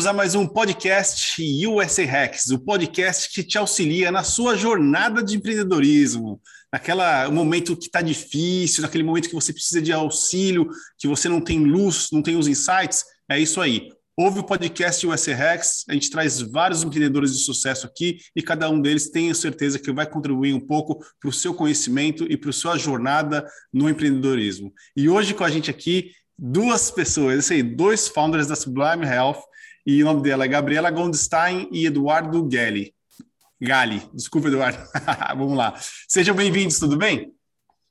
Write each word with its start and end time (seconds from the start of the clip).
bem-vindos 0.00 0.06
a 0.06 0.12
mais 0.14 0.34
um 0.34 0.46
podcast 0.46 1.66
USA 1.66 2.06
Hacks, 2.06 2.50
o 2.50 2.58
podcast 2.58 3.30
que 3.30 3.42
te 3.42 3.58
auxilia 3.58 4.10
na 4.10 4.22
sua 4.22 4.56
jornada 4.56 5.22
de 5.22 5.36
empreendedorismo, 5.36 6.40
naquela 6.72 7.30
momento 7.30 7.76
que 7.76 7.84
está 7.84 8.00
difícil, 8.00 8.80
naquele 8.80 9.04
momento 9.04 9.28
que 9.28 9.34
você 9.34 9.52
precisa 9.52 9.82
de 9.82 9.92
auxílio, 9.92 10.70
que 10.98 11.06
você 11.06 11.28
não 11.28 11.38
tem 11.38 11.58
luz, 11.58 12.08
não 12.12 12.22
tem 12.22 12.34
os 12.34 12.48
insights. 12.48 13.04
É 13.28 13.38
isso 13.38 13.60
aí. 13.60 13.90
Ouve 14.16 14.40
o 14.40 14.44
podcast 14.44 15.06
USA 15.06 15.34
Hacks, 15.34 15.84
a 15.86 15.92
gente 15.92 16.08
traz 16.08 16.40
vários 16.40 16.82
empreendedores 16.82 17.36
de 17.36 17.44
sucesso 17.44 17.86
aqui 17.86 18.20
e 18.34 18.40
cada 18.40 18.70
um 18.70 18.80
deles 18.80 19.10
tenho 19.10 19.34
certeza 19.34 19.78
que 19.78 19.92
vai 19.92 20.06
contribuir 20.06 20.54
um 20.54 20.60
pouco 20.60 21.04
para 21.20 21.28
o 21.28 21.32
seu 21.32 21.52
conhecimento 21.52 22.24
e 22.30 22.38
para 22.38 22.48
a 22.48 22.54
sua 22.54 22.78
jornada 22.78 23.46
no 23.70 23.88
empreendedorismo. 23.88 24.72
E 24.96 25.10
hoje 25.10 25.34
com 25.34 25.44
a 25.44 25.50
gente 25.50 25.70
aqui 25.70 26.12
duas 26.38 26.90
pessoas, 26.90 27.40
esse 27.40 27.62
dois 27.62 28.08
founders 28.08 28.46
da 28.46 28.56
Sublime 28.56 29.04
Health, 29.04 29.49
e 29.86 30.02
o 30.02 30.06
nome 30.06 30.22
dela 30.22 30.44
é 30.44 30.48
Gabriela 30.48 30.90
Goldstein 30.90 31.68
e 31.72 31.86
Eduardo 31.86 32.48
Gelli. 32.50 32.94
Gali, 33.60 34.00
desculpa, 34.14 34.48
Eduardo. 34.48 34.78
Vamos 35.36 35.56
lá. 35.56 35.74
Sejam 36.08 36.34
bem-vindos, 36.34 36.78
tudo 36.78 36.96
bem? 36.96 37.34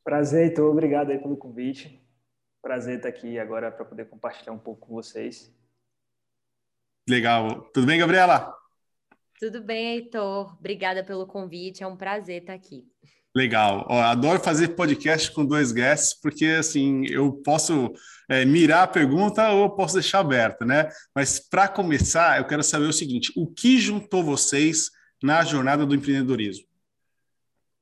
Prazer, 0.03 0.45
Heitor. 0.45 0.71
Obrigado 0.71 1.11
aí 1.11 1.19
pelo 1.19 1.37
convite. 1.37 2.03
Prazer 2.61 2.97
estar 2.97 3.09
aqui 3.09 3.37
agora 3.37 3.71
para 3.71 3.85
poder 3.85 4.05
compartilhar 4.05 4.51
um 4.51 4.59
pouco 4.59 4.87
com 4.87 4.93
vocês. 4.95 5.53
Legal. 7.07 7.69
Tudo 7.73 7.87
bem, 7.87 7.99
Gabriela? 7.99 8.53
Tudo 9.39 9.61
bem, 9.63 9.95
Heitor. 9.95 10.55
Obrigada 10.57 11.03
pelo 11.03 11.25
convite. 11.25 11.83
É 11.83 11.87
um 11.87 11.95
prazer 11.95 12.41
estar 12.41 12.53
aqui. 12.53 12.85
Legal. 13.35 13.85
Ó, 13.87 14.01
adoro 14.01 14.39
fazer 14.39 14.69
podcast 14.69 15.31
com 15.31 15.45
dois 15.45 15.71
guests, 15.71 16.19
porque 16.19 16.45
assim 16.45 17.05
eu 17.07 17.33
posso 17.33 17.93
é, 18.27 18.43
mirar 18.43 18.83
a 18.83 18.87
pergunta 18.87 19.51
ou 19.51 19.63
eu 19.63 19.69
posso 19.69 19.93
deixar 19.95 20.19
aberta, 20.19 20.65
né? 20.65 20.89
Mas 21.13 21.39
para 21.39 21.67
começar, 21.67 22.39
eu 22.39 22.47
quero 22.47 22.63
saber 22.63 22.85
o 22.85 22.93
seguinte: 22.93 23.31
o 23.35 23.45
que 23.45 23.77
juntou 23.77 24.23
vocês 24.23 24.89
na 25.21 25.43
jornada 25.43 25.85
do 25.85 25.93
empreendedorismo? 25.93 26.67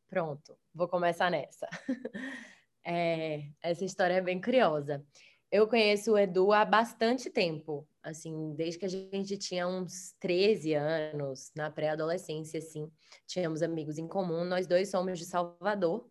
Pronto, 0.09 0.57
vou 0.73 0.87
começar 0.87 1.29
nessa. 1.29 1.67
É, 2.89 3.49
essa 3.61 3.83
história 3.83 4.13
é 4.13 4.21
bem 4.21 4.39
curiosa. 4.39 5.03
Eu 5.51 5.67
conheço 5.67 6.13
o 6.13 6.17
Edu 6.17 6.53
há 6.53 6.63
bastante 6.63 7.29
tempo, 7.29 7.85
assim, 8.07 8.53
desde 8.55 8.79
que 8.79 8.85
a 8.85 8.89
gente 8.89 9.37
tinha 9.37 9.67
uns 9.67 10.13
13 10.19 10.73
anos, 10.73 11.51
na 11.55 11.69
pré-adolescência, 11.69 12.59
assim, 12.59 12.89
tínhamos 13.27 13.61
amigos 13.61 13.97
em 13.97 14.07
comum, 14.07 14.43
nós 14.45 14.65
dois 14.65 14.89
somos 14.89 15.19
de 15.19 15.25
Salvador, 15.25 16.09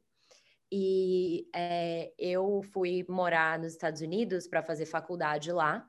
e 0.71 1.49
é, 1.55 2.13
eu 2.19 2.61
fui 2.73 3.05
morar 3.09 3.59
nos 3.59 3.73
Estados 3.73 4.01
Unidos 4.01 4.47
para 4.47 4.63
fazer 4.63 4.85
faculdade 4.85 5.51
lá, 5.53 5.89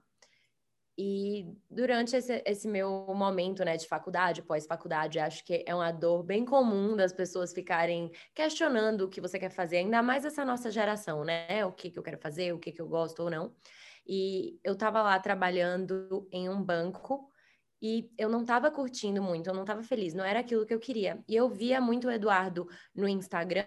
e 1.00 1.46
durante 1.70 2.16
esse, 2.16 2.42
esse, 2.44 2.68
meu 2.68 3.06
momento 3.14 3.64
né, 3.64 3.78
de 3.78 3.88
faculdade, 3.88 4.42
pós-faculdade, 4.42 5.20
acho 5.20 5.46
que 5.46 5.64
é 5.68 5.76
uma 5.76 5.92
dor 5.92 6.24
bem 6.24 6.44
comum 6.44 6.96
das 6.96 7.14
pessoas 7.14 7.54
ficarem 7.54 8.12
questionando 8.34 9.02
o 9.02 9.08
que 9.08 9.22
você 9.22 9.38
quer 9.38 9.52
fazer, 9.52 9.78
ainda 9.78 10.02
mais 10.02 10.26
essa 10.26 10.44
nossa 10.44 10.72
geração, 10.72 11.24
né? 11.24 11.64
O 11.68 11.72
que, 11.72 11.92
que 11.92 12.00
eu 12.00 12.04
quero 12.04 12.18
fazer, 12.18 12.52
o 12.52 12.58
que, 12.58 12.72
que 12.72 12.82
eu 12.82 12.88
gosto 12.88 13.22
ou 13.22 13.30
não. 13.30 13.54
E 14.08 14.60
eu 14.64 14.74
estava 14.74 15.02
lá 15.02 15.20
trabalhando 15.20 16.28
em 16.32 16.50
um 16.50 16.64
banco 16.64 17.30
e 17.82 18.10
eu 18.18 18.30
não 18.30 18.42
estava 18.42 18.72
curtindo 18.72 19.22
muito, 19.22 19.48
eu 19.50 19.54
não 19.54 19.62
estava 19.62 19.84
feliz, 19.84 20.14
não 20.14 20.24
era 20.24 20.40
aquilo 20.40 20.66
que 20.66 20.74
eu 20.74 20.80
queria. 20.80 21.24
E 21.28 21.36
eu 21.36 21.50
via 21.50 21.80
muito 21.82 22.08
o 22.08 22.12
Eduardo 22.12 22.68
no 22.96 23.08
Instagram 23.08 23.66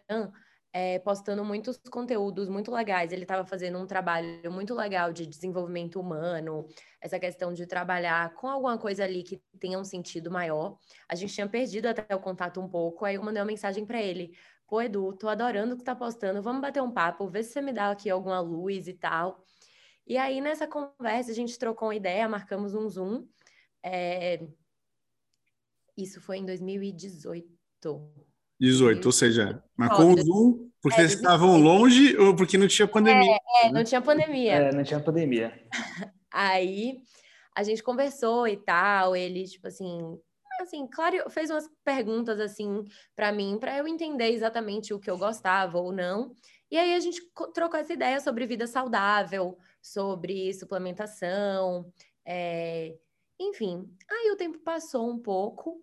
é, 0.72 0.98
postando 1.00 1.44
muitos 1.44 1.78
conteúdos 1.90 2.48
muito 2.48 2.70
legais. 2.70 3.12
Ele 3.12 3.22
estava 3.22 3.44
fazendo 3.44 3.78
um 3.78 3.86
trabalho 3.86 4.50
muito 4.50 4.74
legal 4.74 5.12
de 5.12 5.26
desenvolvimento 5.26 6.00
humano, 6.00 6.66
essa 7.00 7.18
questão 7.18 7.52
de 7.52 7.66
trabalhar 7.66 8.34
com 8.34 8.48
alguma 8.48 8.78
coisa 8.78 9.04
ali 9.04 9.22
que 9.22 9.42
tenha 9.58 9.78
um 9.78 9.84
sentido 9.84 10.30
maior. 10.30 10.76
A 11.08 11.14
gente 11.14 11.34
tinha 11.34 11.48
perdido 11.48 11.86
até 11.86 12.14
o 12.14 12.20
contato 12.20 12.60
um 12.60 12.68
pouco, 12.68 13.04
aí 13.04 13.16
eu 13.16 13.22
mandei 13.22 13.40
uma 13.40 13.46
mensagem 13.46 13.84
para 13.84 14.00
ele. 14.00 14.32
Pô, 14.66 14.80
Edu, 14.80 15.12
tô 15.14 15.28
adorando 15.28 15.74
o 15.74 15.78
que 15.78 15.82
tá 15.82 15.96
postando, 15.96 16.40
vamos 16.40 16.62
bater 16.62 16.80
um 16.80 16.92
papo, 16.92 17.28
ver 17.28 17.42
se 17.42 17.52
você 17.52 17.60
me 17.60 17.72
dá 17.72 17.90
aqui 17.90 18.08
alguma 18.08 18.40
luz 18.40 18.86
e 18.86 18.94
tal. 18.94 19.42
E 20.10 20.18
aí, 20.18 20.40
nessa 20.40 20.66
conversa, 20.66 21.30
a 21.30 21.34
gente 21.34 21.56
trocou 21.56 21.86
uma 21.86 21.94
ideia, 21.94 22.28
marcamos 22.28 22.74
um 22.74 22.88
Zoom. 22.88 23.28
É... 23.80 24.44
Isso 25.96 26.20
foi 26.20 26.38
em 26.38 26.44
2018. 26.44 27.48
18, 28.58 29.06
ou 29.06 29.12
seja, 29.12 29.62
marcou 29.76 30.12
o 30.12 30.20
Zoom 30.20 30.70
porque 30.82 31.00
é, 31.00 31.06
vocês 31.06 31.12
estavam 31.12 31.56
longe 31.56 32.16
ou 32.16 32.34
porque 32.34 32.58
não 32.58 32.66
tinha 32.66 32.88
pandemia? 32.88 33.38
É, 33.62 33.68
é, 33.68 33.72
não 33.72 33.84
tinha 33.84 34.02
pandemia. 34.02 34.52
É, 34.52 34.72
não 34.72 34.82
tinha 34.82 34.98
pandemia. 34.98 35.64
Aí 36.32 36.98
a 37.54 37.62
gente 37.62 37.80
conversou 37.80 38.48
e 38.48 38.56
tal, 38.56 39.14
ele, 39.14 39.44
tipo 39.44 39.68
assim, 39.68 40.18
assim, 40.60 40.88
claro, 40.88 41.30
fez 41.30 41.50
umas 41.50 41.70
perguntas 41.84 42.40
assim 42.40 42.82
para 43.14 43.30
mim, 43.30 43.58
para 43.60 43.78
eu 43.78 43.86
entender 43.86 44.32
exatamente 44.32 44.92
o 44.92 44.98
que 44.98 45.08
eu 45.08 45.16
gostava 45.16 45.78
ou 45.78 45.92
não. 45.92 46.34
E 46.68 46.76
aí 46.76 46.94
a 46.94 47.00
gente 47.00 47.20
trocou 47.52 47.78
essa 47.78 47.92
ideia 47.92 48.20
sobre 48.20 48.46
vida 48.46 48.66
saudável, 48.66 49.56
sobre 49.82 50.52
suplementação, 50.54 51.92
é... 52.24 52.98
enfim. 53.38 53.88
Aí 54.08 54.30
o 54.30 54.36
tempo 54.36 54.58
passou 54.60 55.10
um 55.10 55.18
pouco, 55.18 55.82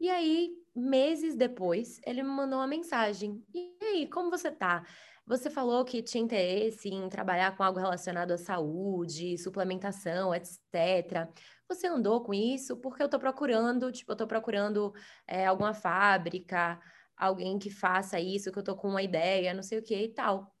e 0.00 0.10
aí 0.10 0.54
meses 0.74 1.36
depois, 1.36 2.00
ele 2.04 2.22
me 2.22 2.28
mandou 2.28 2.58
uma 2.58 2.66
mensagem. 2.66 3.44
E 3.54 3.76
aí, 3.82 4.08
como 4.08 4.30
você 4.30 4.50
tá? 4.50 4.84
Você 5.26 5.48
falou 5.48 5.84
que 5.84 6.02
tinha 6.02 6.22
interesse 6.22 6.88
em 6.90 7.08
trabalhar 7.08 7.56
com 7.56 7.62
algo 7.62 7.78
relacionado 7.78 8.32
à 8.32 8.38
saúde, 8.38 9.38
suplementação, 9.38 10.34
etc. 10.34 11.28
Você 11.68 11.86
andou 11.86 12.22
com 12.22 12.34
isso? 12.34 12.76
Porque 12.76 13.02
eu 13.02 13.08
tô 13.08 13.18
procurando, 13.18 13.90
tipo, 13.90 14.12
eu 14.12 14.16
tô 14.16 14.26
procurando 14.26 14.92
é, 15.26 15.46
alguma 15.46 15.72
fábrica, 15.72 16.78
alguém 17.16 17.58
que 17.58 17.70
faça 17.70 18.20
isso, 18.20 18.52
que 18.52 18.58
eu 18.58 18.62
tô 18.64 18.76
com 18.76 18.88
uma 18.88 19.02
ideia, 19.02 19.54
não 19.54 19.62
sei 19.62 19.78
o 19.78 19.82
que 19.82 19.96
e 19.96 20.08
tal. 20.08 20.54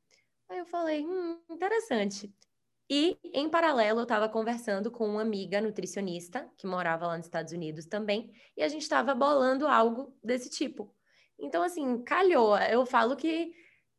Aí 0.48 0.58
eu 0.58 0.66
falei, 0.66 1.04
hum, 1.04 1.42
interessante. 1.50 2.32
E, 2.88 3.18
em 3.32 3.48
paralelo, 3.48 4.00
eu 4.00 4.02
estava 4.02 4.28
conversando 4.28 4.90
com 4.90 5.08
uma 5.08 5.22
amiga 5.22 5.60
nutricionista, 5.60 6.46
que 6.56 6.66
morava 6.66 7.06
lá 7.06 7.16
nos 7.16 7.26
Estados 7.26 7.52
Unidos 7.52 7.86
também, 7.86 8.30
e 8.56 8.62
a 8.62 8.68
gente 8.68 8.82
estava 8.82 9.14
bolando 9.14 9.66
algo 9.66 10.14
desse 10.22 10.50
tipo. 10.50 10.94
Então, 11.38 11.62
assim, 11.62 12.02
calhou. 12.04 12.56
Eu 12.58 12.84
falo 12.84 13.16
que 13.16 13.52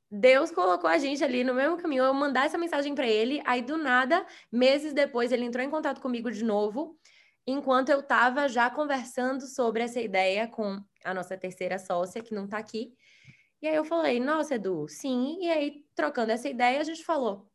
Deus 0.09 0.51
colocou 0.51 0.89
a 0.89 0.97
gente 0.97 1.23
ali 1.23 1.43
no 1.43 1.53
mesmo 1.53 1.77
caminho. 1.77 2.03
Eu 2.03 2.13
mandar 2.13 2.45
essa 2.45 2.57
mensagem 2.57 2.93
para 2.93 3.07
ele, 3.07 3.41
aí 3.45 3.61
do 3.61 3.75
nada, 3.77 4.25
meses 4.51 4.93
depois, 4.93 5.31
ele 5.31 5.45
entrou 5.45 5.65
em 5.65 5.69
contato 5.69 5.99
comigo 5.99 6.31
de 6.31 6.43
novo, 6.43 6.97
enquanto 7.45 7.89
eu 7.89 7.99
estava 8.01 8.47
já 8.47 8.69
conversando 8.69 9.41
sobre 9.47 9.83
essa 9.83 9.99
ideia 9.99 10.47
com 10.47 10.79
a 11.03 11.13
nossa 11.13 11.35
terceira 11.37 11.79
sócia, 11.79 12.21
que 12.21 12.33
não 12.35 12.45
está 12.45 12.57
aqui. 12.59 12.93
E 13.61 13.67
aí 13.67 13.75
eu 13.75 13.83
falei, 13.83 14.19
nossa, 14.19 14.55
Edu, 14.55 14.87
sim. 14.87 15.39
E 15.41 15.49
aí, 15.49 15.83
trocando 15.95 16.31
essa 16.31 16.47
ideia, 16.47 16.79
a 16.79 16.83
gente 16.83 17.03
falou, 17.03 17.49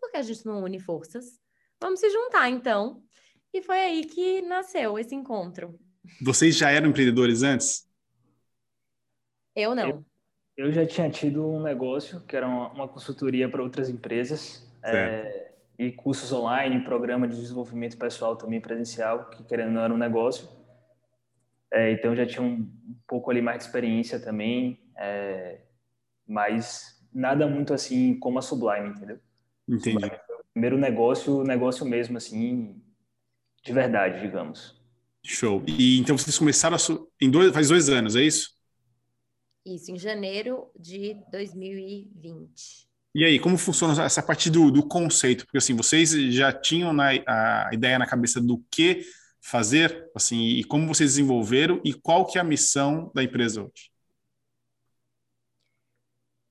por 0.00 0.10
que 0.10 0.16
a 0.16 0.22
gente 0.22 0.44
não 0.46 0.64
une 0.64 0.80
forças? 0.80 1.38
Vamos 1.80 2.00
se 2.00 2.10
juntar, 2.10 2.48
então. 2.48 3.02
E 3.52 3.62
foi 3.62 3.78
aí 3.78 4.04
que 4.04 4.42
nasceu 4.42 4.98
esse 4.98 5.14
encontro. 5.14 5.78
Vocês 6.22 6.56
já 6.56 6.70
eram 6.70 6.88
empreendedores 6.88 7.42
antes? 7.42 7.88
Eu 9.54 9.74
não. 9.74 9.88
Eu, 9.88 10.04
eu 10.56 10.72
já 10.72 10.86
tinha 10.86 11.10
tido 11.10 11.46
um 11.46 11.62
negócio 11.62 12.20
que 12.26 12.36
era 12.36 12.46
uma, 12.46 12.72
uma 12.72 12.88
consultoria 12.88 13.48
para 13.48 13.62
outras 13.62 13.88
empresas. 13.88 14.68
É, 14.82 15.50
e 15.80 15.90
cursos 15.90 16.30
online, 16.30 16.84
programa 16.84 17.26
de 17.26 17.36
desenvolvimento 17.36 17.96
pessoal 17.96 18.36
também 18.36 18.60
presencial, 18.60 19.30
que 19.30 19.42
querendo 19.44 19.72
não 19.72 19.82
era 19.82 19.94
um 19.94 19.96
negócio. 19.96 20.46
É, 21.72 21.92
então 21.92 22.14
já 22.14 22.26
tinha 22.26 22.42
um, 22.42 22.52
um, 22.52 22.96
pouco 23.06 23.30
ali 23.30 23.40
mais 23.40 23.58
de 23.58 23.64
experiência 23.64 24.20
também, 24.20 24.78
é, 24.94 25.60
mas 26.26 27.02
nada 27.10 27.46
muito 27.46 27.72
assim 27.72 28.18
como 28.18 28.38
a 28.38 28.42
Sublime, 28.42 28.90
entendeu? 28.90 29.18
Entendi. 29.68 30.06
O 30.06 30.52
primeiro 30.52 30.76
negócio, 30.76 31.42
negócio 31.44 31.86
mesmo, 31.86 32.16
assim, 32.16 32.82
de 33.62 33.72
verdade, 33.72 34.20
digamos. 34.20 34.80
Show. 35.24 35.62
E 35.66 35.98
então 35.98 36.16
vocês 36.16 36.38
começaram 36.38 36.76
em 37.20 37.30
dois, 37.30 37.52
faz 37.52 37.68
dois 37.68 37.88
anos, 37.88 38.16
é 38.16 38.22
isso? 38.22 38.50
Isso, 39.64 39.90
em 39.90 39.98
janeiro 39.98 40.70
de 40.78 41.14
2020. 41.30 42.88
E 43.14 43.24
aí, 43.24 43.38
como 43.38 43.58
funciona 43.58 44.04
essa 44.04 44.22
parte 44.22 44.48
do, 44.48 44.70
do 44.70 44.86
conceito? 44.86 45.44
Porque 45.44 45.58
assim, 45.58 45.74
vocês 45.74 46.10
já 46.32 46.52
tinham 46.52 46.92
na, 46.92 47.10
a 47.26 47.70
ideia 47.72 47.98
na 47.98 48.06
cabeça 48.06 48.40
do 48.40 48.64
que 48.70 49.04
fazer, 49.42 50.10
assim, 50.14 50.38
e 50.40 50.64
como 50.64 50.86
vocês 50.86 51.10
desenvolveram 51.12 51.80
e 51.84 51.92
qual 51.92 52.26
que 52.26 52.38
é 52.38 52.40
a 52.40 52.44
missão 52.44 53.10
da 53.14 53.22
empresa 53.22 53.62
hoje? 53.62 53.90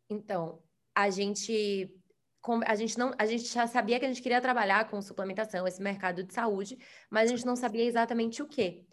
Então, 0.09 0.61
a 0.95 1.09
gente 1.09 1.89
a 2.65 2.75
gente 2.75 2.97
não, 2.97 3.13
a 3.17 3.25
gente 3.25 3.45
já 3.45 3.67
sabia 3.67 3.99
que 3.99 4.05
a 4.05 4.07
gente 4.07 4.21
queria 4.21 4.41
trabalhar 4.41 4.89
com 4.89 5.01
suplementação, 5.01 5.67
esse 5.67 5.81
mercado 5.81 6.23
de 6.23 6.33
saúde, 6.33 6.77
mas 7.09 7.29
a 7.29 7.35
gente 7.35 7.45
não 7.45 7.55
sabia 7.55 7.83
exatamente 7.83 8.41
o 8.41 8.47
que. 8.47 8.85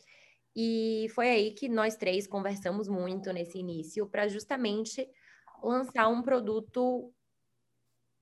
E 0.55 1.07
foi 1.15 1.29
aí 1.29 1.53
que 1.53 1.69
nós 1.69 1.97
três 1.97 2.27
conversamos 2.27 2.89
muito 2.89 3.33
nesse 3.33 3.59
início 3.59 4.07
para 4.09 4.27
justamente 4.27 5.07
lançar 5.63 6.09
um 6.09 6.23
produto 6.23 7.13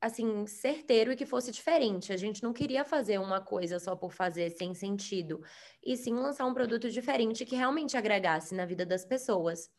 assim, 0.00 0.46
certeiro 0.46 1.12
e 1.12 1.16
que 1.16 1.24
fosse 1.24 1.50
diferente. 1.50 2.12
A 2.12 2.16
gente 2.16 2.42
não 2.42 2.52
queria 2.52 2.84
fazer 2.84 3.18
uma 3.18 3.40
coisa 3.40 3.78
só 3.78 3.96
por 3.96 4.12
fazer 4.12 4.50
sem 4.50 4.74
sentido, 4.74 5.40
e 5.82 5.96
sim 5.96 6.12
lançar 6.12 6.44
um 6.44 6.52
produto 6.52 6.90
diferente 6.90 7.46
que 7.46 7.56
realmente 7.56 7.96
agregasse 7.96 8.54
na 8.54 8.66
vida 8.66 8.84
das 8.84 9.04
pessoas. 9.04 9.70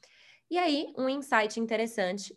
E 0.50 0.58
aí, 0.58 0.92
um 0.98 1.08
insight 1.08 1.60
interessante 1.60 2.36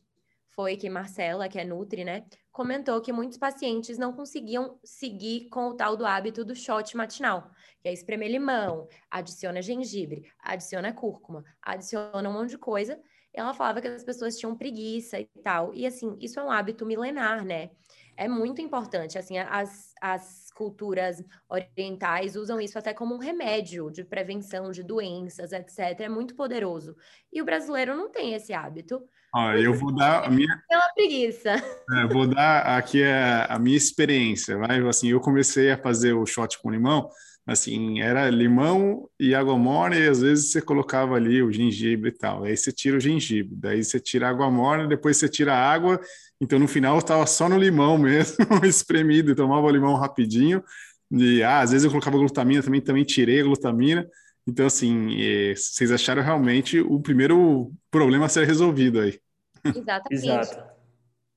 foi 0.58 0.76
que 0.76 0.90
Marcela, 0.90 1.49
que 1.49 1.56
é 1.56 1.64
Nutri, 1.64 2.02
né, 2.02 2.25
comentou 2.50 3.00
que 3.00 3.12
muitos 3.12 3.38
pacientes 3.38 3.96
não 3.96 4.12
conseguiam 4.12 4.76
seguir 4.82 5.49
com 5.50 5.69
o 5.69 5.75
tal 5.75 5.96
do 5.96 6.05
hábito 6.05 6.44
do 6.44 6.52
shot 6.52 6.96
matinal, 6.96 7.49
que 7.81 7.87
é 7.87 7.93
espremer 7.93 8.28
limão, 8.28 8.88
adiciona 9.08 9.62
gengibre, 9.62 10.28
adiciona 10.40 10.93
cúrcuma, 10.93 11.44
adiciona 11.62 12.28
um 12.28 12.32
monte 12.32 12.50
de 12.50 12.58
coisa, 12.58 13.00
ela 13.32 13.55
falava 13.55 13.81
que 13.81 13.87
as 13.87 14.02
pessoas 14.02 14.37
tinham 14.37 14.56
preguiça 14.56 15.20
e 15.20 15.26
tal. 15.44 15.72
E 15.72 15.87
assim, 15.87 16.16
isso 16.20 16.40
é 16.40 16.43
um 16.43 16.50
hábito 16.50 16.84
milenar, 16.84 17.44
né? 17.44 17.70
É 18.16 18.26
muito 18.26 18.61
importante. 18.61 19.16
Assim, 19.16 19.38
as, 19.38 19.94
as 20.00 20.50
culturas 20.50 21.22
orientais 21.49 22.34
usam 22.34 22.61
isso 22.61 22.76
até 22.76 22.93
como 22.93 23.14
um 23.14 23.19
remédio 23.19 23.93
de 23.93 24.02
prevenção 24.02 24.72
de 24.72 24.82
doenças, 24.82 25.52
etc. 25.52 26.00
É 26.00 26.08
muito 26.08 26.34
poderoso. 26.34 26.96
E 27.32 27.40
o 27.40 27.44
brasileiro 27.44 27.94
não 27.94 28.11
tem 28.11 28.34
esse 28.34 28.52
hábito. 28.52 29.08
Ah, 29.34 29.56
eu 29.58 29.75
vou 29.75 29.94
dar 29.94 30.25
a 30.25 30.30
minha 30.30 30.48
pela 30.69 30.88
preguiça. 30.94 31.62
É, 31.92 32.06
vou 32.06 32.26
dar 32.26 32.78
aqui 32.78 33.04
a, 33.04 33.44
a 33.44 33.58
minha 33.58 33.76
experiência, 33.76 34.56
vai. 34.56 34.80
Assim, 34.88 35.08
eu 35.08 35.20
comecei 35.20 35.70
a 35.70 35.78
fazer 35.78 36.12
o 36.14 36.25
shot 36.25 36.58
com 36.58 36.70
limão 36.70 37.10
assim, 37.48 38.00
era 38.00 38.28
limão 38.28 39.08
e 39.19 39.34
água 39.34 39.56
morna, 39.56 39.96
e 39.96 40.06
às 40.06 40.20
vezes 40.20 40.52
você 40.52 40.60
colocava 40.60 41.14
ali 41.14 41.42
o 41.42 41.50
gengibre 41.50 42.10
e 42.10 42.12
tal. 42.12 42.44
Aí 42.44 42.54
você 42.54 42.70
tira 42.70 42.98
o 42.98 43.00
gengibre, 43.00 43.56
daí 43.56 43.82
você 43.82 43.98
tira 43.98 44.26
a 44.26 44.30
água 44.30 44.50
morna, 44.50 44.86
depois 44.86 45.16
você 45.16 45.30
tira 45.30 45.54
a 45.54 45.72
água. 45.72 45.98
Então 46.38 46.58
no 46.58 46.69
final 46.69 46.98
estava 46.98 47.26
só 47.26 47.48
no 47.48 47.58
limão 47.58 47.96
mesmo, 47.96 48.36
espremido, 48.64 49.34
tomava 49.34 49.66
o 49.66 49.70
limão 49.70 49.94
rapidinho. 49.94 50.62
E 51.10 51.42
ah, 51.42 51.60
às 51.60 51.70
vezes 51.70 51.86
eu 51.86 51.90
colocava 51.90 52.19
glutamina 52.19 52.62
também, 52.62 52.82
também 52.82 53.04
tirei 53.04 53.40
a 53.40 53.44
glutamina. 53.44 54.06
Então, 54.49 54.65
assim, 54.65 55.09
vocês 55.55 55.93
acharam 55.93 56.23
realmente 56.23 56.81
o 56.81 56.99
primeiro 56.99 57.71
problema 57.91 58.25
a 58.25 58.29
ser 58.31 58.47
resolvido 58.47 58.99
aí. 58.99 59.21
Exatamente. 59.62 60.27
Exato. 60.27 60.79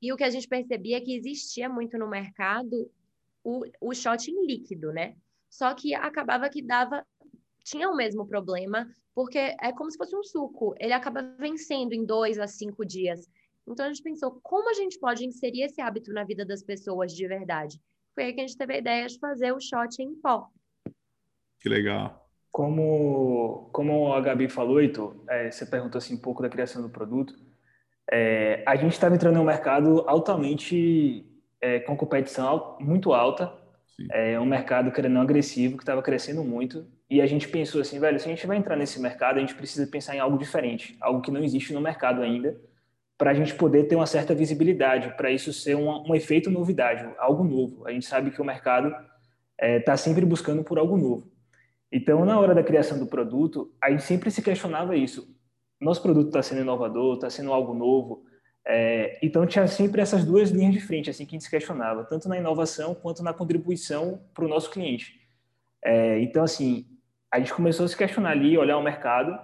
E 0.02 0.14
o 0.14 0.16
que 0.16 0.24
a 0.24 0.30
gente 0.30 0.48
percebia 0.48 0.96
é 0.96 1.02
que 1.02 1.14
existia 1.14 1.68
muito 1.68 1.98
no 1.98 2.10
mercado 2.10 2.90
o, 3.44 3.66
o 3.82 3.94
shot 3.94 4.32
em 4.32 4.46
líquido, 4.46 4.94
né? 4.94 5.18
Só 5.50 5.74
que 5.74 5.94
acabava 5.94 6.50
que 6.50 6.62
dava 6.62 7.06
tinha 7.66 7.90
o 7.90 7.96
mesmo 7.98 8.26
problema, 8.26 8.90
porque 9.14 9.38
é 9.38 9.74
como 9.74 9.92
se 9.92 9.98
fosse 9.98 10.16
um 10.16 10.24
suco, 10.24 10.74
ele 10.80 10.94
acaba 10.94 11.22
vencendo 11.38 11.92
em 11.92 12.06
dois 12.06 12.40
a 12.40 12.48
cinco 12.48 12.86
dias. 12.86 13.30
Então 13.68 13.86
a 13.86 13.90
gente 13.90 14.02
pensou, 14.02 14.40
como 14.42 14.70
a 14.70 14.74
gente 14.74 14.98
pode 14.98 15.26
inserir 15.26 15.64
esse 15.64 15.82
hábito 15.82 16.14
na 16.14 16.24
vida 16.24 16.46
das 16.46 16.64
pessoas 16.64 17.14
de 17.14 17.28
verdade? 17.28 17.78
Foi 18.16 18.24
aí 18.24 18.34
que 18.34 18.40
a 18.40 18.48
gente 18.48 18.58
teve 18.58 18.74
a 18.74 18.78
ideia 18.78 19.06
de 19.06 19.20
fazer 19.20 19.52
o 19.52 19.60
shot 19.60 20.02
em 20.02 20.16
pó. 20.16 20.48
Que 21.60 21.68
legal. 21.68 22.31
Como, 22.52 23.70
como 23.72 24.14
a 24.14 24.20
Gabi 24.20 24.50
falou, 24.50 24.82
Heitor, 24.82 25.16
é, 25.30 25.50
você 25.50 25.66
perguntou 25.66 25.98
assim, 25.98 26.16
um 26.16 26.22
pouco 26.22 26.42
da 26.42 26.50
criação 26.50 26.82
do 26.82 26.90
produto. 26.90 27.34
É, 28.12 28.62
a 28.68 28.76
gente 28.76 28.92
estava 28.92 29.16
entrando 29.16 29.38
em 29.38 29.40
um 29.40 29.46
mercado 29.46 30.04
altamente 30.08 31.26
é, 31.62 31.80
com 31.80 31.96
competição 31.96 32.78
muito 32.80 33.14
alta, 33.14 33.54
é 34.10 34.40
um 34.40 34.46
mercado, 34.46 34.92
querendo 34.92 35.14
não, 35.14 35.22
agressivo, 35.22 35.78
que 35.78 35.84
estava 35.84 36.02
crescendo 36.02 36.44
muito. 36.44 36.86
E 37.10 37.22
a 37.22 37.28
gente 37.28 37.48
pensou 37.48 37.82
assim, 37.82 38.00
velho, 38.00 38.20
se 38.20 38.26
a 38.26 38.30
gente 38.30 38.48
vai 38.48 38.58
entrar 38.58 38.76
nesse 38.76 39.00
mercado, 39.00 39.38
a 39.38 39.40
gente 39.40 39.54
precisa 39.54 39.86
pensar 39.86 40.16
em 40.16 40.20
algo 40.20 40.38
diferente, 40.38 40.98
algo 41.02 41.22
que 41.22 41.32
não 41.32 41.44
existe 41.44 41.74
no 41.74 41.82
mercado 41.82 42.22
ainda, 42.22 42.60
para 43.18 43.32
a 43.32 43.34
gente 43.34 43.54
poder 43.54 43.84
ter 43.84 43.96
uma 43.96 44.08
certa 44.08 44.34
visibilidade, 44.34 45.16
para 45.16 45.30
isso 45.30 45.54
ser 45.54 45.76
um, 45.76 45.90
um, 46.10 46.16
efeito 46.16 46.50
novidade, 46.50 47.08
algo 47.20 47.44
novo. 47.44 47.86
A 47.86 47.92
gente 47.92 48.06
sabe 48.06 48.32
que 48.32 48.42
o 48.42 48.46
mercado 48.46 48.88
está 48.88 49.06
é, 49.60 49.80
tá 49.80 49.98
sempre 49.98 50.26
buscando 50.26 50.64
por 50.64 50.80
algo 50.80 50.98
novo. 50.98 51.31
Então, 51.92 52.24
na 52.24 52.40
hora 52.40 52.56
da 52.56 52.64
criação 52.64 52.98
do 52.98 53.06
produto, 53.06 53.74
a 53.82 53.90
gente 53.90 54.04
sempre 54.04 54.32
se 54.32 54.42
questionava 54.42 54.96
isso. 54.96 55.36
Nosso 55.80 56.02
produto 56.02 56.28
está 56.28 56.42
sendo 56.42 56.62
inovador, 56.62 57.16
está 57.16 57.30
sendo 57.30 57.52
algo 57.52 57.74
novo, 57.74 58.24
é, 58.66 59.20
então 59.24 59.46
tinha 59.48 59.68
sempre 59.68 60.02
essas 60.02 60.24
duas 60.24 60.52
linhas 60.52 60.74
de 60.74 60.80
frente 60.80 61.10
assim 61.10 61.26
que 61.26 61.32
a 61.32 61.36
gente 61.36 61.46
se 61.46 61.50
questionava, 61.50 62.04
tanto 62.04 62.30
na 62.30 62.38
inovação 62.38 62.94
quanto 62.94 63.24
na 63.24 63.34
contribuição 63.34 64.24
para 64.34 64.46
o 64.46 64.48
nosso 64.48 64.70
cliente. 64.70 65.20
É, 65.84 66.20
então 66.20 66.44
assim, 66.44 66.86
a 67.32 67.40
gente 67.40 67.54
começou 67.54 67.86
a 67.86 67.90
se 67.90 67.98
questionar 67.98 68.32
ali, 68.32 68.58
olhar 68.58 68.78
o 68.78 68.84
mercado, 68.84 69.38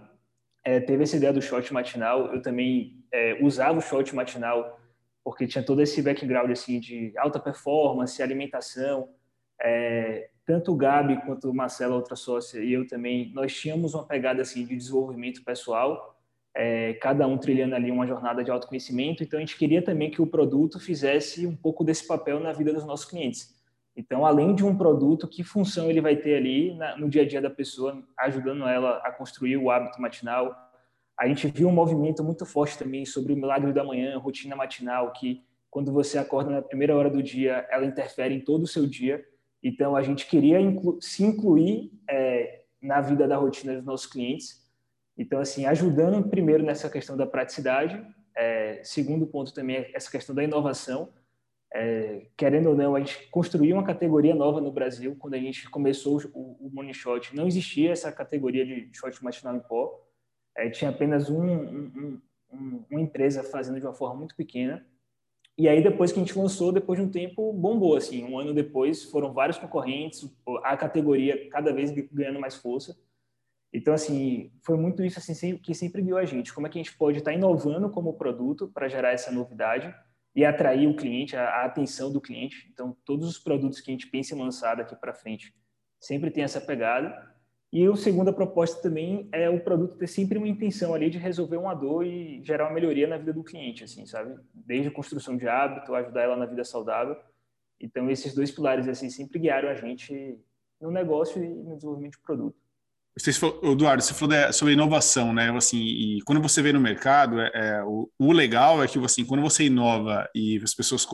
é, 0.63 0.79
teve 0.79 1.03
essa 1.03 1.17
ideia 1.17 1.33
do 1.33 1.41
shot 1.41 1.73
matinal, 1.73 2.33
eu 2.33 2.41
também 2.41 3.03
é, 3.11 3.39
usava 3.41 3.79
o 3.79 3.81
shot 3.81 4.15
matinal 4.15 4.79
porque 5.23 5.47
tinha 5.47 5.63
todo 5.63 5.81
esse 5.81 6.01
background 6.01 6.51
assim 6.51 6.79
de 6.79 7.11
alta 7.17 7.39
performance, 7.39 8.21
alimentação, 8.21 9.09
é, 9.61 10.29
tanto 10.47 10.71
o 10.71 10.75
Gabi 10.75 11.21
quanto 11.25 11.51
o 11.51 11.53
Marcelo, 11.53 11.93
outra 11.93 12.15
sócia, 12.15 12.59
e 12.63 12.73
eu 12.73 12.87
também, 12.87 13.31
nós 13.33 13.53
tínhamos 13.53 13.93
uma 13.93 14.07
pegada 14.07 14.41
assim 14.41 14.65
de 14.65 14.75
desenvolvimento 14.75 15.43
pessoal 15.43 16.17
é, 16.57 16.95
cada 16.95 17.27
um 17.27 17.37
trilhando 17.37 17.75
ali 17.75 17.91
uma 17.91 18.07
jornada 18.07 18.43
de 18.43 18.49
autoconhecimento. 18.49 19.23
Então, 19.23 19.37
a 19.37 19.39
gente 19.39 19.55
queria 19.55 19.79
também 19.79 20.09
que 20.09 20.19
o 20.19 20.25
produto 20.25 20.79
fizesse 20.79 21.45
um 21.45 21.55
pouco 21.55 21.83
desse 21.83 22.07
papel 22.07 22.39
na 22.39 22.51
vida 22.51 22.73
dos 22.73 22.83
nossos 22.83 23.05
clientes. 23.05 23.55
Então, 23.95 24.25
além 24.25 24.55
de 24.55 24.65
um 24.65 24.75
produto, 24.75 25.27
que 25.27 25.43
função 25.43 25.87
ele 25.87 26.01
vai 26.01 26.15
ter 26.15 26.35
ali 26.35 26.73
na, 26.73 26.97
no 26.97 27.07
dia 27.07 27.21
a 27.21 27.27
dia 27.27 27.39
da 27.39 27.49
pessoa, 27.49 28.03
ajudando 28.17 28.67
ela 28.67 28.97
a 29.03 29.11
construir 29.11 29.55
o 29.57 29.69
hábito 29.69 30.01
matinal? 30.01 30.55
A 31.19 31.27
gente 31.27 31.47
viu 31.47 31.67
um 31.67 31.71
movimento 31.71 32.23
muito 32.23 32.43
forte 32.43 32.75
também 32.75 33.05
sobre 33.05 33.33
o 33.33 33.35
milagre 33.35 33.71
da 33.71 33.83
manhã, 33.83 34.17
rotina 34.17 34.55
matinal, 34.55 35.13
que 35.13 35.43
quando 35.69 35.91
você 35.91 36.17
acorda 36.17 36.49
na 36.49 36.61
primeira 36.61 36.95
hora 36.95 37.09
do 37.09 37.21
dia, 37.21 37.67
ela 37.69 37.85
interfere 37.85 38.33
em 38.33 38.41
todo 38.41 38.63
o 38.63 38.67
seu 38.67 38.87
dia. 38.87 39.23
Então, 39.63 39.95
a 39.95 40.01
gente 40.01 40.27
queria 40.27 40.59
inclu 40.59 40.99
se 41.01 41.23
incluir 41.23 41.91
é, 42.09 42.63
na 42.81 43.01
vida 43.01 43.27
da 43.27 43.37
rotina 43.37 43.75
dos 43.75 43.83
nossos 43.83 44.05
clientes 44.05 44.67
então, 45.17 45.39
assim, 45.39 45.65
ajudando 45.65 46.29
primeiro 46.29 46.63
nessa 46.63 46.89
questão 46.89 47.17
da 47.17 47.25
praticidade, 47.25 48.05
é, 48.35 48.81
segundo 48.83 49.25
ponto 49.25 49.53
também 49.53 49.77
é 49.77 49.91
essa 49.93 50.11
questão 50.11 50.35
da 50.35 50.43
inovação. 50.43 51.11
É, 51.73 52.27
querendo 52.37 52.69
ou 52.69 52.75
não, 52.75 52.95
a 52.95 52.99
gente 52.99 53.27
construiu 53.29 53.75
uma 53.75 53.83
categoria 53.83 54.35
nova 54.35 54.61
no 54.61 54.71
Brasil. 54.71 55.15
Quando 55.17 55.33
a 55.33 55.39
gente 55.39 55.67
começou 55.69 56.21
o, 56.33 56.67
o 56.67 56.69
Money 56.71 56.93
Shot, 56.93 57.35
não 57.35 57.47
existia 57.47 57.91
essa 57.91 58.11
categoria 58.11 58.63
de 58.63 58.89
shot 58.93 59.21
matinal 59.23 59.55
em 59.55 59.59
pó. 59.59 60.05
É, 60.55 60.69
tinha 60.69 60.91
apenas 60.91 61.29
um, 61.29 61.43
um, 61.43 62.21
um, 62.53 62.85
uma 62.89 63.01
empresa 63.01 63.43
fazendo 63.43 63.79
de 63.79 63.85
uma 63.85 63.93
forma 63.93 64.15
muito 64.19 64.35
pequena. 64.35 64.85
E 65.57 65.67
aí, 65.67 65.81
depois 65.81 66.11
que 66.11 66.19
a 66.19 66.23
gente 66.23 66.37
lançou, 66.37 66.71
depois 66.71 66.99
de 66.99 67.05
um 67.05 67.09
tempo, 67.09 67.51
bombou. 67.51 67.95
Assim, 67.95 68.23
um 68.23 68.37
ano 68.37 68.53
depois, 68.53 69.03
foram 69.05 69.33
vários 69.33 69.57
concorrentes, 69.57 70.29
a 70.63 70.77
categoria 70.77 71.49
cada 71.49 71.73
vez 71.73 71.89
ganhando 72.11 72.39
mais 72.39 72.55
força. 72.55 72.95
Então, 73.73 73.93
assim, 73.93 74.51
foi 74.61 74.77
muito 74.77 75.03
isso 75.03 75.19
assim, 75.19 75.57
que 75.57 75.73
sempre 75.73 76.01
guiou 76.01 76.17
a 76.17 76.25
gente. 76.25 76.53
Como 76.53 76.67
é 76.67 76.69
que 76.69 76.79
a 76.79 76.83
gente 76.83 76.95
pode 76.95 77.17
estar 77.17 77.33
inovando 77.33 77.89
como 77.89 78.13
produto 78.13 78.67
para 78.67 78.87
gerar 78.87 79.11
essa 79.11 79.31
novidade 79.31 79.93
e 80.37 80.45
atrair 80.45 80.87
o 80.87 80.95
cliente, 80.95 81.35
a, 81.35 81.49
a, 81.49 81.65
atenção 81.65 82.11
do 82.11 82.21
cliente. 82.21 82.69
Então, 82.71 82.95
todos 83.03 83.27
os 83.27 83.39
produtos 83.39 83.81
que 83.81 83.89
a 83.89 83.93
gente 83.93 84.05
pensa 84.05 84.35
em 84.35 84.39
lançar 84.39 84.75
daqui 84.75 84.95
para 84.95 85.11
frente 85.11 85.51
sempre 85.99 86.29
tem 86.29 86.43
essa 86.43 86.61
pegada. 86.61 87.35
E 87.71 87.85
a 87.85 87.95
segunda 87.97 88.31
proposta 88.31 88.81
também 88.81 89.27
é 89.31 89.49
o 89.49 89.59
produto 89.59 89.97
ter 89.97 90.07
sempre 90.07 90.37
uma 90.37 90.47
intenção 90.47 90.93
ali 90.93 91.09
de 91.09 91.17
resolver 91.17 91.57
uma 91.57 91.73
dor 91.73 92.05
e 92.05 92.41
gerar 92.43 92.65
uma 92.65 92.73
melhoria 92.73 93.07
na 93.07 93.17
vida 93.17 93.33
do 93.33 93.43
cliente, 93.43 93.83
assim, 93.83 94.05
sabe? 94.05 94.35
Desde 94.53 94.87
a 94.87 94.91
construção 94.91 95.35
de 95.35 95.47
hábito, 95.47 95.93
ajudar 95.93 96.21
ela 96.21 96.37
na 96.37 96.45
vida 96.45 96.63
saudável. 96.63 97.17
Então, 97.79 98.09
esses 98.09 98.33
dois 98.33 98.51
pilares, 98.51 98.87
assim, 98.87 99.09
sempre 99.09 99.39
guiaram 99.39 99.69
a 99.69 99.75
gente 99.75 100.39
no 100.79 100.91
negócio 100.91 101.43
e 101.43 101.47
no 101.47 101.75
desenvolvimento 101.75 102.13
de 102.13 102.21
produto. 102.21 102.55
Você 103.19 103.33
falou, 103.33 103.59
Eduardo, 103.71 104.03
você 104.03 104.13
falou 104.13 104.53
sobre 104.53 104.73
inovação, 104.73 105.33
né? 105.33 105.49
Assim, 105.51 105.79
e 105.79 106.21
quando 106.21 106.41
você 106.41 106.61
vê 106.61 106.71
no 106.71 106.79
mercado, 106.79 107.41
é, 107.41 107.51
é 107.53 107.83
o, 107.83 108.09
o, 108.17 108.31
legal 108.31 108.83
é 108.83 108.87
que 108.87 109.03
assim, 109.03 109.25
quando 109.25 109.41
você 109.41 109.65
inova 109.65 110.29
e 110.35 110.61
as 110.63 110.73
pessoas 110.75 111.05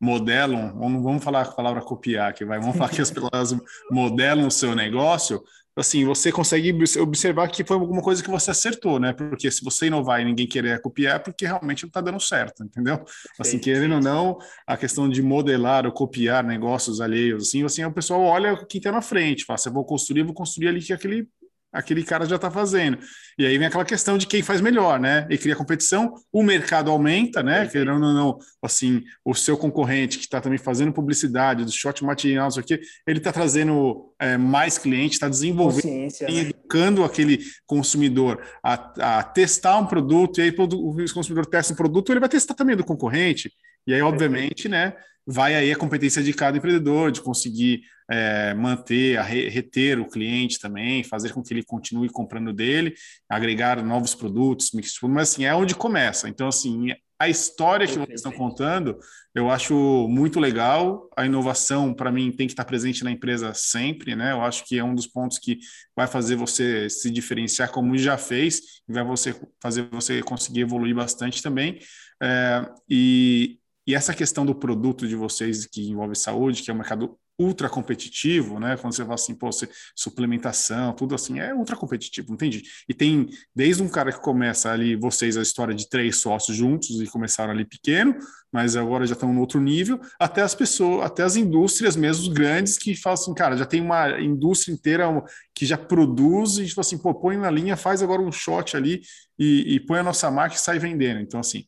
modelam, 0.00 0.72
não 0.76 1.02
vamos 1.02 1.24
falar 1.24 1.42
a 1.42 1.52
palavra 1.52 1.82
copiar, 1.82 2.32
que 2.32 2.44
vai, 2.44 2.60
vamos 2.60 2.76
falar 2.76 2.90
que 2.90 3.02
as 3.02 3.10
pessoas 3.12 3.56
modelam 3.90 4.46
o 4.46 4.52
seu 4.52 4.74
negócio, 4.76 5.42
assim, 5.76 6.04
você 6.04 6.32
consegue 6.32 6.72
observar 6.98 7.48
que 7.48 7.62
foi 7.62 7.76
alguma 7.76 8.00
coisa 8.00 8.22
que 8.22 8.30
você 8.30 8.50
acertou, 8.50 8.98
né? 8.98 9.12
Porque 9.12 9.50
se 9.50 9.62
você 9.62 9.86
inovar 9.86 10.20
e 10.20 10.24
ninguém 10.24 10.46
querer 10.46 10.80
copiar, 10.80 11.16
é 11.16 11.18
porque 11.18 11.44
realmente 11.44 11.82
não 11.82 11.88
está 11.88 12.00
dando 12.00 12.18
certo, 12.18 12.64
entendeu? 12.64 13.04
Assim, 13.38 13.58
querendo 13.58 13.96
ou 13.96 14.00
não, 14.00 14.38
a 14.66 14.76
questão 14.76 15.08
de 15.08 15.22
modelar 15.22 15.84
ou 15.84 15.92
copiar 15.92 16.42
negócios 16.42 17.00
alheios, 17.00 17.48
assim, 17.48 17.62
assim, 17.62 17.84
o 17.84 17.92
pessoal 17.92 18.22
olha 18.22 18.54
o 18.54 18.66
que 18.66 18.78
está 18.78 18.90
na 18.90 19.02
frente, 19.02 19.44
fala, 19.44 19.58
se 19.58 19.68
eu 19.68 19.72
vou 19.72 19.84
construir, 19.84 20.20
eu 20.20 20.26
vou 20.26 20.34
construir 20.34 20.68
ali 20.68 20.80
que 20.80 20.92
aquele 20.92 21.28
aquele 21.76 22.02
cara 22.02 22.24
já 22.24 22.36
está 22.36 22.50
fazendo. 22.50 22.98
E 23.38 23.44
aí 23.44 23.58
vem 23.58 23.66
aquela 23.66 23.84
questão 23.84 24.16
de 24.16 24.26
quem 24.26 24.42
faz 24.42 24.60
melhor, 24.60 24.98
né? 24.98 25.26
E 25.28 25.36
cria 25.36 25.54
competição, 25.54 26.14
o 26.32 26.42
mercado 26.42 26.90
aumenta, 26.90 27.42
né? 27.42 27.66
Querendo 27.66 27.92
ou 27.92 28.14
não, 28.14 28.38
assim, 28.62 29.04
o 29.24 29.34
seu 29.34 29.56
concorrente 29.58 30.18
que 30.18 30.24
está 30.24 30.40
também 30.40 30.58
fazendo 30.58 30.92
publicidade 30.92 31.64
do 31.64 31.70
shot 31.70 32.02
matinal, 32.02 32.44
não 32.44 32.50
sei 32.50 32.62
o 32.62 32.66
quê, 32.66 32.80
ele 33.06 33.18
está 33.18 33.30
trazendo 33.30 34.12
é, 34.18 34.36
mais 34.36 34.78
clientes, 34.78 35.16
está 35.16 35.28
desenvolvendo 35.28 36.12
e 36.28 36.32
né? 36.32 36.40
educando 36.40 37.04
aquele 37.04 37.40
consumidor 37.66 38.42
a, 38.62 39.18
a, 39.18 39.22
testar 39.22 39.76
um 39.78 39.86
produto, 39.86 40.40
e 40.40 40.42
aí 40.42 40.50
o 40.50 41.14
consumidor 41.14 41.46
testa 41.46 41.74
um 41.74 41.76
produto, 41.76 42.10
ele 42.10 42.20
vai 42.20 42.28
testar 42.28 42.54
também 42.54 42.74
do 42.74 42.84
concorrente. 42.84 43.52
E 43.86 43.94
aí, 43.94 44.02
obviamente, 44.02 44.68
né, 44.68 44.94
vai 45.26 45.54
aí 45.54 45.70
a 45.70 45.76
competência 45.76 46.22
de 46.22 46.32
cada 46.32 46.56
empreendedor, 46.56 47.12
de 47.12 47.20
conseguir 47.20 47.82
é, 48.10 48.54
manter, 48.54 49.20
reter 49.20 49.98
o 50.00 50.08
cliente 50.08 50.58
também, 50.58 51.02
fazer 51.02 51.32
com 51.32 51.42
que 51.42 51.52
ele 51.52 51.64
continue 51.64 52.08
comprando 52.08 52.52
dele, 52.52 52.94
agregar 53.28 53.82
novos 53.82 54.14
produtos, 54.14 54.70
mas 54.72 55.30
assim, 55.30 55.44
é 55.44 55.54
onde 55.54 55.74
começa. 55.74 56.28
Então, 56.28 56.48
assim, 56.48 56.92
a 57.18 57.28
história 57.28 57.86
que 57.86 57.98
vocês 57.98 58.20
estão 58.20 58.32
contando, 58.32 58.98
eu 59.34 59.50
acho 59.50 60.06
muito 60.08 60.38
legal. 60.38 61.08
A 61.16 61.24
inovação, 61.24 61.94
para 61.94 62.12
mim, 62.12 62.30
tem 62.30 62.46
que 62.46 62.52
estar 62.52 62.64
presente 62.64 63.02
na 63.02 63.10
empresa 63.10 63.54
sempre, 63.54 64.14
né? 64.14 64.32
Eu 64.32 64.42
acho 64.42 64.64
que 64.66 64.78
é 64.78 64.84
um 64.84 64.94
dos 64.94 65.06
pontos 65.06 65.38
que 65.38 65.58
vai 65.96 66.06
fazer 66.06 66.36
você 66.36 66.90
se 66.90 67.10
diferenciar, 67.10 67.70
como 67.70 67.96
já 67.96 68.18
fez, 68.18 68.82
e 68.86 68.92
vai 68.92 69.02
você, 69.02 69.34
fazer 69.62 69.88
você 69.90 70.22
conseguir 70.22 70.60
evoluir 70.60 70.94
bastante 70.94 71.42
também. 71.42 71.78
É, 72.22 72.68
e, 72.88 73.58
e 73.86 73.94
essa 73.94 74.14
questão 74.14 74.44
do 74.44 74.54
produto 74.54 75.08
de 75.08 75.16
vocês 75.16 75.64
que 75.66 75.88
envolve 75.88 76.14
saúde, 76.14 76.62
que 76.62 76.70
é 76.70 76.74
um 76.74 76.78
mercado 76.78 77.18
ultra 77.38 77.68
competitivo, 77.68 78.58
né? 78.58 78.76
Quando 78.76 78.94
você 78.94 79.02
fala 79.02 79.14
assim, 79.14 79.34
pô, 79.34 79.52
você, 79.52 79.68
suplementação, 79.94 80.92
tudo 80.94 81.14
assim, 81.14 81.38
é 81.38 81.54
ultra 81.54 81.76
competitivo, 81.76 82.32
entendi. 82.32 82.62
E 82.88 82.94
tem 82.94 83.28
desde 83.54 83.82
um 83.82 83.88
cara 83.88 84.10
que 84.10 84.20
começa 84.20 84.70
ali, 84.70 84.96
vocês, 84.96 85.36
a 85.36 85.42
história 85.42 85.74
de 85.74 85.88
três 85.88 86.16
sócios 86.16 86.56
juntos 86.56 87.00
e 87.00 87.06
começaram 87.06 87.52
ali 87.52 87.64
pequeno, 87.64 88.16
mas 88.50 88.74
agora 88.74 89.06
já 89.06 89.12
estão 89.12 89.32
no 89.32 89.40
outro 89.40 89.60
nível, 89.60 90.00
até 90.18 90.40
as 90.40 90.54
pessoas, 90.54 91.04
até 91.04 91.22
as 91.22 91.36
indústrias 91.36 91.94
mesmo 91.94 92.32
grandes 92.32 92.78
que 92.78 92.94
falam 92.94 93.14
assim, 93.14 93.34
cara, 93.34 93.56
já 93.56 93.66
tem 93.66 93.82
uma 93.82 94.18
indústria 94.20 94.72
inteira 94.72 95.06
que 95.54 95.66
já 95.66 95.76
produz 95.76 96.58
e 96.58 96.66
tipo 96.66 96.80
assim, 96.80 96.96
pô, 96.96 97.14
põe 97.14 97.36
na 97.36 97.50
linha, 97.50 97.76
faz 97.76 98.02
agora 98.02 98.22
um 98.22 98.32
shot 98.32 98.76
ali 98.76 99.02
e, 99.38 99.74
e 99.74 99.80
põe 99.80 99.98
a 99.98 100.02
nossa 100.02 100.30
marca 100.30 100.56
e 100.56 100.60
sai 100.60 100.78
vendendo. 100.78 101.20
Então, 101.20 101.40
assim. 101.40 101.64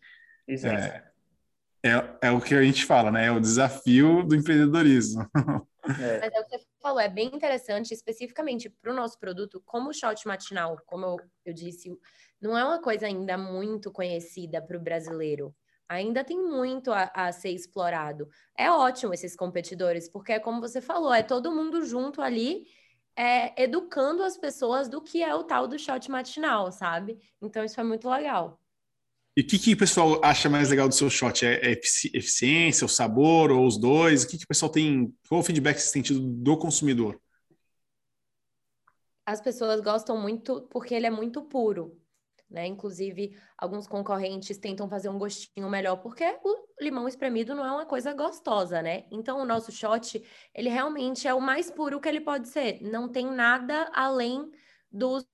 Exato. 0.47 0.75
É, 0.75 1.08
é, 1.88 2.18
é 2.23 2.30
o 2.30 2.40
que 2.40 2.54
a 2.54 2.62
gente 2.62 2.85
fala, 2.85 3.11
né? 3.11 3.26
É 3.26 3.30
o 3.30 3.40
desafio 3.40 4.23
do 4.23 4.35
empreendedorismo. 4.35 5.26
É. 5.88 6.21
Mas 6.21 6.35
é 6.35 6.40
o 6.40 6.45
que 6.45 6.59
você 6.59 6.66
falou, 6.83 7.00
é 7.00 7.09
bem 7.09 7.28
interessante, 7.35 7.95
especificamente 7.95 8.68
para 8.68 8.92
o 8.92 8.95
nosso 8.95 9.18
produto, 9.18 9.62
como 9.64 9.88
o 9.88 9.95
shot 9.95 10.26
matinal, 10.26 10.76
como 10.85 11.07
eu, 11.07 11.16
eu 11.47 11.54
disse, 11.54 11.90
não 12.38 12.59
é 12.59 12.64
uma 12.64 12.78
coisa 12.78 13.07
ainda 13.07 13.38
muito 13.38 13.90
conhecida 13.90 14.61
para 14.61 14.76
o 14.76 14.80
brasileiro. 14.80 15.54
Ainda 15.88 16.23
tem 16.23 16.38
muito 16.38 16.92
a, 16.92 17.11
a, 17.14 17.33
ser 17.33 17.50
explorado. 17.50 18.28
É 18.57 18.71
ótimo 18.71 19.14
esses 19.14 19.35
competidores, 19.35 20.11
porque 20.11 20.33
é 20.33 20.38
como 20.38 20.61
você 20.61 20.83
falou, 20.83 21.12
é 21.12 21.23
todo 21.23 21.54
mundo 21.54 21.83
junto 21.87 22.21
ali, 22.21 22.66
é, 23.16 23.61
educando 23.61 24.23
as 24.23 24.37
pessoas 24.37 24.88
do 24.88 25.00
que 25.00 25.23
é 25.23 25.35
o 25.35 25.45
tal 25.45 25.66
do 25.66 25.78
shot 25.78 26.11
matinal, 26.11 26.71
sabe? 26.71 27.18
Então 27.40 27.64
isso 27.64 27.80
é 27.80 27.85
muito 27.85 28.09
legal. 28.09 28.61
E 29.38 29.40
o 29.40 29.47
que, 29.47 29.57
que 29.57 29.73
o 29.73 29.76
pessoal 29.76 30.21
acha 30.25 30.50
mais 30.50 30.68
legal 30.68 30.88
do 30.88 30.95
seu 30.97 31.09
shot? 31.09 31.47
É, 31.47 31.71
é 31.71 31.71
eficiência, 31.71 32.85
o 32.85 32.88
sabor 32.88 33.52
ou 33.52 33.64
os 33.64 33.78
dois? 33.78 34.25
O 34.25 34.28
que, 34.28 34.37
que 34.37 34.42
o 34.42 34.49
pessoal 34.49 34.68
tem? 34.68 35.14
Qual 35.28 35.40
o 35.40 35.45
feedback 35.45 35.76
que 35.76 35.92
tem 35.92 36.02
tido 36.02 36.18
do 36.18 36.59
consumidor? 36.59 37.21
As 39.25 39.40
pessoas 39.40 39.80
gostam 39.80 40.21
muito 40.21 40.62
porque 40.62 40.92
ele 40.92 41.07
é 41.07 41.11
muito 41.11 41.40
puro. 41.42 41.97
Né? 42.50 42.66
Inclusive, 42.66 43.38
alguns 43.57 43.87
concorrentes 43.87 44.59
tentam 44.59 44.88
fazer 44.88 45.09
um 45.09 45.18
gostinho 45.21 45.71
melhor, 45.71 45.99
porque 45.99 46.25
o 46.42 46.66
limão 46.80 47.07
espremido 47.07 47.54
não 47.54 47.64
é 47.64 47.71
uma 47.71 47.87
coisa 47.87 48.12
gostosa, 48.12 48.83
né? 48.83 49.04
Então, 49.09 49.40
o 49.40 49.45
nosso 49.45 49.71
shot, 49.71 50.21
ele 50.52 50.68
realmente 50.68 51.28
é 51.28 51.35
o 51.35 51.40
mais 51.40 51.71
puro 51.71 52.00
que 52.00 52.09
ele 52.09 52.23
pode 52.23 52.49
ser. 52.49 52.80
Não 52.83 53.09
tem 53.09 53.30
nada 53.30 53.88
além 53.95 54.50
dos 54.90 55.25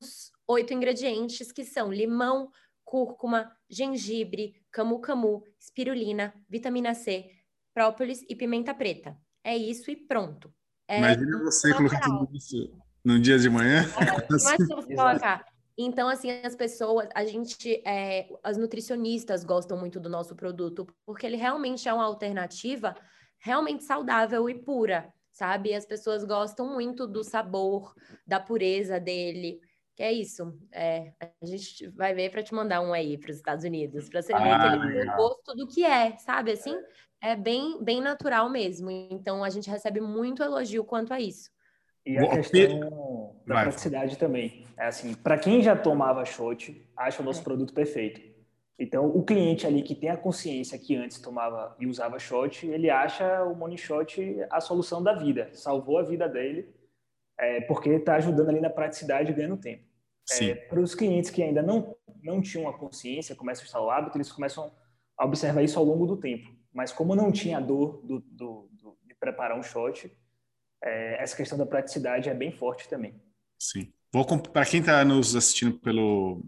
oito 0.47 0.75
ingredientes 0.75 1.51
que 1.51 1.65
são 1.65 1.91
limão, 1.91 2.51
cúrcuma, 2.95 3.51
gengibre, 3.69 4.55
camu-camu, 4.71 5.43
espirulina, 5.59 6.33
vitamina 6.49 6.95
C, 6.95 7.29
própolis 7.75 8.25
e 8.29 8.37
pimenta 8.37 8.73
preta. 8.73 9.19
É 9.43 9.57
isso 9.57 9.91
e 9.91 9.97
pronto. 9.97 10.55
É 10.87 10.99
Imagina 10.99 11.43
você 11.43 11.75
colocar 11.75 12.01
tudo 12.03 12.29
isso 12.37 12.73
no 13.05 13.19
dia 13.19 13.37
de 13.37 13.51
manhã. 13.51 13.83
Imagina 14.31 14.77
você 14.77 14.95
colocar. 14.95 15.45
Então, 15.77 16.09
assim, 16.09 16.31
as 16.31 16.55
pessoas, 16.55 17.09
a 17.17 17.25
gente, 17.25 17.83
é, 17.85 18.29
as 18.45 18.57
nutricionistas 18.57 19.43
gostam 19.43 19.77
muito 19.77 19.99
do 19.99 20.09
nosso 20.09 20.37
produto, 20.37 20.87
porque 21.05 21.27
ele 21.27 21.37
realmente 21.37 21.89
é 21.89 21.93
uma 21.93 22.05
alternativa 22.05 22.95
realmente 23.41 23.83
saudável 23.83 24.49
e 24.49 24.55
pura, 24.55 25.13
sabe? 25.33 25.75
As 25.75 25.85
pessoas 25.85 26.23
gostam 26.23 26.73
muito 26.73 27.09
do 27.09 27.25
sabor, 27.25 27.93
da 28.25 28.39
pureza 28.39 29.01
dele. 29.01 29.61
Que 29.97 30.03
é 30.03 30.13
isso. 30.13 30.53
É, 30.73 31.13
a 31.21 31.47
gente 31.47 31.89
vai 31.91 32.13
ver 32.15 32.31
para 32.31 32.43
te 32.43 32.53
mandar 32.53 32.81
um 32.81 32.93
aí 32.93 33.17
para 33.17 33.31
os 33.31 33.37
Estados 33.37 33.65
Unidos, 33.65 34.09
para 34.09 34.23
você 34.23 34.33
ver 34.33 34.51
ah, 34.51 34.75
aquele 34.75 35.05
gosto 35.17 35.55
do 35.55 35.69
que 35.69 35.85
é, 35.85 36.17
sabe? 36.19 36.51
Assim, 36.51 36.75
é 37.21 37.37
bem, 37.37 37.83
bem 37.83 38.01
natural 38.01 38.51
mesmo. 38.51 38.91
Então, 38.91 39.45
a 39.45 39.51
gente 39.51 39.71
recebe 39.71 40.01
muito 40.01 40.43
elogio 40.43 40.85
quanto 40.85 41.15
a 41.15 41.21
isso. 41.21 41.49
E 42.05 42.19
a 42.19 42.29
questão 42.29 43.37
da 43.47 43.63
praticidade 43.63 44.19
também. 44.19 44.67
É 44.77 44.87
assim, 44.87 45.15
para 45.15 45.39
quem 45.39 45.63
já 45.63 45.77
tomava 45.77 46.25
shot, 46.25 46.87
acha 46.97 47.23
o 47.23 47.25
nosso 47.25 47.41
é. 47.41 47.45
produto 47.45 47.73
perfeito. 47.73 48.21
Então, 48.77 49.07
o 49.07 49.23
cliente 49.23 49.67
ali 49.67 49.83
que 49.83 49.95
tem 49.95 50.11
a 50.11 50.17
consciência 50.17 50.77
que 50.77 50.97
antes 50.97 51.21
tomava 51.21 51.77
e 51.79 51.87
usava 51.87 52.19
shot, 52.19 52.67
ele 52.67 52.91
acha 52.91 53.45
o 53.45 53.55
Money 53.55 53.79
Shot 53.79 54.21
a 54.51 54.61
solução 54.61 55.01
da 55.01 55.15
vida. 55.15 55.49
Salvou 55.53 55.99
a 55.99 56.03
vida 56.03 56.29
dele 56.29 56.74
é, 57.39 57.61
porque 57.63 57.91
está 57.91 58.17
ajudando 58.17 58.49
ali 58.49 58.61
na 58.61 58.71
praticidade 58.71 59.31
e 59.31 59.35
ganhando 59.35 59.57
tempo. 59.57 59.85
É, 60.41 60.55
para 60.55 60.81
os 60.81 60.95
clientes 60.95 61.31
que 61.31 61.43
ainda 61.43 61.63
não, 61.63 61.95
não 62.23 62.41
tinham 62.41 62.69
a 62.69 62.79
consciência, 62.79 63.35
começam 63.35 63.63
a 63.63 63.67
instalar 63.67 63.87
o 63.87 63.91
hábito, 63.91 64.17
eles 64.17 64.33
começam 64.33 64.73
a 65.17 65.25
observar 65.25 65.63
isso 65.63 65.79
ao 65.79 65.85
longo 65.85 66.07
do 66.07 66.17
tempo. 66.17 66.55
Mas 66.73 66.93
como 66.93 67.15
não 67.15 67.31
tinha 67.31 67.61
dor 67.61 68.01
do, 68.05 68.21
do, 68.21 68.69
do 68.73 68.99
de 69.05 69.15
preparar 69.15 69.59
um 69.59 69.63
shot, 69.63 70.11
é, 70.83 71.23
essa 71.23 71.37
questão 71.37 71.59
da 71.59 71.67
praticidade 71.67 72.29
é 72.29 72.35
bem 72.35 72.53
forte 72.53 72.89
também. 72.89 73.15
Sim. 73.59 73.93
Para 74.53 74.67
quem 74.67 74.81
está 74.81 75.05
nos 75.05 75.35
assistindo 75.35 75.79
pelo, 75.79 76.45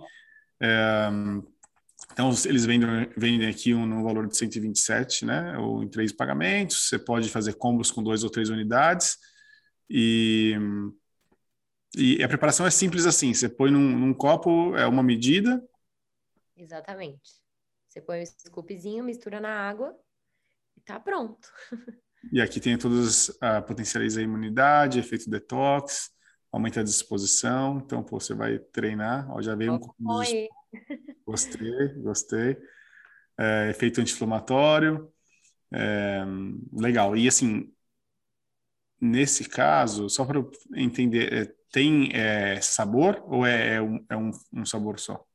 é, 0.62 1.09
então 2.12 2.31
eles 2.45 2.65
vendem, 2.65 3.11
vendem 3.17 3.49
aqui 3.49 3.75
um, 3.75 3.87
no 3.87 4.05
valor 4.05 4.29
de 4.29 4.37
127, 4.37 5.25
né, 5.25 5.59
ou 5.59 5.83
em 5.83 5.89
três 5.89 6.12
pagamentos, 6.12 6.89
você 6.89 6.99
pode 6.99 7.29
fazer 7.29 7.55
combos 7.55 7.91
com 7.91 8.03
duas 8.03 8.23
ou 8.23 8.31
três 8.31 8.49
unidades, 8.49 9.17
e 9.89 10.57
e 11.97 12.23
a 12.23 12.29
preparação 12.29 12.65
é 12.65 12.71
simples 12.71 13.05
assim: 13.05 13.35
você 13.35 13.49
põe 13.49 13.71
num, 13.71 13.99
num, 13.99 14.15
copo, 14.15 14.77
é 14.77 14.87
uma 14.87 15.03
medida, 15.03 15.61
Exatamente. 16.61 17.40
Você 17.88 18.00
põe 18.00 18.23
o 18.23 18.26
scoopzinho, 18.26 19.02
mistura 19.02 19.40
na 19.40 19.69
água 19.69 19.97
e 20.76 20.81
tá 20.83 21.00
pronto. 21.00 21.49
E 22.31 22.38
aqui 22.40 22.61
tem 22.61 22.76
todos, 22.76 23.31
uh, 23.31 23.62
potencializa 23.67 24.21
a 24.21 24.23
imunidade, 24.23 24.99
efeito 24.99 25.31
detox, 25.31 26.11
aumenta 26.52 26.81
a 26.81 26.85
disposição. 26.85 27.79
Então, 27.79 28.02
pô, 28.02 28.21
você 28.21 28.35
vai 28.35 28.59
treinar. 28.59 29.29
Ó, 29.31 29.40
já 29.40 29.55
veio 29.55 29.73
um 29.73 30.21
de... 30.21 30.49
Gostei, 31.25 31.88
gostei. 31.95 32.59
É, 33.38 33.71
efeito 33.71 34.02
anti-inflamatório. 34.02 35.11
É, 35.73 36.23
legal. 36.73 37.17
E 37.17 37.26
assim, 37.26 37.73
nesse 39.00 39.49
caso, 39.49 40.11
só 40.11 40.25
para 40.26 40.45
entender, 40.76 41.33
é, 41.33 41.55
tem 41.73 42.11
é, 42.12 42.61
sabor 42.61 43.23
ou 43.26 43.47
é, 43.47 43.76
é, 43.76 43.83
um, 43.83 44.05
é 44.11 44.17
um, 44.17 44.31
um 44.52 44.67
sabor 44.67 45.00
só? 45.00 45.26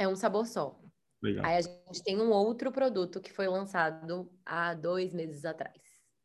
É 0.00 0.08
um 0.08 0.16
sabor 0.16 0.46
só. 0.46 0.80
Legal. 1.22 1.44
Aí 1.44 1.58
a 1.58 1.60
gente 1.60 2.02
tem 2.02 2.18
um 2.18 2.30
outro 2.30 2.72
produto 2.72 3.20
que 3.20 3.30
foi 3.30 3.46
lançado 3.46 4.32
há 4.46 4.72
dois 4.72 5.12
meses 5.12 5.44
atrás. 5.44 5.76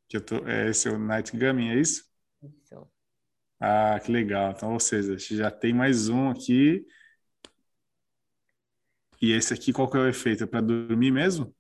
Que 0.08 0.18
tô, 0.18 0.38
é 0.48 0.70
esse 0.70 0.88
é 0.88 0.92
o 0.92 0.98
Night 0.98 1.38
Gummy, 1.38 1.72
é 1.72 1.76
isso? 1.76 2.06
Isso. 2.42 2.88
Ah, 3.60 4.00
que 4.00 4.10
legal. 4.10 4.52
Então, 4.52 4.72
ou 4.72 4.80
seja, 4.80 5.18
já 5.18 5.52
tem 5.52 5.74
mais 5.74 6.08
um 6.08 6.30
aqui. 6.30 6.88
E 9.22 9.34
esse 9.34 9.54
aqui, 9.54 9.74
qual 9.74 9.92
que 9.92 9.98
é 9.98 10.00
o 10.00 10.08
efeito? 10.08 10.46
É 10.46 10.48
para 10.48 10.62
dormir 10.62 11.12
mesmo? 11.12 11.54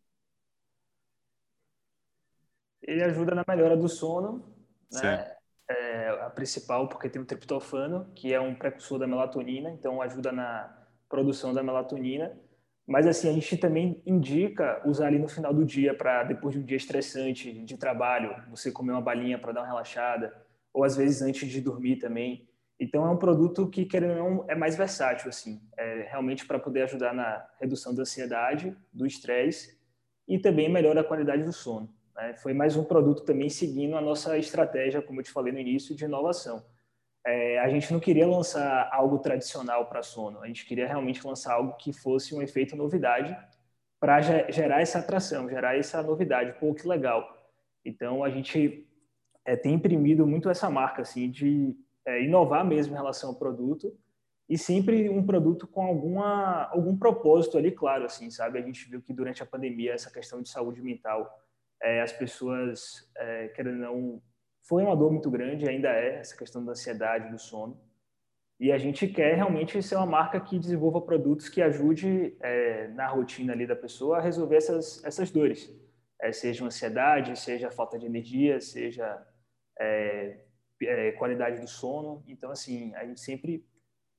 Ele 2.81 3.03
ajuda 3.03 3.35
na 3.35 3.43
melhora 3.45 3.75
do 3.75 3.89
sono, 3.89 4.55
né? 4.89 5.35
É 5.67 6.09
a 6.21 6.29
principal 6.29 6.87
porque 6.87 7.09
tem 7.09 7.21
o 7.21 7.25
triptofano, 7.25 8.09
que 8.13 8.33
é 8.33 8.39
um 8.39 8.55
precursor 8.55 8.99
da 8.99 9.07
melatonina, 9.07 9.69
então 9.69 10.01
ajuda 10.01 10.31
na 10.31 10.84
produção 11.09 11.53
da 11.53 11.63
melatonina. 11.63 12.37
Mas 12.87 13.07
assim, 13.07 13.29
a 13.29 13.33
gente 13.33 13.57
também 13.57 14.01
indica 14.05 14.81
usar 14.85 15.07
ali 15.07 15.17
no 15.17 15.27
final 15.27 15.53
do 15.53 15.65
dia 15.65 15.93
para 15.95 16.23
depois 16.23 16.53
de 16.53 16.61
um 16.61 16.63
dia 16.63 16.77
estressante 16.77 17.51
de 17.51 17.77
trabalho, 17.77 18.35
você 18.49 18.71
comer 18.71 18.91
uma 18.91 19.01
balinha 19.01 19.39
para 19.39 19.51
dar 19.51 19.61
uma 19.61 19.67
relaxada, 19.67 20.33
ou 20.71 20.83
às 20.83 20.95
vezes 20.95 21.21
antes 21.21 21.49
de 21.49 21.61
dormir 21.61 21.95
também. 21.95 22.47
Então, 22.79 23.05
é 23.05 23.09
um 23.09 23.17
produto 23.17 23.67
que, 23.69 23.85
querendo 23.85 24.19
ou 24.19 24.29
não, 24.29 24.45
é 24.49 24.55
mais 24.55 24.75
versátil, 24.75 25.29
assim, 25.29 25.61
é 25.77 26.07
realmente 26.09 26.45
para 26.45 26.59
poder 26.59 26.83
ajudar 26.83 27.13
na 27.13 27.47
redução 27.59 27.95
da 27.95 28.01
ansiedade, 28.01 28.75
do 28.91 29.05
estresse 29.05 29.79
e 30.27 30.37
também 30.37 30.69
melhora 30.69 30.99
a 30.99 31.03
qualidade 31.03 31.43
do 31.43 31.53
sono. 31.53 31.89
Né? 32.13 32.33
Foi 32.35 32.53
mais 32.53 32.75
um 32.75 32.83
produto 32.83 33.23
também 33.23 33.49
seguindo 33.49 33.95
a 33.95 34.01
nossa 34.01 34.37
estratégia, 34.37 35.01
como 35.01 35.21
eu 35.21 35.23
te 35.23 35.31
falei 35.31 35.53
no 35.53 35.59
início, 35.59 35.95
de 35.95 36.03
inovação. 36.03 36.65
É, 37.25 37.59
a 37.59 37.67
gente 37.69 37.91
não 37.91 37.99
queria 37.99 38.27
lançar 38.27 38.87
algo 38.91 39.17
tradicional 39.17 39.87
para 39.87 40.03
sono, 40.03 40.41
a 40.41 40.47
gente 40.47 40.65
queria 40.65 40.87
realmente 40.87 41.25
lançar 41.25 41.53
algo 41.53 41.75
que 41.75 41.91
fosse 41.91 42.35
um 42.35 42.41
efeito 42.41 42.75
novidade 42.75 43.35
para 43.99 44.21
gerar 44.21 44.81
essa 44.81 44.99
atração, 44.99 45.49
gerar 45.49 45.75
essa 45.75 46.03
novidade. 46.03 46.59
Pô, 46.59 46.73
que 46.75 46.87
legal. 46.87 47.35
Então, 47.83 48.23
a 48.23 48.29
gente 48.29 48.87
é, 49.43 49.55
tem 49.55 49.73
imprimido 49.73 50.27
muito 50.27 50.49
essa 50.49 50.69
marca, 50.69 51.01
assim, 51.01 51.29
de 51.29 51.75
é, 52.05 52.23
inovar 52.23 52.63
mesmo 52.63 52.93
em 52.93 52.97
relação 52.97 53.31
ao 53.31 53.35
produto 53.35 53.97
e 54.47 54.57
sempre 54.57 55.09
um 55.09 55.25
produto 55.25 55.67
com 55.67 55.83
alguma, 55.83 56.65
algum 56.65 56.95
propósito 56.95 57.57
ali, 57.57 57.71
claro, 57.71 58.05
assim, 58.05 58.29
sabe? 58.29 58.59
A 58.59 58.61
gente 58.61 58.87
viu 58.87 59.01
que 59.01 59.13
durante 59.13 59.41
a 59.41 59.45
pandemia 59.45 59.93
essa 59.93 60.11
questão 60.11 60.41
de 60.41 60.49
saúde 60.49 60.81
mental, 60.81 61.43
é, 61.81 62.01
as 62.01 62.11
pessoas, 62.11 63.09
é, 63.17 63.47
querendo 63.49 63.79
não, 63.79 64.21
foi 64.67 64.83
uma 64.83 64.95
dor 64.95 65.11
muito 65.11 65.29
grande, 65.29 65.69
ainda 65.69 65.89
é, 65.89 66.19
essa 66.19 66.35
questão 66.35 66.63
da 66.63 66.71
ansiedade, 66.71 67.31
do 67.31 67.39
sono. 67.39 67.79
E 68.59 68.71
a 68.71 68.77
gente 68.77 69.07
quer 69.07 69.35
realmente 69.35 69.81
ser 69.83 69.95
uma 69.95 70.05
marca 70.05 70.39
que 70.39 70.57
desenvolva 70.57 71.01
produtos 71.01 71.49
que 71.49 71.61
ajude 71.61 72.35
é, 72.41 72.87
na 72.89 73.07
rotina 73.07 73.53
ali 73.53 73.67
da 73.67 73.75
pessoa 73.75 74.17
a 74.17 74.21
resolver 74.21 74.55
essas, 74.55 75.03
essas 75.03 75.29
dores. 75.29 75.69
É, 76.21 76.31
seja 76.31 76.65
ansiedade, 76.65 77.37
seja 77.37 77.69
falta 77.69 77.99
de 77.99 78.05
energia, 78.05 78.61
seja 78.61 79.21
é, 79.77 80.45
é, 80.81 81.11
qualidade 81.13 81.59
do 81.59 81.67
sono. 81.67 82.23
Então, 82.27 82.49
assim, 82.49 82.95
a 82.95 83.05
gente 83.05 83.19
sempre 83.19 83.65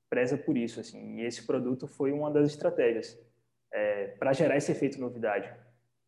preza 0.08 0.36
por 0.36 0.56
isso, 0.56 0.80
assim. 0.80 1.16
E 1.16 1.24
esse 1.24 1.46
produto 1.46 1.88
foi 1.88 2.12
uma 2.12 2.30
das 2.30 2.50
estratégias 2.50 3.18
é, 3.72 4.08
para 4.18 4.34
gerar 4.34 4.56
esse 4.56 4.70
efeito 4.70 5.00
novidade. 5.00 5.50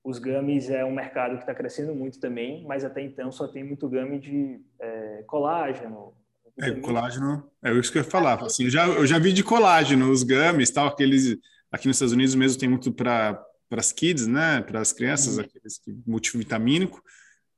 Os 0.09 0.19
gummies 0.19 0.71
é 0.71 0.83
um 0.87 0.95
mercado 0.95 1.35
que 1.35 1.43
está 1.43 1.55
crescendo 1.55 1.95
muito 1.95 2.19
também, 2.19 2.65
mas 2.67 2.83
até 2.83 3.03
então 3.03 3.31
só 3.31 3.47
tem 3.47 3.63
muito 3.63 3.87
gummy 3.87 4.19
de 4.19 4.59
é, 4.81 5.23
colágeno. 5.27 6.15
É, 6.59 6.71
colágeno, 6.81 7.51
é 7.63 7.71
isso 7.75 7.93
que 7.93 7.99
eu 7.99 8.03
ia 8.03 8.09
falar. 8.09 8.43
Assim, 8.43 8.65
eu, 8.65 8.71
já, 8.71 8.87
eu 8.87 9.07
já 9.07 9.19
vi 9.19 9.35
de 9.35 9.45
colágeno, 9.45 10.11
os 10.11 10.23
gummies, 10.23 10.71
tal, 10.71 10.87
aqueles 10.87 11.37
aqui 11.71 11.89
nos 11.89 11.97
Estados 11.97 12.15
Unidos 12.15 12.35
mesmo 12.35 12.59
tem 12.59 12.71
muito 12.71 12.91
para 12.91 13.39
as 13.73 13.93
kids, 13.93 14.27
né, 14.27 14.63
para 14.63 14.81
as 14.81 14.95
crianças, 14.95 15.37
uhum. 15.37 15.45
aqueles 15.45 15.79
multivitamínico. 16.07 17.03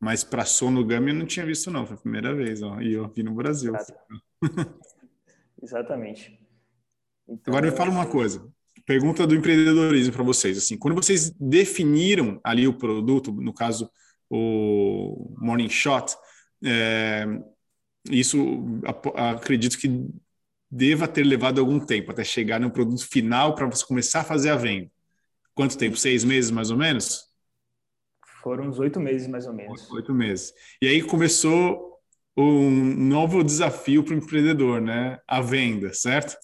Mas 0.01 0.25
para 0.25 0.45
sono 0.45 0.85
gummy 0.85 1.11
eu 1.13 1.15
não 1.15 1.27
tinha 1.27 1.47
visto, 1.47 1.71
não. 1.71 1.87
Foi 1.87 1.95
a 1.95 2.01
primeira 2.01 2.35
vez, 2.35 2.63
ó. 2.63 2.81
E 2.81 2.95
eu 2.95 3.07
vi 3.07 3.23
no 3.23 3.33
Brasil. 3.33 3.73
Exatamente. 5.63 6.37
Então, 7.29 7.55
Agora 7.55 7.71
me 7.71 7.77
fala 7.77 7.93
uma 7.93 8.07
coisa. 8.07 8.45
Pergunta 8.91 9.25
do 9.25 9.37
empreendedorismo 9.37 10.13
para 10.13 10.25
vocês. 10.25 10.59
Assim, 10.59 10.77
quando 10.77 10.97
vocês 10.97 11.31
definiram 11.39 12.41
ali 12.43 12.67
o 12.67 12.77
produto, 12.77 13.31
no 13.31 13.55
caso 13.55 13.89
o 14.29 15.33
Morning 15.39 15.69
Shot, 15.69 16.13
é, 16.65 17.25
isso 18.11 18.37
acredito 19.15 19.79
que 19.79 20.09
deva 20.69 21.07
ter 21.07 21.23
levado 21.23 21.61
algum 21.61 21.79
tempo 21.79 22.11
até 22.11 22.25
chegar 22.25 22.59
no 22.59 22.69
produto 22.69 23.07
final 23.07 23.55
para 23.55 23.67
você 23.67 23.87
começar 23.87 24.23
a 24.23 24.25
fazer 24.25 24.51
a 24.51 24.57
venda. 24.57 24.91
Quanto 25.55 25.79
tempo? 25.79 25.97
Seis 25.97 26.25
meses 26.25 26.51
mais 26.51 26.73
ou 26.73 26.77
menos? 26.77 27.29
Foram 28.43 28.67
uns 28.67 28.81
oito 28.81 28.99
meses, 28.99 29.29
mais 29.29 29.47
ou 29.47 29.53
menos. 29.53 29.89
Oito 29.93 30.13
meses. 30.13 30.53
E 30.83 30.89
aí 30.89 31.01
começou 31.01 32.01
um 32.37 32.69
novo 33.07 33.45
desafio 33.45 34.03
para 34.03 34.15
o 34.15 34.19
empreendedor, 34.19 34.81
né? 34.81 35.21
A 35.29 35.41
venda, 35.41 35.95
certo? 35.95 36.37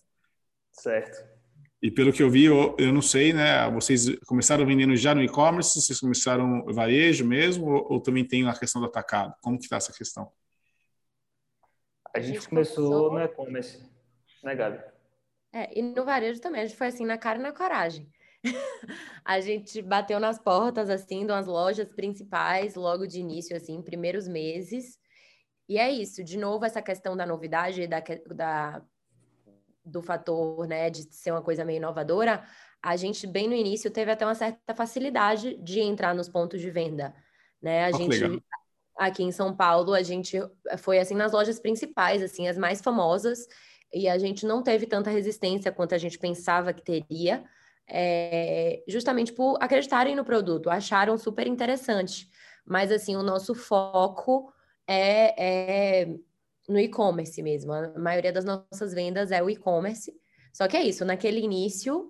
Certo. 0.70 1.35
E 1.82 1.90
pelo 1.90 2.12
que 2.12 2.22
eu 2.22 2.30
vi, 2.30 2.44
eu, 2.44 2.74
eu 2.78 2.92
não 2.92 3.02
sei, 3.02 3.32
né? 3.32 3.68
Vocês 3.70 4.18
começaram 4.26 4.64
vendendo 4.64 4.96
já 4.96 5.14
no 5.14 5.22
e-commerce? 5.22 5.80
Vocês 5.80 6.00
começaram 6.00 6.64
varejo 6.66 7.24
mesmo? 7.26 7.66
Ou, 7.66 7.92
ou, 7.92 8.00
também 8.00 8.26
tem 8.26 8.48
a 8.48 8.58
questão 8.58 8.80
do 8.80 8.86
atacado? 8.86 9.34
Como 9.42 9.58
que 9.58 9.64
está 9.64 9.76
essa 9.76 9.92
questão? 9.92 10.32
A 12.14 12.20
gente, 12.20 12.30
a 12.30 12.40
gente 12.40 12.48
começou, 12.48 13.10
começou 13.10 13.12
no 13.12 13.20
e-commerce, 13.20 13.82
né, 14.42 14.54
Gabi? 14.54 14.96
É, 15.52 15.78
e 15.78 15.82
no 15.82 16.04
varejo 16.04 16.40
também, 16.40 16.62
a 16.62 16.66
gente 16.66 16.76
foi 16.76 16.86
assim, 16.86 17.04
na 17.04 17.18
cara 17.18 17.38
e 17.38 17.42
na 17.42 17.52
coragem. 17.52 18.10
a 19.24 19.40
gente 19.40 19.82
bateu 19.82 20.18
nas 20.18 20.38
portas, 20.38 20.88
assim, 20.88 21.26
das 21.26 21.46
lojas 21.46 21.88
principais, 21.92 22.74
logo 22.74 23.06
de 23.06 23.20
início, 23.20 23.56
assim, 23.56 23.82
primeiros 23.82 24.26
meses. 24.26 24.98
E 25.68 25.78
é 25.78 25.90
isso, 25.90 26.22
de 26.22 26.38
novo, 26.38 26.64
essa 26.64 26.80
questão 26.80 27.16
da 27.16 27.26
novidade, 27.26 27.86
da, 27.86 28.02
da, 28.34 28.82
do 29.86 30.02
fator, 30.02 30.66
né, 30.66 30.90
de 30.90 31.02
ser 31.14 31.30
uma 31.30 31.42
coisa 31.42 31.64
meio 31.64 31.78
inovadora, 31.78 32.42
a 32.82 32.96
gente, 32.96 33.26
bem 33.26 33.48
no 33.48 33.54
início, 33.54 33.90
teve 33.90 34.10
até 34.10 34.24
uma 34.24 34.34
certa 34.34 34.74
facilidade 34.74 35.56
de 35.62 35.80
entrar 35.80 36.14
nos 36.14 36.28
pontos 36.28 36.60
de 36.60 36.70
venda, 36.70 37.14
né? 37.60 37.86
A 37.86 37.90
oh, 37.92 37.96
gente, 37.96 38.18
legal. 38.20 38.40
aqui 38.98 39.22
em 39.22 39.32
São 39.32 39.56
Paulo, 39.56 39.94
a 39.94 40.02
gente 40.02 40.38
foi, 40.78 40.98
assim, 40.98 41.14
nas 41.14 41.32
lojas 41.32 41.58
principais, 41.58 42.22
assim, 42.22 42.46
as 42.46 42.58
mais 42.58 42.80
famosas, 42.80 43.46
e 43.92 44.08
a 44.08 44.18
gente 44.18 44.44
não 44.44 44.62
teve 44.62 44.86
tanta 44.86 45.10
resistência 45.10 45.72
quanto 45.72 45.94
a 45.94 45.98
gente 45.98 46.18
pensava 46.18 46.72
que 46.72 46.82
teria, 46.82 47.44
é, 47.88 48.82
justamente 48.86 49.32
por 49.32 49.56
acreditarem 49.60 50.14
no 50.14 50.24
produto, 50.24 50.70
acharam 50.70 51.16
super 51.16 51.46
interessante. 51.46 52.28
Mas, 52.64 52.90
assim, 52.90 53.16
o 53.16 53.22
nosso 53.22 53.54
foco 53.54 54.52
é, 54.86 56.02
é 56.02 56.16
no 56.68 56.78
e-commerce 56.78 57.42
mesmo. 57.42 57.72
A 57.72 57.98
maioria 57.98 58.32
das 58.32 58.44
nossas 58.44 58.92
vendas 58.92 59.30
é 59.30 59.42
o 59.42 59.50
e-commerce. 59.50 60.12
Só 60.52 60.66
que 60.66 60.76
é 60.76 60.82
isso, 60.82 61.04
naquele 61.04 61.40
início, 61.40 62.08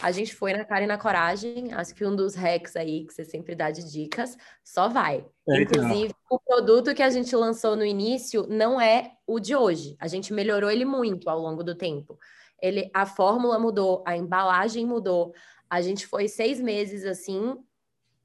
a 0.00 0.10
gente 0.10 0.34
foi 0.34 0.52
na 0.52 0.64
cara 0.64 0.84
e 0.84 0.86
na 0.86 0.96
coragem. 0.96 1.72
Acho 1.72 1.94
que 1.94 2.04
um 2.04 2.16
dos 2.16 2.34
hacks 2.34 2.76
aí 2.76 3.04
que 3.06 3.12
você 3.12 3.24
sempre 3.24 3.54
dá 3.54 3.70
de 3.70 3.90
dicas, 3.90 4.36
só 4.64 4.88
vai. 4.88 5.26
É, 5.48 5.62
Inclusive, 5.62 6.14
o 6.30 6.38
produto 6.38 6.94
que 6.94 7.02
a 7.02 7.10
gente 7.10 7.34
lançou 7.36 7.76
no 7.76 7.84
início 7.84 8.46
não 8.48 8.80
é 8.80 9.12
o 9.26 9.38
de 9.38 9.54
hoje. 9.54 9.96
A 9.98 10.08
gente 10.08 10.32
melhorou 10.32 10.70
ele 10.70 10.84
muito 10.84 11.28
ao 11.28 11.38
longo 11.38 11.62
do 11.62 11.74
tempo 11.74 12.18
ele, 12.62 12.88
a 12.94 13.04
fórmula 13.04 13.58
mudou, 13.58 14.04
a 14.06 14.16
embalagem 14.16 14.86
mudou. 14.86 15.34
A 15.68 15.82
gente 15.82 16.06
foi 16.06 16.28
seis 16.28 16.60
meses 16.60 17.04
assim, 17.04 17.56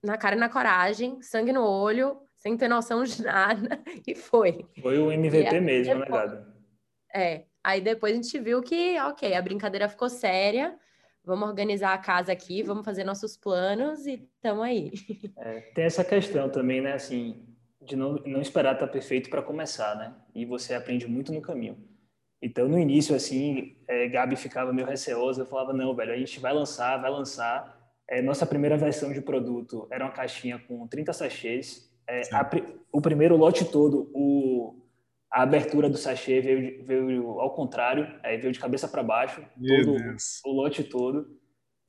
na 0.02 0.16
cara 0.16 0.36
e 0.36 0.40
na 0.40 0.48
coragem, 0.48 1.20
sangue 1.24 1.52
no 1.52 1.64
olho, 1.64 2.22
sem 2.38 2.56
ter 2.56 2.68
noção 2.68 3.04
de 3.04 3.22
nada, 3.24 3.80
e 4.08 4.16
foi. 4.16 4.66
Foi 4.82 4.98
o 4.98 5.12
MVP 5.12 5.60
mesmo, 5.60 5.96
né, 5.96 6.06
depois, 6.06 6.32
né, 6.32 6.38
Gado? 6.38 6.54
É. 7.14 7.44
Aí 7.64 7.82
depois 7.82 8.14
a 8.14 8.16
gente 8.16 8.40
viu 8.40 8.62
que, 8.62 8.98
ok, 9.00 9.34
a 9.34 9.42
brincadeira 9.42 9.90
ficou 9.90 10.10
séria, 10.10 10.78
vamos 11.26 11.50
organizar 11.50 11.94
a 11.94 11.98
casa 11.98 12.32
aqui, 12.32 12.64
vamos 12.64 12.86
fazer 12.86 13.04
nossos 13.04 13.36
planos 13.36 14.06
e 14.06 14.26
estamos 14.36 14.64
aí. 14.64 14.92
É, 15.38 15.60
tem 15.76 15.84
essa 15.84 16.04
questão 16.04 16.50
também, 16.50 16.82
né, 16.82 16.94
assim, 16.94 17.46
de 17.82 17.96
não, 17.96 18.14
não 18.26 18.42
esperar 18.42 18.74
estar 18.74 18.88
perfeito 18.88 19.30
para 19.30 19.42
começar, 19.42 19.96
né? 19.96 20.16
E 20.34 20.46
você 20.46 20.74
aprende 20.74 21.08
muito 21.08 21.34
no 21.34 21.42
caminho. 21.42 21.78
Então, 22.42 22.68
no 22.68 22.78
início, 22.78 23.16
assim, 23.16 23.76
é, 23.88 24.08
Gabi 24.08 24.36
ficava 24.36 24.72
meio 24.72 24.88
receosa. 24.88 25.42
Eu 25.42 25.46
falava, 25.46 25.74
não, 25.74 25.96
velho, 25.96 26.14
a 26.14 26.18
gente 26.18 26.40
vai 26.40 26.54
lançar, 26.54 26.98
vai 26.98 27.10
lançar. 27.10 27.78
É, 28.08 28.22
nossa 28.22 28.46
primeira 28.46 28.78
versão 28.78 29.12
de 29.12 29.22
produto 29.22 29.88
era 29.92 30.06
uma 30.06 30.12
caixinha 30.12 30.60
com 30.60 30.88
30 30.88 31.14
sachês. 31.14 31.87
É, 32.08 32.22
a, 32.34 32.50
o 32.92 33.02
primeiro 33.02 33.36
lote 33.36 33.66
todo, 33.66 34.10
o, 34.14 34.76
a 35.32 35.44
abertura 35.44 35.90
do 35.90 35.98
sachê 35.98 36.40
veio, 36.40 36.84
veio 36.84 37.40
ao 37.40 37.54
contrário, 37.54 38.08
aí 38.24 38.38
veio 38.38 38.54
de 38.54 38.60
cabeça 38.60 38.88
para 38.88 39.04
baixo, 39.04 39.42
todo, 39.86 39.98
o 40.46 40.52
lote 40.52 40.84
todo. 40.84 41.28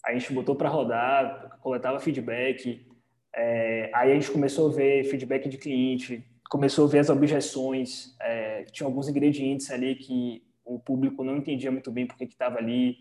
A 0.04 0.12
gente 0.12 0.32
botou 0.32 0.56
para 0.56 0.68
rodar, 0.68 1.58
coletava 1.60 2.00
feedback. 2.00 2.86
É, 3.34 3.90
aí 3.94 4.12
a 4.12 4.14
gente 4.14 4.30
começou 4.30 4.70
a 4.70 4.74
ver 4.74 5.04
feedback 5.04 5.48
de 5.48 5.58
cliente, 5.58 6.24
começou 6.48 6.86
a 6.86 6.88
ver 6.88 7.00
as 7.00 7.10
objeções, 7.10 8.16
é, 8.20 8.64
tinha 8.64 8.86
alguns 8.86 9.08
ingredientes 9.08 9.70
ali 9.70 9.94
que 9.94 10.42
o 10.64 10.78
público 10.78 11.24
não 11.24 11.36
entendia 11.36 11.70
muito 11.70 11.90
bem 11.90 12.06
porque 12.06 12.26
que 12.26 12.32
estava 12.32 12.58
ali. 12.58 12.96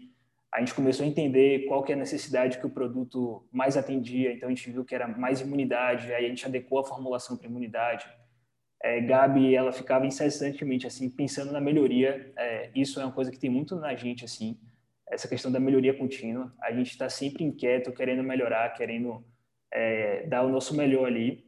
A 0.54 0.60
gente 0.60 0.74
começou 0.74 1.06
a 1.06 1.10
entender 1.10 1.66
qual 1.68 1.84
que 1.84 1.92
é 1.92 1.96
a 1.96 1.98
necessidade 1.98 2.58
que 2.58 2.66
o 2.66 2.70
produto 2.70 3.46
mais 3.52 3.76
atendia, 3.76 4.32
então 4.32 4.48
a 4.48 4.52
gente 4.52 4.72
viu 4.72 4.86
que 4.86 4.96
era 4.96 5.08
mais 5.08 5.42
imunidade, 5.42 6.14
aí 6.14 6.26
a 6.26 6.30
gente 6.30 6.46
adequou 6.46 6.80
a 6.80 6.86
formulação 6.86 7.38
para 7.38 7.48
imunidade. 7.48 8.08
É, 8.82 9.02
Gabi, 9.02 9.56
ela 9.56 9.72
ficava 9.72 10.06
incessantemente 10.06 10.88
assim 10.88 11.10
pensando 11.10 11.52
na 11.52 11.60
melhoria. 11.60 12.32
É, 12.38 12.72
isso 12.76 13.00
é 13.00 13.06
uma 13.06 13.12
coisa 13.12 13.32
que 13.32 13.40
tem 13.40 13.50
muito 13.50 13.76
na 13.76 13.94
gente 13.96 14.24
assim, 14.24 14.58
essa 15.10 15.28
questão 15.28 15.52
da 15.52 15.60
melhoria 15.60 15.94
contínua. 15.94 16.54
A 16.62 16.72
gente 16.72 16.92
está 16.92 17.10
sempre 17.10 17.44
inquieto, 17.44 17.92
querendo 17.92 18.24
melhorar, 18.24 18.74
querendo 18.74 19.26
é, 19.74 20.26
dar 20.28 20.44
o 20.44 20.50
nosso 20.50 20.76
melhor 20.76 21.08
ali. 21.08 21.46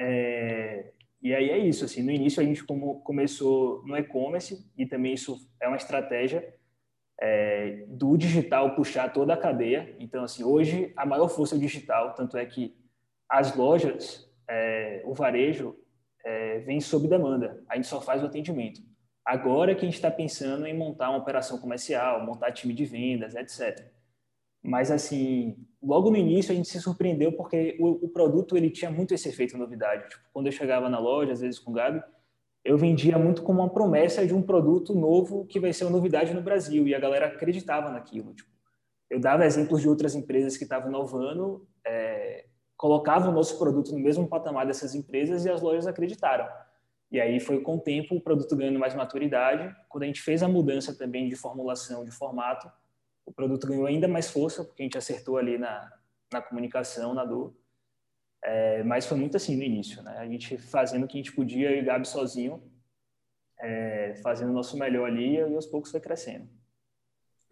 É, 0.00 0.92
e 1.22 1.34
aí 1.34 1.50
é 1.50 1.58
isso, 1.58 1.84
assim, 1.84 2.02
no 2.02 2.10
início 2.10 2.40
a 2.40 2.44
gente 2.44 2.64
como 2.64 3.00
começou 3.02 3.84
no 3.84 3.96
e-commerce 3.96 4.70
e 4.76 4.86
também 4.86 5.14
isso 5.14 5.36
é 5.60 5.66
uma 5.66 5.76
estratégia 5.76 6.57
é, 7.20 7.84
do 7.88 8.16
digital 8.16 8.74
puxar 8.74 9.12
toda 9.12 9.34
a 9.34 9.36
cadeia. 9.36 9.94
Então, 9.98 10.24
assim, 10.24 10.44
hoje 10.44 10.92
a 10.96 11.04
maior 11.04 11.28
força 11.28 11.54
é 11.54 11.58
o 11.58 11.60
digital, 11.60 12.14
tanto 12.14 12.36
é 12.36 12.46
que 12.46 12.76
as 13.28 13.54
lojas, 13.54 14.30
é, 14.48 15.02
o 15.04 15.12
varejo, 15.14 15.76
é, 16.24 16.60
vem 16.60 16.80
sob 16.80 17.08
demanda. 17.08 17.62
A 17.68 17.76
gente 17.76 17.88
só 17.88 18.00
faz 18.00 18.22
o 18.22 18.26
atendimento. 18.26 18.80
Agora 19.24 19.74
que 19.74 19.82
a 19.82 19.84
gente 19.84 19.96
está 19.96 20.10
pensando 20.10 20.66
em 20.66 20.76
montar 20.76 21.10
uma 21.10 21.18
operação 21.18 21.58
comercial, 21.58 22.24
montar 22.24 22.52
time 22.52 22.72
de 22.72 22.84
vendas, 22.84 23.34
etc. 23.34 23.90
Mas, 24.62 24.90
assim, 24.90 25.56
logo 25.82 26.10
no 26.10 26.16
início 26.16 26.52
a 26.52 26.54
gente 26.54 26.68
se 26.68 26.80
surpreendeu 26.80 27.32
porque 27.32 27.76
o, 27.78 28.06
o 28.06 28.08
produto 28.08 28.56
ele 28.56 28.70
tinha 28.70 28.90
muito 28.90 29.12
esse 29.12 29.28
efeito 29.28 29.58
novidade. 29.58 30.08
Tipo, 30.08 30.24
quando 30.32 30.46
eu 30.46 30.52
chegava 30.52 30.88
na 30.88 30.98
loja, 30.98 31.32
às 31.32 31.40
vezes 31.40 31.58
com 31.58 31.70
o 31.70 31.74
Gabi, 31.74 32.02
eu 32.68 32.76
vendia 32.76 33.18
muito 33.18 33.42
como 33.42 33.62
uma 33.62 33.70
promessa 33.70 34.26
de 34.26 34.34
um 34.34 34.42
produto 34.42 34.94
novo 34.94 35.46
que 35.46 35.58
vai 35.58 35.72
ser 35.72 35.84
uma 35.84 35.90
novidade 35.90 36.34
no 36.34 36.42
Brasil 36.42 36.86
e 36.86 36.94
a 36.94 37.00
galera 37.00 37.26
acreditava 37.26 37.90
naquilo. 37.90 38.34
Tipo, 38.34 38.50
eu 39.08 39.18
dava 39.18 39.46
exemplos 39.46 39.80
de 39.80 39.88
outras 39.88 40.14
empresas 40.14 40.54
que 40.54 40.64
estavam 40.64 40.90
inovando, 40.90 41.66
é, 41.82 42.44
colocavam 42.76 43.30
o 43.30 43.34
nosso 43.34 43.58
produto 43.58 43.90
no 43.92 43.98
mesmo 43.98 44.28
patamar 44.28 44.66
dessas 44.66 44.94
empresas 44.94 45.46
e 45.46 45.50
as 45.50 45.62
lojas 45.62 45.86
acreditaram. 45.86 46.46
E 47.10 47.18
aí 47.18 47.40
foi 47.40 47.62
com 47.62 47.76
o 47.76 47.80
tempo 47.80 48.16
o 48.16 48.20
produto 48.20 48.54
ganhando 48.54 48.78
mais 48.78 48.94
maturidade. 48.94 49.74
Quando 49.88 50.02
a 50.02 50.06
gente 50.06 50.20
fez 50.20 50.42
a 50.42 50.48
mudança 50.48 50.94
também 50.94 51.26
de 51.26 51.36
formulação, 51.36 52.04
de 52.04 52.10
formato, 52.10 52.70
o 53.24 53.32
produto 53.32 53.66
ganhou 53.66 53.86
ainda 53.86 54.06
mais 54.06 54.30
força, 54.30 54.62
porque 54.62 54.82
a 54.82 54.84
gente 54.84 54.98
acertou 54.98 55.38
ali 55.38 55.56
na, 55.56 55.90
na 56.30 56.42
comunicação, 56.42 57.14
na 57.14 57.24
dor. 57.24 57.54
É, 58.44 58.82
mas 58.84 59.06
foi 59.06 59.16
muito 59.18 59.36
assim 59.36 59.56
no 59.56 59.62
início, 59.62 60.02
né? 60.02 60.16
A 60.18 60.26
gente 60.26 60.56
fazendo 60.58 61.04
o 61.04 61.08
que 61.08 61.18
a 61.18 61.20
gente 61.20 61.32
podia 61.32 61.74
e 61.74 61.82
o 61.82 61.84
Gabi 61.84 62.06
sozinho, 62.06 62.62
é, 63.60 64.14
fazendo 64.22 64.50
o 64.50 64.54
nosso 64.54 64.78
melhor 64.78 65.06
ali 65.06 65.34
e 65.34 65.54
aos 65.54 65.66
poucos 65.66 65.90
foi 65.90 66.00
crescendo. 66.00 66.48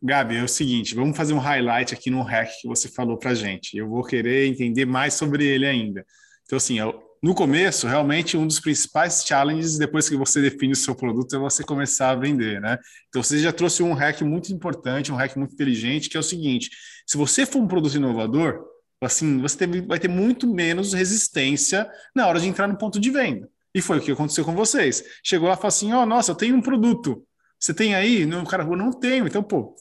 Gabi, 0.03 0.37
é 0.37 0.43
o 0.43 0.49
seguinte, 0.49 0.95
vamos 0.95 1.17
fazer 1.17 1.33
um 1.33 1.39
highlight 1.39 1.95
aqui 1.95 2.11
no 2.11 2.23
hack 2.23 2.51
que 2.61 2.69
você 2.69 2.89
falou 2.89 3.19
para 3.19 3.35
gente. 3.35 3.77
Eu 3.77 3.89
vou 3.89 4.05
querer 4.05 4.47
entender 4.47 4.85
mais 4.85 5.15
sobre 5.15 5.45
ele 5.45 5.67
ainda. 5.67 6.05
Então, 6.45 6.59
assim, 6.59 6.79
no 7.23 7.35
começo, 7.35 7.89
realmente 7.89 8.37
um 8.37 8.47
dos 8.47 8.61
principais 8.61 9.25
challenges 9.27 9.79
depois 9.79 10.09
que 10.09 10.17
você 10.17 10.41
define 10.41 10.75
o 10.75 10.77
seu 10.77 10.95
produto 10.95 11.35
é 11.35 11.39
você 11.39 11.65
começar 11.65 12.11
a 12.11 12.15
vender, 12.15 12.61
né? 12.61 12.79
Então, 13.09 13.23
você 13.23 13.39
já 13.39 13.53
trouxe 13.53 13.83
um 13.83 13.95
hack 13.95 14.21
muito 14.21 14.53
importante, 14.53 15.11
um 15.11 15.17
hack 15.17 15.35
muito 15.37 15.55
inteligente, 15.55 16.09
que 16.09 16.17
é 16.17 16.21
o 16.21 16.23
seguinte: 16.23 16.71
se 17.07 17.17
você 17.17 17.47
for 17.47 17.61
um 17.61 17.67
produto 17.67 17.97
inovador, 17.97 18.65
assim, 19.01 19.39
você 19.39 19.67
vai 19.83 19.99
ter 19.99 20.09
muito 20.09 20.47
menos 20.53 20.93
resistência 20.93 21.89
na 22.15 22.27
hora 22.27 22.41
de 22.41 22.47
entrar 22.47 22.67
no 22.67 22.79
ponto 22.79 22.99
de 22.99 23.11
venda. 23.11 23.49
E 23.75 23.83
foi 23.83 23.99
o 23.99 24.01
que 24.01 24.11
aconteceu 24.11 24.45
com 24.45 24.55
vocês. 24.55 25.05
Chegou 25.23 25.49
lá 25.49 25.55
e 25.55 25.57
falou 25.57 25.69
assim: 25.69 25.93
Ó, 25.93 26.03
oh, 26.03 26.07
nossa, 26.07 26.31
eu 26.31 26.37
tenho 26.37 26.57
um 26.57 26.63
produto. 26.63 27.23
Você 27.61 27.75
tem 27.75 27.95
aí? 27.95 28.25
O 28.25 28.47
cara 28.47 28.63
falou: 28.63 28.79
não 28.79 28.91
tenho. 28.91 29.27
Então, 29.27 29.43
pô, 29.43 29.75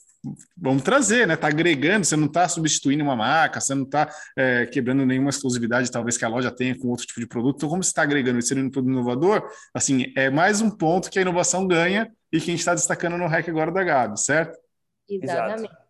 vamos 0.58 0.84
trazer, 0.84 1.28
né? 1.28 1.36
Tá 1.36 1.48
agregando, 1.48 2.06
você 2.06 2.16
não 2.16 2.28
está 2.28 2.48
substituindo 2.48 3.04
uma 3.04 3.16
marca, 3.16 3.60
você 3.62 3.76
não 3.76 3.84
está 3.84 4.10
é, 4.38 4.66
quebrando 4.66 5.06
nenhuma 5.06 5.30
exclusividade, 5.30 5.92
talvez 5.92 6.18
que 6.18 6.26
a 6.26 6.28
loja 6.28 6.52
tenha 6.52 6.78
com 6.78 6.90
outro 6.90 7.06
tipo 7.06 7.20
de 7.20 7.28
produto. 7.28 7.58
Então, 7.58 7.70
como 7.70 7.84
você 7.84 7.90
está 7.90 8.02
agregando 8.02 8.40
e 8.40 8.44
sendo 8.44 8.62
um 8.62 8.70
produto 8.70 8.92
inovador, 8.92 9.50
assim, 9.74 10.12
é 10.16 10.30
mais 10.30 10.62
um 10.62 10.70
ponto 10.70 11.10
que 11.10 11.20
a 11.20 11.22
inovação 11.22 11.68
ganha 11.68 12.12
e 12.32 12.40
que 12.40 12.50
a 12.50 12.52
gente 12.52 12.60
está 12.60 12.74
destacando 12.74 13.18
no 13.18 13.28
REC 13.28 13.50
agora 13.50 13.72
da 13.72 13.84
Gabi, 13.84 14.20
certo? 14.20 14.58
Exatamente. 15.10 15.70
Exato. 15.70 15.85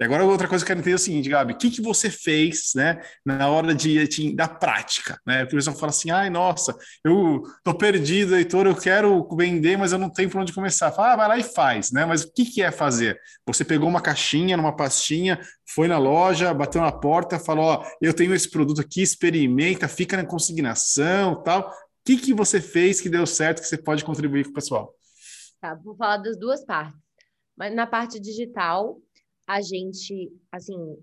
E 0.00 0.04
agora 0.04 0.24
outra 0.24 0.48
coisa 0.48 0.64
que 0.64 0.72
eu 0.72 0.74
quero 0.74 0.80
entender 0.80 0.94
é 0.94 0.96
o 0.96 0.98
seguinte, 0.98 1.28
Gabi, 1.28 1.52
o 1.52 1.56
que, 1.56 1.70
que 1.70 1.80
você 1.80 2.10
fez, 2.10 2.72
né, 2.74 3.00
na 3.24 3.48
hora 3.48 3.72
de, 3.72 4.08
de 4.08 4.34
da 4.34 4.48
prática, 4.48 5.20
né? 5.24 5.40
Porque 5.40 5.54
o 5.54 5.58
pessoal 5.58 5.76
fala 5.76 5.90
assim, 5.90 6.10
ai, 6.10 6.28
nossa, 6.28 6.76
eu 7.04 7.42
tô 7.62 7.72
perdido, 7.72 8.34
Heitor, 8.34 8.66
eu 8.66 8.74
quero 8.74 9.28
vender, 9.36 9.78
mas 9.78 9.92
eu 9.92 9.98
não 9.98 10.10
tenho 10.10 10.28
por 10.28 10.40
onde 10.40 10.52
começar. 10.52 10.90
Fala, 10.90 11.12
ah, 11.12 11.16
vai 11.16 11.28
lá 11.28 11.38
e 11.38 11.44
faz, 11.44 11.92
né? 11.92 12.04
Mas 12.04 12.24
o 12.24 12.32
que, 12.32 12.44
que 12.44 12.60
é 12.60 12.72
fazer? 12.72 13.20
Você 13.46 13.64
pegou 13.64 13.88
uma 13.88 14.00
caixinha, 14.00 14.56
numa 14.56 14.74
pastinha, 14.74 15.38
foi 15.64 15.86
na 15.86 15.98
loja, 15.98 16.52
bateu 16.52 16.80
na 16.80 16.90
porta, 16.90 17.38
falou, 17.38 17.64
ó, 17.64 17.86
eu 18.02 18.12
tenho 18.12 18.34
esse 18.34 18.50
produto 18.50 18.80
aqui, 18.80 19.00
experimenta, 19.00 19.86
fica 19.86 20.16
na 20.16 20.26
consignação, 20.26 21.40
tal. 21.44 21.70
O 21.70 21.72
que, 22.04 22.16
que 22.16 22.34
você 22.34 22.60
fez 22.60 23.00
que 23.00 23.08
deu 23.08 23.26
certo 23.26 23.62
que 23.62 23.68
você 23.68 23.78
pode 23.78 24.04
contribuir 24.04 24.44
com 24.44 24.50
o 24.50 24.54
pessoal? 24.54 24.92
Tá, 25.60 25.76
vou 25.76 25.96
falar 25.96 26.16
das 26.16 26.36
duas 26.36 26.64
partes. 26.64 26.98
Mas 27.56 27.72
na 27.72 27.86
parte 27.86 28.18
digital, 28.18 28.98
a 29.46 29.60
gente, 29.60 30.32
assim, 30.50 30.96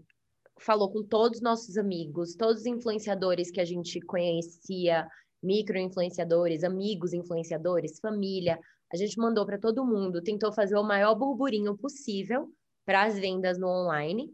falou 0.60 0.92
com 0.92 1.04
todos 1.04 1.38
os 1.38 1.44
nossos 1.44 1.78
amigos, 1.78 2.36
todos 2.36 2.62
os 2.62 2.66
influenciadores 2.66 3.52
que 3.52 3.60
a 3.60 3.66
gente 3.66 4.00
conhecia, 4.02 5.08
micro-influenciadores, 5.42 6.64
amigos 6.64 7.14
influenciadores, 7.14 8.00
família. 8.00 8.60
A 8.92 8.98
gente 8.98 9.18
mandou 9.18 9.46
para 9.46 9.58
todo 9.58 9.86
mundo, 9.86 10.22
tentou 10.22 10.52
fazer 10.52 10.76
o 10.76 10.84
maior 10.84 11.16
burburinho 11.16 11.78
possível 11.78 12.52
para 12.86 13.04
as 13.04 13.18
vendas 13.18 13.58
no 13.58 13.68
online. 13.68 14.34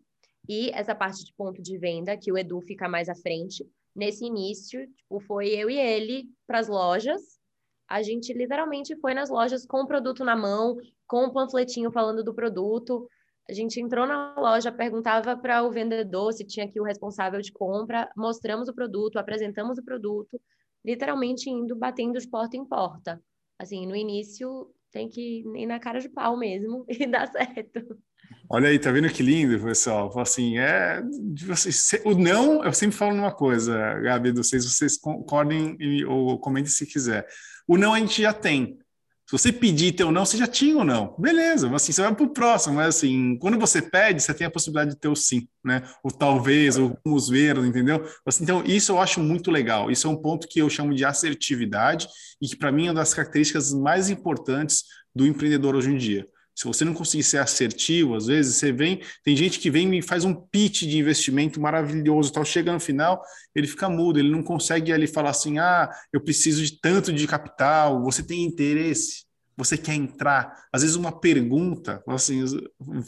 E 0.50 0.70
essa 0.72 0.96
parte 0.96 1.24
de 1.24 1.34
ponto 1.34 1.62
de 1.62 1.78
venda, 1.78 2.18
que 2.18 2.32
o 2.32 2.38
Edu 2.38 2.62
fica 2.62 2.88
mais 2.88 3.10
à 3.10 3.16
frente, 3.16 3.66
nesse 3.96 4.26
início, 4.26 4.88
tipo, 4.96 5.20
foi 5.22 5.50
eu 5.50 5.70
e 5.70 5.78
ele 5.78 6.30
para 6.46 6.60
as 6.60 6.68
lojas. 6.68 7.22
A 7.90 8.02
gente 8.02 8.34
literalmente 8.34 8.96
foi 8.98 9.14
nas 9.14 9.30
lojas 9.30 9.66
com 9.66 9.82
o 9.82 9.88
produto 9.88 10.24
na 10.24 10.36
mão, 10.36 10.78
com 11.06 11.26
o 11.26 11.34
panfletinho 11.34 11.92
falando 11.92 12.24
do 12.24 12.34
produto, 12.34 13.08
a 13.50 13.54
gente 13.54 13.80
entrou 13.80 14.06
na 14.06 14.36
loja, 14.38 14.72
perguntava 14.72 15.38
para 15.38 15.64
o 15.64 15.72
vendedor 15.72 16.34
se 16.34 16.46
tinha 16.46 16.66
aqui 16.66 16.80
o 16.80 16.84
responsável 16.84 17.40
de 17.42 17.52
compra, 17.52 18.10
mostramos 18.16 18.68
o 18.68 18.74
produto, 18.74 19.18
apresentamos 19.18 19.78
o 19.78 19.84
produto, 19.84 20.40
literalmente 20.86 21.50
indo 21.50 21.76
batendo 21.76 22.20
de 22.20 22.28
porta 22.28 22.58
em 22.58 22.66
porta. 22.66 23.22
Assim, 23.58 23.88
no 23.88 23.96
início 23.96 24.70
tem 24.92 25.08
que 25.08 25.44
ir 25.56 25.66
na 25.66 25.80
cara 25.80 26.00
de 26.00 26.10
pau 26.10 26.38
mesmo 26.38 26.86
e 26.90 27.08
dar 27.08 27.32
certo. 27.32 27.98
Olha 28.50 28.70
aí, 28.70 28.80
tá 28.80 28.92
vendo 28.92 29.10
que 29.10 29.24
lindo, 29.24 29.62
pessoal? 29.62 30.12
Assim, 30.20 30.58
é, 30.58 31.02
vocês, 31.46 31.92
o 32.06 32.14
não, 32.14 32.64
eu 32.64 32.74
sempre 32.74 32.96
falo 32.96 33.14
uma 33.14 33.32
coisa, 33.32 34.00
Gabi, 34.02 34.44
se 34.44 34.60
vocês 34.60 34.98
concordem 34.98 35.78
ou 36.06 36.38
comentem 36.40 36.70
se 36.70 36.86
quiser. 36.86 37.26
O 37.68 37.78
não 37.78 37.94
a 37.94 38.00
gente 38.00 38.22
já 38.22 38.34
tem. 38.34 38.78
Se 39.28 39.38
você 39.38 39.52
pedir 39.52 39.94
ou 40.04 40.12
não, 40.12 40.26
você 40.26 40.38
já 40.38 40.48
tinha 40.48 40.78
ou 40.78 40.86
não. 40.86 41.14
Beleza, 41.20 41.70
assim, 41.76 41.92
você 41.92 42.02
vai 42.02 42.16
para 42.16 42.26
o 42.26 42.30
próximo, 42.30 42.76
mas 42.76 42.96
assim, 42.96 43.38
quando 43.40 43.60
você 43.60 43.82
pede, 43.82 44.22
você 44.22 44.34
tem 44.34 44.48
a 44.48 44.50
possibilidade 44.50 44.92
de 44.92 44.98
ter 44.98 45.10
o 45.10 45.16
sim, 45.18 45.50
né? 45.62 45.84
O 46.02 46.10
talvez, 46.10 46.78
ou 46.78 46.98
vamos 47.04 47.28
ver, 47.28 47.58
entendeu? 47.58 48.06
Assim, 48.26 48.46
então, 48.46 48.64
isso 48.66 48.94
eu 48.94 49.00
acho 49.00 49.20
muito 49.20 49.52
legal. 49.52 49.92
Isso 49.92 50.08
é 50.08 50.10
um 50.10 50.16
ponto 50.16 50.48
que 50.48 50.60
eu 50.60 50.70
chamo 50.70 50.96
de 50.96 51.04
assertividade 51.04 52.08
e 52.42 52.48
que, 52.48 52.56
para 52.56 52.72
mim, 52.72 52.88
é 52.88 52.90
uma 52.90 53.02
das 53.02 53.14
características 53.14 53.74
mais 53.74 54.10
importantes 54.10 54.86
do 55.14 55.28
empreendedor 55.28 55.76
hoje 55.76 55.92
em 55.92 55.98
dia. 55.98 56.26
Se 56.58 56.66
você 56.66 56.84
não 56.84 56.96
conseguir 56.96 57.22
ser 57.22 57.38
assertivo, 57.38 58.16
às 58.16 58.26
vezes 58.26 58.56
você 58.56 58.72
vem, 58.72 59.00
tem 59.24 59.36
gente 59.36 59.60
que 59.60 59.70
vem 59.70 59.96
e 59.96 60.02
faz 60.02 60.26
um 60.26 60.34
pitch 60.34 60.86
de 60.86 60.98
investimento 60.98 61.62
maravilhoso, 61.62 62.34
tal, 62.34 62.44
chega 62.44 62.74
no 62.74 62.80
final, 62.80 63.22
ele 63.54 63.68
fica 63.68 63.88
mudo, 63.88 64.18
ele 64.18 64.32
não 64.32 64.42
consegue 64.42 64.92
ali 64.92 65.06
falar 65.06 65.30
assim: 65.30 65.60
"Ah, 65.60 65.88
eu 66.12 66.20
preciso 66.20 66.64
de 66.66 66.80
tanto 66.82 67.14
de 67.14 67.28
capital, 67.28 68.04
você 68.04 68.24
tem 68.24 68.44
interesse?" 68.44 69.28
Você 69.56 69.78
quer 69.78 69.94
entrar? 69.94 70.66
Às 70.74 70.82
vezes 70.82 70.96
uma 70.96 71.12
pergunta, 71.12 72.04
assim, 72.08 72.44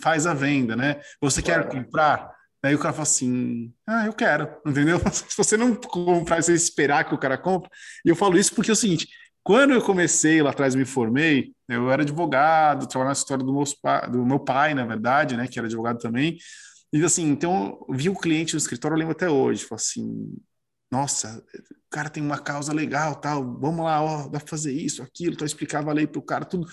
faz 0.01 0.25
a 0.27 0.33
venda, 0.33 0.75
né? 0.75 0.99
Você 1.21 1.41
quer 1.41 1.67
comprar? 1.67 2.31
Aí 2.61 2.75
o 2.75 2.79
cara 2.79 2.93
fala 2.93 3.03
assim: 3.03 3.73
Ah, 3.87 4.05
eu 4.05 4.13
quero, 4.13 4.49
entendeu? 4.65 4.99
Se 5.11 5.37
você 5.37 5.57
não 5.57 5.75
comprar, 5.75 6.41
você 6.41 6.53
esperar 6.53 7.03
que 7.05 7.15
o 7.15 7.19
cara 7.19 7.37
compre. 7.37 7.69
E 8.05 8.09
eu 8.09 8.15
falo 8.15 8.37
isso 8.37 8.53
porque 8.53 8.69
é 8.69 8.73
o 8.73 8.75
seguinte: 8.75 9.07
quando 9.49 9.71
eu 9.73 9.81
comecei 9.81 10.43
lá 10.43 10.51
atrás, 10.51 10.75
me 10.75 10.85
formei, 10.85 11.55
eu 11.67 11.89
era 11.91 12.03
advogado, 12.03 12.85
trabalhava 12.85 13.15
na 13.15 13.19
história 13.19 13.43
do 13.43 13.51
meu, 13.51 13.63
do 14.11 14.23
meu 14.23 14.39
pai, 14.39 14.75
na 14.75 14.85
verdade, 14.85 15.35
né, 15.35 15.47
que 15.47 15.57
era 15.57 15.65
advogado 15.65 15.97
também. 15.97 16.37
E 16.93 17.03
assim, 17.03 17.23
então, 17.27 17.83
vi 17.89 18.09
o 18.09 18.15
cliente 18.15 18.53
no 18.53 18.59
escritório, 18.59 18.93
eu 18.93 18.99
lembro 18.99 19.13
até 19.13 19.27
hoje, 19.27 19.65
assim, 19.71 20.37
nossa, 20.91 21.43
o 21.55 21.89
cara 21.89 22.09
tem 22.09 22.21
uma 22.21 22.37
causa 22.37 22.73
legal, 22.73 23.15
tal, 23.15 23.43
vamos 23.59 23.83
lá, 23.83 24.01
ó, 24.01 24.27
dá 24.27 24.39
pra 24.39 24.47
fazer 24.47 24.71
isso, 24.71 25.01
aquilo, 25.01 25.33
então 25.33 25.45
eu 25.45 25.47
explicava 25.47 25.89
a 25.89 25.93
lei 25.93 26.07
pro 26.07 26.21
cara, 26.21 26.45
tudo. 26.45 26.67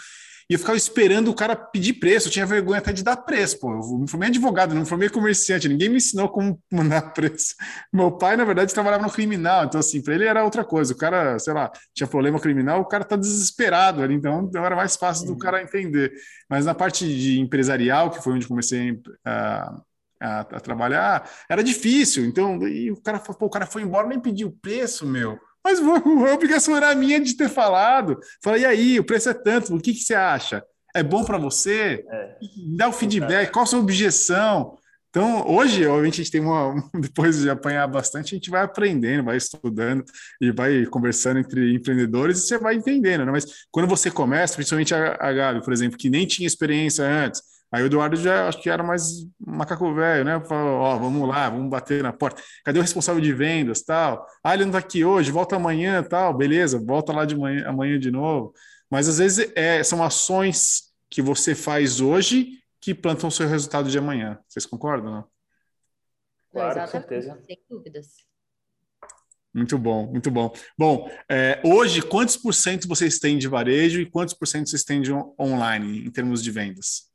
E 0.48 0.54
eu 0.54 0.60
ficava 0.60 0.78
esperando 0.78 1.28
o 1.28 1.34
cara 1.34 1.56
pedir 1.56 1.94
preço, 1.94 2.28
eu 2.28 2.32
tinha 2.32 2.46
vergonha 2.46 2.78
até 2.78 2.92
de 2.92 3.02
dar 3.02 3.16
preço, 3.16 3.58
pô. 3.58 3.72
Eu 3.72 3.98
me 3.98 4.08
formei 4.08 4.28
advogado, 4.28 4.74
não 4.74 4.82
me 4.82 4.86
formei 4.86 5.08
comerciante, 5.08 5.68
ninguém 5.68 5.88
me 5.88 5.96
ensinou 5.96 6.28
como 6.28 6.60
mandar 6.72 7.12
preço. 7.12 7.56
Meu 7.92 8.12
pai, 8.12 8.36
na 8.36 8.44
verdade, 8.44 8.72
trabalhava 8.72 9.02
no 9.02 9.10
criminal, 9.10 9.64
então, 9.64 9.80
assim, 9.80 10.00
para 10.00 10.14
ele 10.14 10.24
era 10.24 10.44
outra 10.44 10.64
coisa. 10.64 10.92
O 10.92 10.96
cara, 10.96 11.36
sei 11.40 11.52
lá, 11.52 11.72
tinha 11.92 12.06
problema 12.06 12.38
criminal, 12.38 12.80
o 12.80 12.84
cara 12.84 13.02
tá 13.02 13.16
desesperado 13.16 14.02
ali, 14.02 14.14
então, 14.14 14.46
então 14.48 14.64
era 14.64 14.76
mais 14.76 14.94
fácil 14.94 15.26
do 15.26 15.32
uhum. 15.32 15.38
cara 15.38 15.62
entender. 15.62 16.12
Mas 16.48 16.64
na 16.64 16.74
parte 16.74 17.04
de 17.04 17.40
empresarial, 17.40 18.10
que 18.10 18.22
foi 18.22 18.34
onde 18.34 18.46
comecei 18.46 19.00
a. 19.24 19.82
A, 20.20 20.40
a, 20.40 20.60
trabalhar, 20.60 21.30
era 21.48 21.62
difícil. 21.62 22.24
Então, 22.24 22.66
e 22.66 22.90
o 22.90 22.96
cara, 22.96 23.18
pô, 23.18 23.46
o 23.46 23.50
cara 23.50 23.66
foi 23.66 23.82
embora, 23.82 24.08
nem 24.08 24.18
pediu 24.18 24.56
preço, 24.62 25.06
meu. 25.06 25.38
Mas 25.62 25.78
a 25.82 26.34
obrigação 26.34 26.76
era 26.76 26.94
minha 26.94 27.20
de 27.20 27.36
ter 27.36 27.48
falado. 27.48 28.18
Falei, 28.42 28.62
e 28.62 28.66
aí, 28.66 29.00
o 29.00 29.04
preço 29.04 29.28
é 29.28 29.34
tanto, 29.34 29.74
o 29.74 29.80
que, 29.80 29.92
que 29.92 30.00
você 30.00 30.14
acha? 30.14 30.64
É 30.94 31.02
bom 31.02 31.24
para 31.24 31.36
você? 31.36 32.04
É. 32.08 32.36
Dá 32.76 32.88
o 32.88 32.92
feedback, 32.92 33.52
qual 33.52 33.64
a 33.64 33.66
sua 33.66 33.80
objeção? 33.80 34.78
Então, 35.16 35.48
hoje, 35.48 35.86
obviamente, 35.86 36.20
a 36.20 36.24
gente 36.24 36.30
tem 36.30 36.42
uma. 36.42 36.74
Depois 37.00 37.40
de 37.40 37.48
apanhar 37.48 37.86
bastante, 37.86 38.34
a 38.34 38.36
gente 38.36 38.50
vai 38.50 38.62
aprendendo, 38.62 39.24
vai 39.24 39.38
estudando 39.38 40.04
e 40.38 40.50
vai 40.50 40.84
conversando 40.84 41.38
entre 41.38 41.74
empreendedores 41.74 42.38
e 42.38 42.42
você 42.42 42.58
vai 42.58 42.74
entendendo, 42.74 43.24
né? 43.24 43.32
Mas 43.32 43.46
quando 43.70 43.88
você 43.88 44.10
começa, 44.10 44.56
principalmente 44.56 44.94
a, 44.94 45.16
a 45.18 45.32
Gabi, 45.32 45.64
por 45.64 45.72
exemplo, 45.72 45.96
que 45.96 46.10
nem 46.10 46.26
tinha 46.26 46.46
experiência 46.46 47.02
antes, 47.02 47.40
Aí 47.76 47.82
o 47.82 47.86
Eduardo 47.86 48.16
já 48.16 48.48
acho 48.48 48.62
que 48.62 48.70
era 48.70 48.82
mais 48.82 49.26
macaco 49.38 49.92
velho, 49.94 50.24
né? 50.24 50.42
Falou, 50.46 50.80
ó, 50.80 50.96
vamos 50.96 51.28
lá, 51.28 51.50
vamos 51.50 51.68
bater 51.68 52.02
na 52.02 52.10
porta. 52.10 52.42
Cadê 52.64 52.78
o 52.78 52.82
responsável 52.82 53.20
de 53.20 53.34
vendas, 53.34 53.82
tal? 53.82 54.26
Ah, 54.42 54.54
ele 54.54 54.64
não 54.64 54.72
tá 54.72 54.78
aqui 54.78 55.04
hoje, 55.04 55.30
volta 55.30 55.56
amanhã, 55.56 56.02
tal. 56.02 56.34
Beleza, 56.34 56.82
volta 56.82 57.12
lá 57.12 57.26
de 57.26 57.36
manhã, 57.36 57.68
amanhã 57.68 57.98
de 57.98 58.10
novo. 58.10 58.54
mas 58.90 59.08
às 59.08 59.18
vezes 59.18 59.52
é, 59.54 59.82
são 59.84 60.02
ações 60.02 60.84
que 61.10 61.20
você 61.20 61.54
faz 61.54 62.00
hoje 62.00 62.52
que 62.80 62.94
plantam 62.94 63.28
o 63.28 63.32
seu 63.32 63.46
resultado 63.46 63.90
de 63.90 63.98
amanhã. 63.98 64.38
Vocês 64.48 64.64
concordam? 64.64 65.12
Não? 65.12 65.24
Claro, 66.50 66.80
com 66.80 66.86
certeza. 66.86 67.38
Sem 67.46 67.58
dúvidas. 67.68 68.06
Muito 69.52 69.76
bom, 69.76 70.06
muito 70.06 70.30
bom. 70.30 70.50
Bom, 70.78 71.10
é, 71.30 71.60
hoje, 71.62 72.00
quantos 72.00 72.38
por 72.38 72.54
cento 72.54 72.88
vocês 72.88 73.18
têm 73.18 73.36
de 73.36 73.48
varejo 73.48 74.00
e 74.00 74.10
quantos 74.10 74.32
por 74.32 74.48
cento 74.48 74.70
vocês 74.70 74.82
têm 74.82 75.02
de 75.02 75.12
online 75.38 76.06
em 76.06 76.10
termos 76.10 76.42
de 76.42 76.50
vendas? 76.50 77.14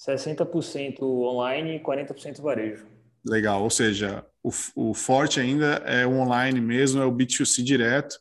60% 0.00 1.02
online 1.02 1.76
e 1.76 1.80
40% 1.80 2.40
varejo. 2.40 2.86
Legal, 3.24 3.62
ou 3.62 3.68
seja, 3.68 4.24
o, 4.42 4.50
o, 4.74 4.94
forte 4.94 5.38
ainda 5.38 5.74
é 5.84 6.06
o 6.06 6.12
online 6.12 6.58
mesmo, 6.58 7.02
é 7.02 7.04
o 7.04 7.12
B2C 7.12 7.62
direto. 7.62 8.18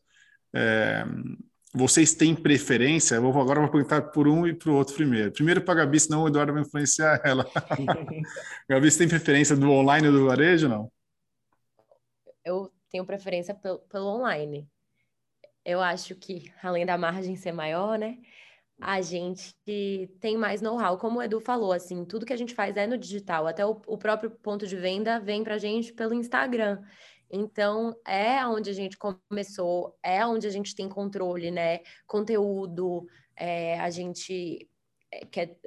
É, 0.53 1.05
vocês 1.73 2.13
têm 2.13 2.35
preferência? 2.35 3.15
Eu 3.15 3.21
vou, 3.21 3.41
agora 3.41 3.61
vou 3.61 3.71
perguntar 3.71 4.01
por 4.01 4.27
um 4.27 4.45
e 4.45 4.53
para 4.53 4.69
o 4.69 4.75
outro 4.75 4.93
primeiro. 4.95 5.31
Primeiro 5.31 5.61
para 5.61 5.81
a 5.81 5.85
Gabi, 5.85 5.99
senão 5.99 6.23
o 6.23 6.27
Eduardo 6.27 6.51
vai 6.51 6.63
influenciar 6.63 7.21
ela. 7.23 7.45
Gabi, 8.67 8.91
você 8.91 8.97
tem 8.97 9.07
preferência 9.07 9.55
do 9.55 9.71
online 9.71 10.07
ou 10.07 10.13
do 10.13 10.25
varejo 10.25 10.67
não? 10.67 10.91
Eu 12.43 12.69
tenho 12.91 13.05
preferência 13.05 13.53
pelo, 13.53 13.79
pelo 13.79 14.07
online. 14.07 14.67
Eu 15.63 15.79
acho 15.79 16.15
que, 16.15 16.51
além 16.61 16.85
da 16.85 16.97
margem 16.97 17.37
ser 17.37 17.53
maior, 17.53 17.97
né? 17.97 18.17
A 18.81 19.01
gente 19.01 19.53
tem 20.19 20.37
mais 20.37 20.61
know-how, 20.61 20.97
como 20.97 21.19
o 21.19 21.21
Edu 21.21 21.39
falou, 21.39 21.73
assim, 21.73 22.05
tudo 22.05 22.25
que 22.25 22.33
a 22.33 22.37
gente 22.37 22.53
faz 22.53 22.77
é 22.77 22.87
no 22.87 22.97
digital, 22.97 23.45
até 23.45 23.65
o, 23.65 23.81
o 23.85 23.97
próprio 23.97 24.31
ponto 24.31 24.65
de 24.65 24.75
venda 24.75 25.19
vem 25.19 25.43
para 25.43 25.55
a 25.55 25.57
gente 25.57 25.91
pelo 25.93 26.13
Instagram. 26.13 26.81
Então, 27.29 27.95
é 28.07 28.45
onde 28.47 28.69
a 28.69 28.73
gente 28.73 28.97
começou, 28.97 29.97
é 30.01 30.25
onde 30.25 30.47
a 30.47 30.49
gente 30.49 30.73
tem 30.73 30.89
controle, 30.89 31.51
né? 31.51 31.79
Conteúdo, 32.07 33.05
é, 33.35 33.79
a 33.79 33.89
gente 33.89 34.67
é, 35.11 35.25
quer 35.25 35.57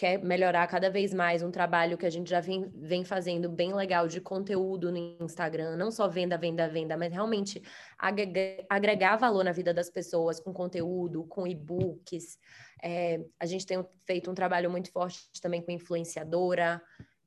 quer 0.00 0.18
melhorar 0.24 0.66
cada 0.66 0.88
vez 0.88 1.12
mais 1.12 1.42
um 1.42 1.50
trabalho 1.50 1.98
que 1.98 2.06
a 2.06 2.10
gente 2.10 2.30
já 2.30 2.40
vem, 2.40 2.72
vem 2.74 3.04
fazendo 3.04 3.50
bem 3.50 3.74
legal 3.74 4.08
de 4.08 4.18
conteúdo 4.18 4.90
no 4.90 4.96
Instagram, 5.22 5.76
não 5.76 5.90
só 5.90 6.08
venda, 6.08 6.38
venda, 6.38 6.66
venda, 6.66 6.96
mas 6.96 7.12
realmente 7.12 7.62
agregar 7.98 9.18
valor 9.18 9.44
na 9.44 9.52
vida 9.52 9.74
das 9.74 9.90
pessoas 9.90 10.40
com 10.40 10.54
conteúdo, 10.54 11.24
com 11.24 11.46
e-books. 11.46 12.38
É, 12.82 13.20
a 13.38 13.44
gente 13.44 13.66
tem 13.66 13.84
feito 14.06 14.30
um 14.30 14.34
trabalho 14.34 14.70
muito 14.70 14.90
forte 14.90 15.38
também 15.38 15.60
com 15.60 15.70
influenciadora, 15.70 16.80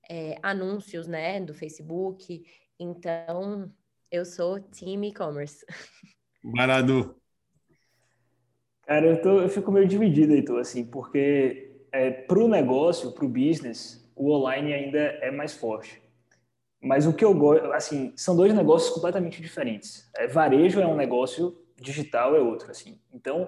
é, 0.09 0.39
anúncios, 0.41 1.05
né, 1.05 1.39
do 1.39 1.53
Facebook. 1.53 2.43
Então, 2.79 3.71
eu 4.09 4.25
sou 4.25 4.59
time 4.59 5.09
e-commerce. 5.09 5.63
Marado. 6.43 7.21
Cara, 8.81 9.05
eu, 9.05 9.21
tô, 9.21 9.41
eu 9.41 9.49
fico 9.49 9.71
meio 9.71 9.87
dividido, 9.87 10.33
Heitor, 10.33 10.59
assim, 10.59 10.83
porque 10.83 11.72
é, 11.93 12.09
para 12.09 12.39
o 12.39 12.47
negócio, 12.47 13.11
para 13.11 13.23
o 13.23 13.29
business, 13.29 14.03
o 14.15 14.31
online 14.31 14.73
ainda 14.73 14.97
é 14.97 15.29
mais 15.29 15.53
forte. 15.53 16.01
Mas 16.81 17.05
o 17.05 17.13
que 17.13 17.23
eu 17.23 17.33
gosto, 17.33 17.71
assim, 17.71 18.11
são 18.17 18.35
dois 18.35 18.51
negócios 18.53 18.93
completamente 18.93 19.41
diferentes. 19.41 20.09
É, 20.17 20.27
varejo 20.27 20.81
é 20.81 20.87
um 20.87 20.95
negócio, 20.95 21.55
digital 21.79 22.35
é 22.35 22.39
outro, 22.39 22.71
assim. 22.71 22.99
Então, 23.13 23.47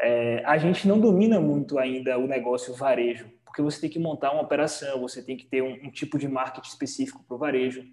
é, 0.00 0.42
a 0.46 0.56
gente 0.56 0.86
não 0.86 0.98
domina 0.98 1.40
muito 1.40 1.78
ainda 1.78 2.16
o 2.18 2.26
negócio 2.26 2.72
varejo, 2.72 3.28
porque 3.44 3.60
você 3.60 3.80
tem 3.80 3.90
que 3.90 3.98
montar 3.98 4.32
uma 4.32 4.42
operação, 4.42 5.00
você 5.00 5.22
tem 5.22 5.36
que 5.36 5.46
ter 5.46 5.62
um, 5.62 5.72
um 5.86 5.90
tipo 5.90 6.18
de 6.18 6.28
marketing 6.28 6.68
específico 6.68 7.24
para 7.26 7.34
o 7.34 7.38
varejo. 7.38 7.84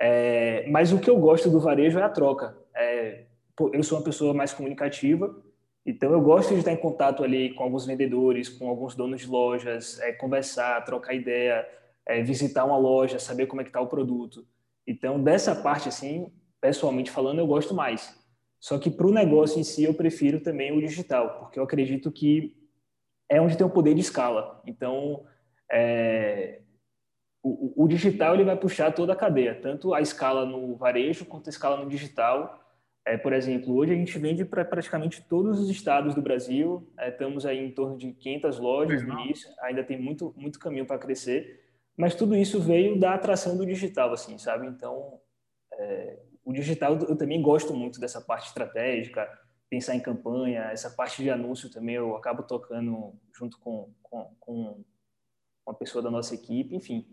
É, 0.00 0.66
mas 0.68 0.92
o 0.92 0.98
que 0.98 1.10
eu 1.10 1.18
gosto 1.18 1.50
do 1.50 1.60
varejo 1.60 1.98
é 1.98 2.02
a 2.02 2.08
troca. 2.08 2.56
É, 2.74 3.26
eu 3.72 3.82
sou 3.82 3.98
uma 3.98 4.04
pessoa 4.04 4.32
mais 4.32 4.54
comunicativa, 4.54 5.36
então, 5.84 6.12
eu 6.12 6.20
gosto 6.20 6.52
de 6.52 6.60
estar 6.60 6.72
em 6.72 6.76
contato 6.76 7.24
ali 7.24 7.54
com 7.54 7.64
alguns 7.64 7.86
vendedores, 7.86 8.48
com 8.48 8.68
alguns 8.68 8.94
donos 8.94 9.22
de 9.22 9.26
lojas, 9.26 9.98
é, 10.00 10.12
conversar, 10.12 10.84
trocar 10.84 11.14
ideia, 11.14 11.66
é, 12.06 12.22
visitar 12.22 12.64
uma 12.64 12.76
loja, 12.76 13.18
saber 13.18 13.46
como 13.46 13.60
é 13.60 13.64
que 13.64 13.70
está 13.70 13.80
o 13.80 13.86
produto. 13.86 14.46
Então, 14.86 15.22
dessa 15.22 15.54
parte, 15.54 15.88
assim, 15.88 16.30
pessoalmente 16.60 17.10
falando, 17.10 17.38
eu 17.38 17.46
gosto 17.46 17.74
mais. 17.74 18.18
Só 18.58 18.78
que 18.78 18.90
para 18.90 19.06
o 19.06 19.12
negócio 19.12 19.58
em 19.58 19.64
si, 19.64 19.84
eu 19.84 19.94
prefiro 19.94 20.40
também 20.40 20.70
o 20.70 20.80
digital, 20.80 21.38
porque 21.38 21.58
eu 21.58 21.64
acredito 21.64 22.12
que 22.12 22.54
é 23.28 23.40
onde 23.40 23.56
tem 23.56 23.66
o 23.66 23.70
poder 23.70 23.94
de 23.94 24.00
escala. 24.00 24.60
Então, 24.66 25.24
é, 25.72 26.60
o, 27.42 27.84
o, 27.84 27.88
digital 27.88 28.34
ele 28.34 28.44
vai 28.44 28.56
puxar 28.56 28.92
toda 28.92 29.14
a 29.14 29.16
cadeia, 29.16 29.54
tanto 29.54 29.94
a 29.94 30.00
escala 30.02 30.44
no 30.44 30.76
varejo 30.76 31.24
quanto 31.24 31.48
a 31.48 31.50
escala 31.50 31.82
no 31.82 31.88
digital 31.88 32.60
é, 33.04 33.16
por 33.16 33.32
exemplo, 33.32 33.74
hoje 33.74 33.92
a 33.92 33.96
gente 33.96 34.18
vende 34.18 34.44
para 34.44 34.64
praticamente 34.64 35.22
todos 35.22 35.58
os 35.58 35.70
estados 35.70 36.14
do 36.14 36.22
Brasil. 36.22 36.86
É, 36.98 37.08
estamos 37.08 37.46
aí 37.46 37.58
em 37.58 37.70
torno 37.70 37.96
de 37.96 38.12
500 38.12 38.58
lojas 38.58 39.02
no 39.02 39.18
início. 39.20 39.48
Ainda 39.62 39.82
tem 39.82 39.98
muito, 39.98 40.34
muito 40.36 40.58
caminho 40.58 40.86
para 40.86 40.98
crescer. 40.98 41.64
Mas 41.96 42.14
tudo 42.14 42.36
isso 42.36 42.60
veio 42.60 42.98
da 42.98 43.14
atração 43.14 43.56
do 43.56 43.66
digital, 43.66 44.12
assim, 44.12 44.38
sabe? 44.38 44.66
Então, 44.66 45.18
é, 45.72 46.18
o 46.44 46.52
digital 46.52 46.98
eu 47.08 47.16
também 47.16 47.40
gosto 47.40 47.74
muito 47.74 48.00
dessa 48.00 48.20
parte 48.20 48.48
estratégica, 48.48 49.28
pensar 49.68 49.94
em 49.94 50.00
campanha, 50.00 50.70
essa 50.72 50.90
parte 50.90 51.22
de 51.22 51.30
anúncio 51.30 51.70
também 51.70 51.94
eu 51.94 52.16
acabo 52.16 52.42
tocando 52.42 53.14
junto 53.36 53.58
com, 53.58 53.92
com, 54.02 54.34
com 54.38 54.84
uma 55.66 55.74
pessoa 55.74 56.02
da 56.02 56.10
nossa 56.10 56.34
equipe, 56.34 56.74
enfim. 56.74 57.06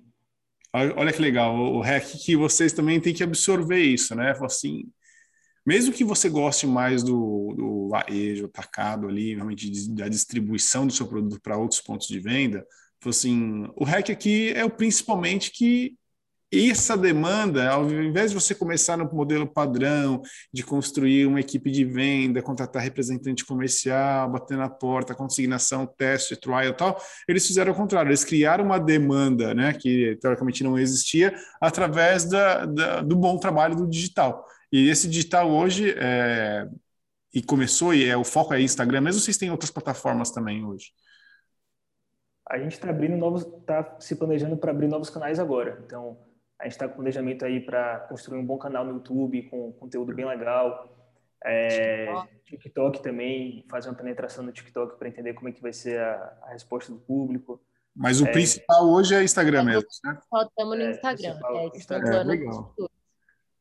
Olha 0.73 1.13
que 1.13 1.21
legal, 1.21 1.55
o 1.55 1.81
REC 1.81 2.17
que 2.23 2.35
vocês 2.35 2.73
também 2.73 2.99
têm 2.99 3.13
que 3.13 3.23
absorver 3.23 3.79
isso, 3.79 4.15
né? 4.15 4.35
Assim, 4.41 4.91
mesmo 5.67 5.93
que 5.93 6.05
você 6.05 6.29
goste 6.29 6.65
mais 6.65 7.03
do, 7.03 7.53
do 7.53 7.89
varejo, 7.89 8.45
atacado 8.45 9.05
ali, 9.05 9.35
realmente 9.35 9.89
da 9.89 10.07
distribuição 10.07 10.87
do 10.87 10.93
seu 10.93 11.05
produto 11.05 11.41
para 11.41 11.57
outros 11.57 11.81
pontos 11.81 12.07
de 12.07 12.19
venda, 12.21 12.65
assim, 13.05 13.69
o 13.75 13.83
REC 13.83 14.09
aqui 14.09 14.53
é 14.53 14.63
o 14.63 14.69
principalmente 14.69 15.51
que 15.51 15.97
essa 16.49 16.95
demanda, 16.95 17.69
ao 17.69 17.91
invés 17.91 18.31
de 18.31 18.39
você 18.39 18.55
começar 18.55 18.95
no 18.95 19.03
modelo 19.13 19.45
padrão, 19.45 20.21
de 20.53 20.63
construir 20.63 21.25
uma 21.25 21.41
equipe 21.41 21.69
de 21.69 21.83
venda, 21.83 22.41
contratar 22.41 22.81
representante 22.81 23.45
comercial, 23.45 24.31
bater 24.31 24.57
na 24.57 24.69
porta, 24.69 25.13
consignação, 25.13 25.85
teste, 25.85 26.37
trial 26.37 26.63
e 26.63 26.73
tal, 26.73 27.01
eles 27.27 27.45
fizeram 27.45 27.73
o 27.73 27.75
contrário, 27.75 28.09
eles 28.09 28.23
criaram 28.23 28.63
uma 28.63 28.79
demanda 28.79 29.53
né, 29.53 29.73
que 29.73 30.17
teoricamente 30.21 30.63
não 30.63 30.79
existia 30.79 31.35
através 31.59 32.23
da, 32.23 32.65
da, 32.65 33.01
do 33.01 33.17
bom 33.17 33.37
trabalho 33.37 33.75
do 33.75 33.85
digital. 33.85 34.45
E 34.71 34.89
esse 34.89 35.07
digital 35.07 35.49
hoje, 35.49 35.95
é, 35.97 36.67
e 37.33 37.41
começou, 37.41 37.93
e 37.93 38.07
é, 38.07 38.17
o 38.17 38.23
foco 38.23 38.53
é 38.53 38.61
Instagram, 38.61 39.01
mesmo 39.01 39.21
vocês 39.21 39.37
têm 39.37 39.51
outras 39.51 39.71
plataformas 39.71 40.31
também 40.31 40.65
hoje? 40.65 40.91
A 42.49 42.57
gente 42.57 42.73
está 42.73 42.89
abrindo 42.89 43.17
novos, 43.17 43.43
está 43.43 43.97
se 43.99 44.15
planejando 44.15 44.57
para 44.57 44.71
abrir 44.71 44.87
novos 44.87 45.09
canais 45.09 45.37
agora. 45.37 45.81
Então, 45.85 46.17
a 46.59 46.63
gente 46.63 46.73
está 46.73 46.87
com 46.87 46.95
planejamento 46.95 47.45
aí 47.45 47.59
para 47.59 47.99
construir 48.09 48.39
um 48.39 48.45
bom 48.45 48.57
canal 48.57 48.85
no 48.85 48.93
YouTube 48.93 49.43
com 49.49 49.73
conteúdo 49.73 50.13
bem 50.13 50.25
legal. 50.25 50.93
É, 51.45 52.07
TikTok 52.45 53.03
também, 53.03 53.65
fazer 53.69 53.89
uma 53.89 53.95
penetração 53.95 54.43
no 54.43 54.51
TikTok 54.51 54.97
para 54.97 55.07
entender 55.07 55.33
como 55.33 55.49
é 55.49 55.51
que 55.51 55.61
vai 55.61 55.71
ser 55.71 55.99
a, 55.99 56.37
a 56.43 56.49
resposta 56.49 56.91
do 56.91 56.99
público. 56.99 57.61
Mas 57.95 58.21
o 58.21 58.25
é, 58.25 58.31
principal 58.31 58.87
hoje 58.87 59.15
é 59.15 59.23
Instagram 59.23 59.63
mesmo, 59.63 59.91
certo? 59.91 60.23
Só 60.29 60.41
estamos 60.43 60.77
no 60.77 60.83
é, 60.83 60.91
Instagram. 60.91 61.39
É, 61.43 61.77
Instagram. 61.77 62.19
É, 62.19 62.23
legal. 62.23 62.75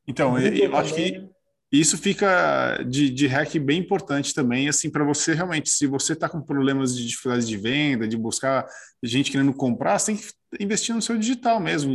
Então, 0.07 0.39
eu, 0.39 0.53
eu 0.55 0.77
acho 0.77 0.95
que 0.95 1.29
isso 1.73 1.99
fica 1.99 2.81
de, 2.89 3.11
de 3.11 3.27
hack 3.27 3.59
bem 3.59 3.81
importante 3.81 4.33
também, 4.33 4.69
assim, 4.69 4.89
para 4.89 5.05
você 5.05 5.35
realmente, 5.35 5.69
se 5.69 5.87
você 5.87 6.13
está 6.13 6.29
com 6.29 6.41
problemas 6.41 6.97
de 6.97 7.07
dificuldade 7.07 7.45
de 7.45 7.57
venda, 7.57 8.07
de 8.07 8.17
buscar 8.17 8.65
gente 9.03 9.33
querendo 9.33 9.53
comprar, 9.53 9.99
você 9.99 10.13
tem 10.13 10.17
que 10.17 10.63
investir 10.63 10.95
no 10.95 11.03
seu 11.03 11.19
digital 11.19 11.59
mesmo, 11.59 11.95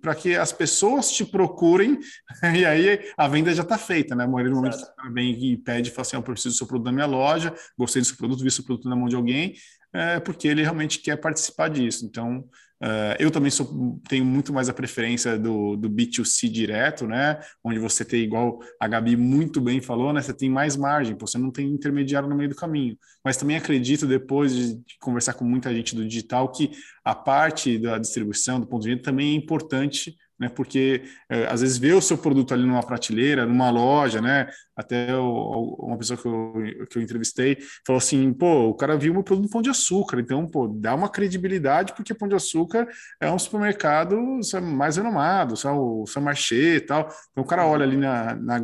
para 0.00 0.14
que 0.14 0.34
as 0.34 0.52
pessoas 0.52 1.12
te 1.12 1.24
procurem, 1.24 1.98
e 2.56 2.64
aí 2.64 3.12
a 3.16 3.28
venda 3.28 3.54
já 3.54 3.62
está 3.62 3.76
feita, 3.76 4.14
né? 4.14 4.24
A 4.24 4.28
maioria 4.28 4.50
do 4.50 4.56
momento 4.56 4.78
você 4.78 5.12
vem 5.12 5.32
e 5.44 5.56
pede, 5.58 5.90
fala 5.90 6.02
assim, 6.02 6.16
eu 6.16 6.22
preciso 6.22 6.54
do 6.54 6.58
seu 6.58 6.66
produto 6.66 6.86
na 6.86 6.92
minha 6.92 7.06
loja, 7.06 7.54
gostei 7.78 8.00
do 8.00 8.06
seu 8.06 8.16
produto, 8.16 8.42
vi 8.42 8.50
seu 8.50 8.64
produto 8.64 8.88
na 8.88 8.96
mão 8.96 9.06
de 9.06 9.16
alguém, 9.16 9.54
é, 9.92 10.18
porque 10.18 10.48
ele 10.48 10.62
realmente 10.62 10.98
quer 11.00 11.16
participar 11.16 11.68
disso. 11.68 12.06
Então, 12.06 12.44
Uh, 12.80 13.16
eu 13.18 13.30
também 13.30 13.50
sou, 13.50 14.00
tenho 14.08 14.24
muito 14.24 14.52
mais 14.52 14.68
a 14.68 14.72
preferência 14.72 15.36
do, 15.36 15.76
do 15.76 15.90
B2C 15.90 16.48
direto, 16.48 17.06
né? 17.06 17.40
Onde 17.62 17.78
você 17.78 18.04
tem, 18.04 18.22
igual 18.22 18.60
a 18.80 18.86
Gabi 18.86 19.16
muito 19.16 19.60
bem 19.60 19.80
falou, 19.80 20.12
né? 20.12 20.22
Você 20.22 20.32
tem 20.32 20.48
mais 20.48 20.76
margem, 20.76 21.16
você 21.18 21.38
não 21.38 21.50
tem 21.50 21.66
intermediário 21.68 22.28
no 22.28 22.36
meio 22.36 22.50
do 22.50 22.54
caminho. 22.54 22.96
Mas 23.24 23.36
também 23.36 23.56
acredito, 23.56 24.06
depois 24.06 24.54
de, 24.54 24.74
de 24.74 24.98
conversar 25.00 25.34
com 25.34 25.44
muita 25.44 25.74
gente 25.74 25.96
do 25.96 26.06
digital, 26.06 26.52
que 26.52 26.70
a 27.04 27.14
parte 27.14 27.78
da 27.78 27.98
distribuição, 27.98 28.60
do 28.60 28.66
ponto 28.66 28.82
de 28.82 28.90
vista, 28.90 29.04
também 29.04 29.32
é 29.32 29.36
importante 29.36 30.16
né? 30.38 30.48
Porque 30.48 31.02
é, 31.28 31.46
às 31.46 31.60
vezes 31.60 31.78
vê 31.78 31.92
o 31.92 32.00
seu 32.00 32.16
produto 32.16 32.54
ali 32.54 32.64
numa 32.64 32.82
prateleira, 32.82 33.44
numa 33.44 33.70
loja, 33.70 34.20
né? 34.20 34.48
Até 34.76 35.14
o, 35.16 35.76
uma 35.80 35.98
pessoa 35.98 36.16
que 36.16 36.26
eu, 36.26 36.86
que 36.88 36.98
eu 36.98 37.02
entrevistei 37.02 37.58
falou 37.86 37.98
assim: 37.98 38.32
pô, 38.32 38.68
o 38.68 38.74
cara 38.74 38.96
viu 38.96 39.12
meu 39.12 39.24
produto 39.24 39.50
Pão 39.50 39.62
de 39.62 39.70
Açúcar, 39.70 40.20
então, 40.20 40.46
pô, 40.46 40.68
dá 40.68 40.94
uma 40.94 41.08
credibilidade, 41.08 41.94
porque 41.94 42.14
Pão 42.14 42.28
de 42.28 42.36
Açúcar 42.36 42.86
é 43.20 43.30
um 43.30 43.38
supermercado 43.38 44.16
mais 44.62 44.96
renomado, 44.96 45.54
o 45.54 46.06
São 46.06 46.22
Marché 46.22 46.76
e 46.76 46.80
tal. 46.80 47.08
Então 47.32 47.44
o 47.44 47.46
cara 47.46 47.66
olha 47.66 47.84
ali 47.84 47.96
na, 47.96 48.34
na 48.36 48.60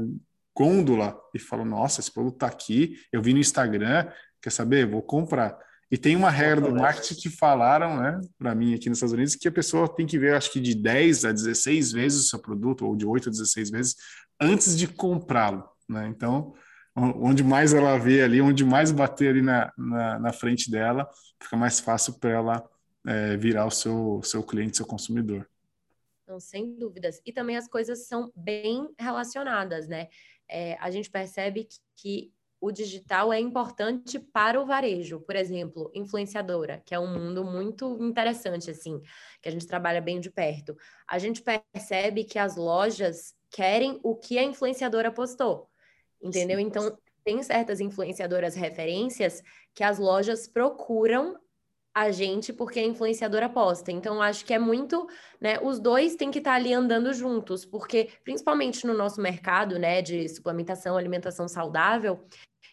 gôndola 0.57 1.19
e 1.35 1.39
falo, 1.39 1.65
nossa, 1.65 2.01
esse 2.01 2.13
produto 2.13 2.35
está 2.35 2.47
aqui, 2.47 2.97
eu 3.13 3.21
vi 3.21 3.33
no 3.33 3.41
Instagram, 3.41 4.07
quer 4.41 4.51
saber? 4.51 4.87
Vou 4.87 5.03
comprar. 5.03 5.59
E 5.95 5.97
tem 5.97 6.17
uma 6.17 6.29
regra 6.29 6.61
do 6.61 6.75
marketing 6.75 7.15
que 7.15 7.31
falaram, 7.31 8.01
né, 8.01 8.21
para 8.37 8.53
mim 8.53 8.75
aqui 8.75 8.89
nos 8.89 8.99
Estados 8.99 9.13
Unidos, 9.13 9.37
que 9.37 9.47
a 9.47 9.53
pessoa 9.53 9.89
tem 9.89 10.05
que 10.05 10.19
ver, 10.19 10.35
acho 10.35 10.51
que 10.51 10.59
de 10.59 10.75
10 10.75 11.25
a 11.25 11.31
16 11.31 11.93
vezes 11.93 12.25
o 12.25 12.29
seu 12.31 12.41
produto, 12.41 12.85
ou 12.85 12.97
de 12.97 13.07
8 13.07 13.29
a 13.29 13.31
16 13.31 13.71
vezes, 13.71 13.95
antes 14.41 14.77
de 14.77 14.89
comprá-lo, 14.89 15.63
né? 15.89 16.09
Então, 16.09 16.53
onde 16.97 17.45
mais 17.45 17.73
ela 17.73 17.97
vê 17.97 18.23
ali, 18.23 18.41
onde 18.41 18.65
mais 18.65 18.91
bater 18.91 19.29
ali 19.29 19.41
na, 19.41 19.73
na, 19.79 20.19
na 20.19 20.33
frente 20.33 20.69
dela, 20.69 21.09
fica 21.41 21.57
mais 21.57 21.79
fácil 21.79 22.15
para 22.15 22.31
ela 22.31 22.71
é, 23.07 23.37
virar 23.37 23.65
o 23.65 23.71
seu, 23.71 24.21
seu 24.25 24.43
cliente, 24.43 24.77
seu 24.77 24.87
consumidor. 24.87 25.49
Não, 26.27 26.41
sem 26.41 26.75
dúvidas. 26.75 27.23
E 27.25 27.33
também 27.33 27.57
as 27.57 27.69
coisas 27.69 28.09
são 28.09 28.33
bem 28.35 28.93
relacionadas, 28.99 29.87
né? 29.87 30.09
É, 30.49 30.77
a 30.81 30.91
gente 30.91 31.09
percebe 31.09 31.63
que, 31.63 31.79
que 31.97 32.34
o 32.65 32.73
digital 32.73 33.31
é 33.31 33.39
importante 33.39 34.19
para 34.19 34.59
o 34.59 34.65
varejo. 34.65 35.21
Por 35.21 35.37
exemplo, 35.37 35.91
influenciadora, 35.95 36.83
que 36.87 36.95
é 36.95 36.99
um 36.99 37.13
mundo 37.13 37.45
muito 37.45 37.99
interessante, 38.01 38.71
assim, 38.71 39.03
que 39.43 39.49
a 39.51 39.53
gente 39.53 39.67
trabalha 39.67 40.01
bem 40.01 40.19
de 40.19 40.31
perto. 40.31 40.75
A 41.07 41.19
gente 41.19 41.43
percebe 41.43 42.25
que 42.25 42.39
as 42.39 42.57
lojas 42.57 43.35
querem 43.51 44.01
o 44.03 44.17
que 44.17 44.39
a 44.39 44.43
influenciadora 44.43 45.13
postou, 45.13 45.69
entendeu? 46.23 46.59
Sim. 46.59 46.65
Então, 46.65 46.99
tem 47.23 47.43
certas 47.43 47.81
influenciadoras 47.81 48.55
referências 48.55 49.43
que 49.75 49.85
as 49.85 49.99
lojas 49.99 50.49
procuram 50.49 51.39
a 51.95 52.11
gente 52.11 52.53
porque 52.53 52.81
a 52.81 52.85
influenciadora 52.85 53.49
posta. 53.49 53.93
Então, 53.93 54.21
acho 54.21 54.45
que 54.45 54.53
é 54.53 54.59
muito, 54.59 55.07
né? 55.41 55.61
Os 55.63 55.79
dois 55.79 56.17
têm 56.17 56.31
que 56.31 56.39
estar 56.39 56.55
ali 56.55 56.75
andando 56.75 57.15
juntos, 57.15 57.65
porque 57.65 58.11
principalmente 58.25 58.85
no 58.85 58.93
nosso 58.93 59.21
mercado, 59.21 59.79
né, 59.79 60.03
de 60.03 60.29
suplementação, 60.29 60.97
alimentação 60.97 61.47
saudável, 61.47 62.27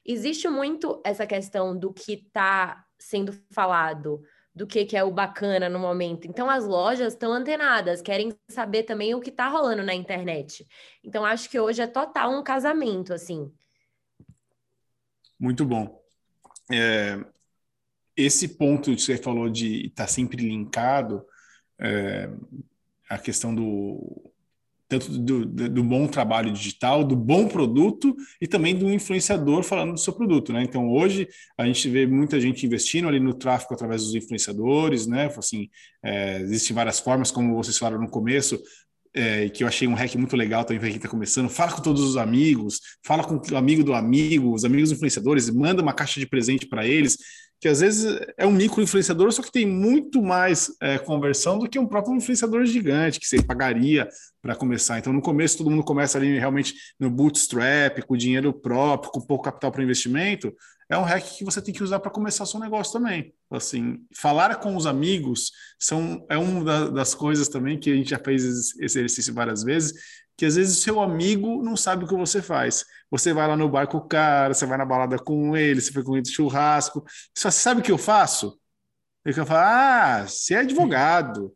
existe 0.06 0.48
muito 0.48 1.02
essa 1.06 1.26
questão 1.26 1.78
do 1.78 1.94
que 1.94 2.14
está 2.14 2.86
sendo 2.98 3.34
falado, 3.52 4.22
do 4.54 4.68
que, 4.68 4.86
que 4.86 4.98
é 4.98 5.04
o 5.04 5.12
bacana 5.12 5.70
no 5.70 5.80
momento. 5.80 6.28
Então, 6.28 6.50
as 6.50 6.66
lojas 6.66 7.14
estão 7.14 7.32
antenadas, 7.32 8.02
querem 8.02 8.34
saber 8.50 8.84
também 8.84 9.16
o 9.16 9.22
que 9.22 9.30
está 9.30 9.48
rolando 9.48 9.84
na 9.84 9.94
internet. 9.94 10.68
Então, 11.04 11.26
acho 11.26 11.50
que 11.50 11.60
hoje 11.60 11.82
é 11.82 11.88
total 11.88 12.32
um 12.32 12.44
casamento, 12.44 13.14
assim. 13.14 13.52
Muito 15.40 15.66
bom. 15.66 16.02
É, 16.72 17.18
esse 18.16 18.50
ponto 18.50 18.94
que 18.94 19.02
você 19.02 19.18
falou 19.18 19.50
de 19.50 19.88
estar 19.88 20.04
tá 20.04 20.08
sempre 20.08 20.48
linkado, 20.48 21.26
é, 21.80 22.30
a 23.10 23.18
questão 23.18 23.56
do 23.56 24.32
tanto 24.92 25.10
do, 25.18 25.46
do, 25.46 25.82
bom 25.82 26.06
trabalho 26.06 26.52
digital, 26.52 27.02
do 27.02 27.16
bom 27.16 27.48
produto 27.48 28.14
e 28.42 28.48
também 28.48 28.76
do 28.76 28.92
influenciador 28.92 29.64
falando 29.64 29.94
do 29.94 30.00
seu 30.00 30.12
produto, 30.12 30.52
né? 30.52 30.64
Então 30.64 30.90
hoje 30.90 31.30
a 31.58 31.66
gente 31.66 31.90
vê 31.90 32.06
muita 32.06 32.42
gente 32.42 32.66
investindo 32.66 33.08
ali 33.08 33.18
no 33.18 33.34
tráfego 33.34 33.74
através 33.74 34.04
dos 34.04 34.14
influenciadores, 34.16 35.08
né? 35.08 35.34
Assim, 35.38 35.70
é, 36.04 36.42
existem 36.42 36.76
várias 36.76 37.00
formas, 37.00 37.32
como 37.32 37.56
vocês 37.56 37.78
falaram 37.78 38.02
no 38.02 38.10
começo, 38.10 38.62
é, 39.14 39.48
que 39.48 39.64
eu 39.64 39.68
achei 39.70 39.88
um 39.88 39.94
hack 39.94 40.14
muito 40.16 40.36
legal 40.36 40.66
também 40.66 40.80
para 40.82 40.90
quem 40.90 40.98
está 40.98 41.08
começando. 41.08 41.48
Fala 41.48 41.72
com 41.72 41.82
todos 41.82 42.02
os 42.02 42.18
amigos, 42.18 42.82
fala 43.02 43.24
com 43.24 43.40
o 43.50 43.56
amigo 43.56 43.86
do 43.86 43.94
amigo, 43.94 44.54
os 44.54 44.66
amigos 44.66 44.92
influenciadores, 44.92 45.50
manda 45.50 45.82
uma 45.82 45.94
caixa 45.94 46.20
de 46.20 46.28
presente 46.28 46.66
para 46.66 46.86
eles 46.86 47.18
que 47.62 47.67
às 47.67 47.80
vezes 47.80 48.19
é 48.38 48.45
um 48.45 48.52
micro 48.52 48.82
influenciador, 48.82 49.32
só 49.32 49.43
que 49.43 49.52
tem 49.52 49.67
muito 49.67 50.19
mais 50.19 50.76
é, 50.82 50.97
conversão 50.97 51.60
do 51.60 51.69
que 51.69 51.78
um 51.78 51.86
próprio 51.86 52.15
influenciador 52.15 52.65
gigante, 52.65 53.19
que 53.19 53.28
você 53.28 53.39
pagaria 53.43 54.10
para 54.41 54.56
começar. 54.56 54.97
Então, 54.97 55.13
no 55.13 55.21
começo, 55.21 55.60
todo 55.60 55.69
mundo 55.69 55.84
começa 55.84 56.17
ali 56.17 56.39
realmente 56.39 56.74
no 57.00 57.08
bootstrap, 57.08 58.02
com 58.02 58.17
dinheiro 58.17 58.52
próprio, 58.52 59.12
com 59.12 59.21
pouco 59.21 59.43
capital 59.43 59.71
para 59.71 59.84
investimento. 59.84 60.52
É 60.89 60.97
um 60.97 61.04
hack 61.04 61.24
que 61.38 61.45
você 61.45 61.62
tem 61.62 61.71
que 61.71 61.84
usar 61.84 62.00
para 62.00 62.10
começar 62.10 62.47
seu 62.47 62.60
negócio 62.60 62.93
também. 62.93 63.32
Assim, 63.52 64.00
falar 64.17 64.56
com 64.56 64.76
os 64.76 64.88
amigos 64.88 65.52
são, 65.80 66.26
é 66.30 66.39
uma 66.39 66.89
das 66.89 67.13
coisas 67.13 67.47
também 67.47 67.80
que 67.80 67.91
a 67.91 67.95
gente 67.95 68.10
já 68.10 68.17
fez 68.17 68.43
esse 68.43 68.84
exercício 68.84 69.36
várias 69.36 69.62
vezes, 69.62 69.93
que 70.38 70.46
às 70.46 70.56
vezes 70.56 70.78
o 70.78 70.82
seu 70.82 71.00
amigo 71.00 71.62
não 71.63 71.78
sabe 71.78 72.06
o 72.06 72.08
que 72.08 72.15
você 72.15 72.41
faz. 72.41 72.86
Você 73.10 73.34
vai 73.34 73.48
lá 73.48 73.56
no 73.58 73.70
bar 73.70 73.88
com 73.88 73.98
o 73.98 74.08
cara, 74.08 74.54
você 74.54 74.65
vai 74.65 74.78
na 74.78 74.86
balada 74.86 75.17
com 75.17 75.56
ele, 75.56 75.82
você 75.82 75.91
foi 75.91 76.04
com 76.04 76.13
ele 76.15 76.24
de 76.24 76.32
churrasco. 76.32 77.04
Você 77.36 77.52
sabe 77.52 77.82
o 77.82 77.84
que 77.84 77.91
eu 77.91 77.98
faço? 77.98 78.60
Eu 79.26 79.34
falo, 79.46 79.60
ah, 79.60 80.26
você 80.28 80.56
é 80.56 80.58
advogado. 80.60 81.56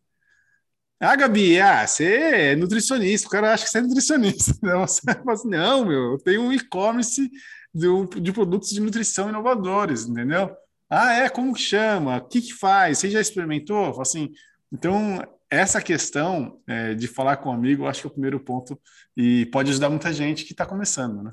Ah, 1.00 1.16
Gabi, 1.16 1.60
ah, 1.60 1.86
você 1.86 2.06
é 2.52 2.56
nutricionista. 2.56 3.28
O 3.28 3.32
cara 3.32 3.54
acha 3.54 3.66
que 3.66 3.70
você 3.70 3.80
é 3.80 3.82
nutricionista. 3.82 4.54
Não, 4.64 4.82
você 4.88 5.02
fala 5.02 5.34
assim, 5.34 5.50
não 5.50 5.86
meu, 5.86 6.14
eu 6.14 6.18
tenho 6.20 6.42
um 6.42 6.54
e-commerce 6.54 7.30
de 7.74 8.32
produtos 8.32 8.70
de 8.70 8.80
nutrição 8.80 9.30
inovadores, 9.30 10.06
entendeu? 10.06 10.56
Ah, 10.90 11.14
é? 11.14 11.30
Como 11.30 11.54
que 11.54 11.62
chama? 11.62 12.18
O 12.18 12.28
que 12.28 12.42
que 12.42 12.54
faz? 12.54 13.00
Você 13.00 13.10
já 13.10 13.20
experimentou? 13.20 14.00
Assim, 14.02 14.32
então, 14.72 15.22
essa 15.50 15.82
questão 15.82 16.62
é, 16.68 16.94
de 16.94 17.08
falar 17.08 17.38
com 17.38 17.50
um 17.50 17.54
amigo, 17.54 17.84
eu 17.84 17.88
acho 17.88 18.02
que 18.02 18.08
é 18.08 18.10
o 18.10 18.14
primeiro 18.14 18.40
ponto 18.40 18.80
e 19.16 19.46
pode 19.48 19.70
ajudar 19.70 19.90
muita 19.90 20.12
gente 20.12 20.44
que 20.46 20.52
está 20.52 20.66
começando, 20.66 21.24
né? 21.24 21.32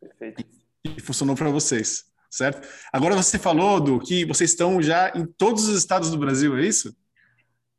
Perfeito. 0.00 0.44
E, 0.84 0.94
e 0.96 1.00
funcionou 1.00 1.36
para 1.36 1.50
vocês, 1.50 2.04
certo? 2.30 2.66
Agora 2.92 3.14
você 3.14 3.38
falou 3.38 3.80
do 3.80 4.00
que 4.00 4.24
vocês 4.24 4.50
estão 4.50 4.80
já 4.82 5.12
em 5.14 5.26
todos 5.26 5.68
os 5.68 5.78
estados 5.78 6.10
do 6.10 6.18
Brasil, 6.18 6.56
é 6.58 6.62
isso? 6.62 6.96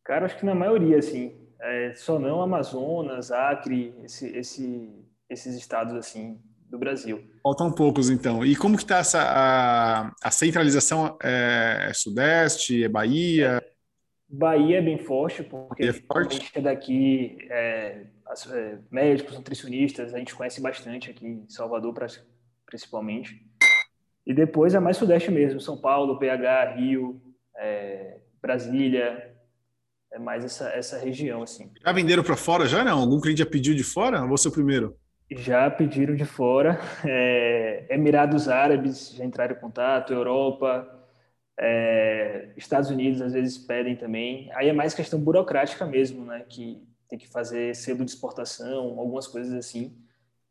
Cara, 0.03 0.25
acho 0.25 0.37
que 0.37 0.45
na 0.45 0.55
maioria, 0.55 0.97
assim. 0.97 1.37
É, 1.61 1.93
só 1.93 2.17
não 2.17 2.41
Amazonas, 2.41 3.31
Acre, 3.31 3.93
esse, 4.03 4.27
esse, 4.29 4.89
esses 5.29 5.55
estados 5.55 5.93
assim 5.93 6.39
do 6.69 6.77
Brasil. 6.77 7.23
Faltam 7.43 7.71
poucos, 7.71 8.09
então. 8.09 8.45
E 8.45 8.55
como 8.55 8.77
que 8.77 8.83
está 8.83 8.99
essa 8.99 9.21
a, 9.21 10.11
a 10.23 10.31
centralização? 10.31 11.17
É, 11.21 11.87
é 11.89 11.93
Sudeste, 11.93 12.83
é 12.83 12.87
Bahia? 12.87 13.61
É, 13.61 13.69
Bahia 14.29 14.77
é 14.77 14.81
bem 14.81 14.99
forte, 14.99 15.41
porque 15.41 15.83
é 15.83 15.93
forte. 15.93 16.37
a 16.37 16.39
gente 16.39 16.51
é 16.57 16.61
daqui, 16.61 17.37
é, 17.49 18.03
é, 18.51 18.77
médicos, 18.91 19.35
nutricionistas, 19.35 20.13
a 20.13 20.19
gente 20.19 20.35
conhece 20.35 20.61
bastante 20.61 21.09
aqui 21.09 21.25
em 21.25 21.49
Salvador, 21.49 21.95
principalmente. 22.63 23.43
E 24.27 24.33
depois 24.33 24.75
é 24.75 24.79
mais 24.79 24.97
Sudeste 24.97 25.31
mesmo, 25.31 25.59
São 25.59 25.75
Paulo, 25.75 26.19
PH, 26.19 26.75
Rio, 26.75 27.19
é, 27.57 28.17
Brasília, 28.39 29.35
é 30.11 30.19
mais 30.19 30.45
essa, 30.45 30.69
essa 30.69 30.99
região, 30.99 31.41
assim. 31.41 31.71
Já 31.83 31.91
venderam 31.91 32.23
para 32.23 32.35
fora 32.35 32.67
já, 32.67 32.83
não? 32.83 32.99
Algum 32.99 33.19
cliente 33.19 33.39
já 33.39 33.45
pediu 33.47 33.73
de 33.73 33.83
fora 33.83 34.21
ou 34.21 34.29
você 34.29 34.47
é 34.47 34.51
o 34.51 34.53
primeiro? 34.53 34.95
Já 35.31 35.69
pediram 35.71 36.15
de 36.15 36.25
fora, 36.25 36.79
é, 37.03 37.87
Emirados 37.89 38.47
Árabes 38.47 39.15
já 39.15 39.25
entraram 39.25 39.55
em 39.55 39.59
contato, 39.59 40.13
Europa, 40.13 40.98
é, 41.59 42.53
Estados 42.55 42.89
Unidos 42.89 43.21
às 43.21 43.33
vezes 43.33 43.57
pedem 43.57 43.95
também. 43.95 44.49
Aí 44.53 44.69
é 44.69 44.73
mais 44.73 44.93
questão 44.93 45.19
burocrática 45.19 45.85
mesmo, 45.85 46.25
né? 46.25 46.45
Que 46.47 46.81
tem 47.09 47.19
que 47.19 47.27
fazer 47.27 47.75
selo 47.75 48.05
de 48.05 48.11
exportação, 48.11 48.97
algumas 48.99 49.27
coisas 49.27 49.53
assim, 49.53 49.97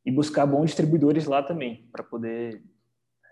e 0.05 0.11
buscar 0.11 0.45
bons 0.45 0.67
distribuidores 0.67 1.25
lá 1.25 1.43
também 1.43 1.89
para 1.91 2.03
poder 2.03 2.63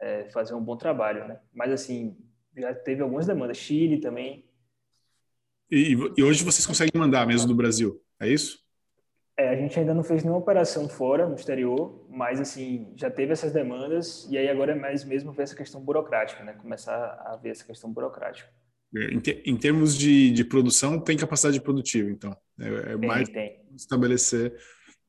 é, 0.00 0.24
fazer 0.30 0.54
um 0.54 0.62
bom 0.62 0.76
trabalho, 0.76 1.28
né? 1.28 1.38
Mas 1.52 1.70
assim 1.70 2.16
já 2.56 2.74
teve 2.74 3.02
algumas 3.02 3.26
demandas, 3.26 3.58
Chile 3.58 3.98
também. 3.98 4.44
E, 5.70 5.92
e 6.16 6.22
hoje 6.22 6.42
vocês 6.42 6.66
conseguem 6.66 6.98
mandar 6.98 7.26
mesmo 7.26 7.48
do 7.48 7.54
Brasil, 7.54 8.00
é 8.18 8.28
isso? 8.28 8.65
É, 9.38 9.50
a 9.50 9.56
gente 9.56 9.78
ainda 9.78 9.92
não 9.92 10.02
fez 10.02 10.22
nenhuma 10.22 10.40
operação 10.40 10.88
fora, 10.88 11.28
no 11.28 11.34
exterior, 11.34 12.06
mas 12.08 12.40
assim, 12.40 12.90
já 12.96 13.10
teve 13.10 13.32
essas 13.32 13.52
demandas 13.52 14.26
e 14.30 14.38
aí 14.38 14.48
agora 14.48 14.72
é 14.72 14.74
mais 14.74 15.04
mesmo 15.04 15.30
ver 15.30 15.42
essa 15.42 15.54
questão 15.54 15.78
burocrática, 15.80 16.42
né? 16.42 16.54
Começar 16.54 16.94
a 16.96 17.36
ver 17.36 17.50
essa 17.50 17.64
questão 17.64 17.92
burocrática. 17.92 18.48
É, 18.96 19.12
em, 19.12 19.20
te, 19.20 19.42
em 19.44 19.56
termos 19.56 19.96
de, 19.96 20.30
de, 20.30 20.42
produção, 20.42 20.98
tem 20.98 21.18
capacidade 21.18 21.60
produtiva, 21.60 22.10
então. 22.10 22.34
É, 22.58 22.68
é 22.68 22.98
tem, 22.98 23.08
mais 23.08 23.28
tem. 23.28 23.60
estabelecer 23.76 24.54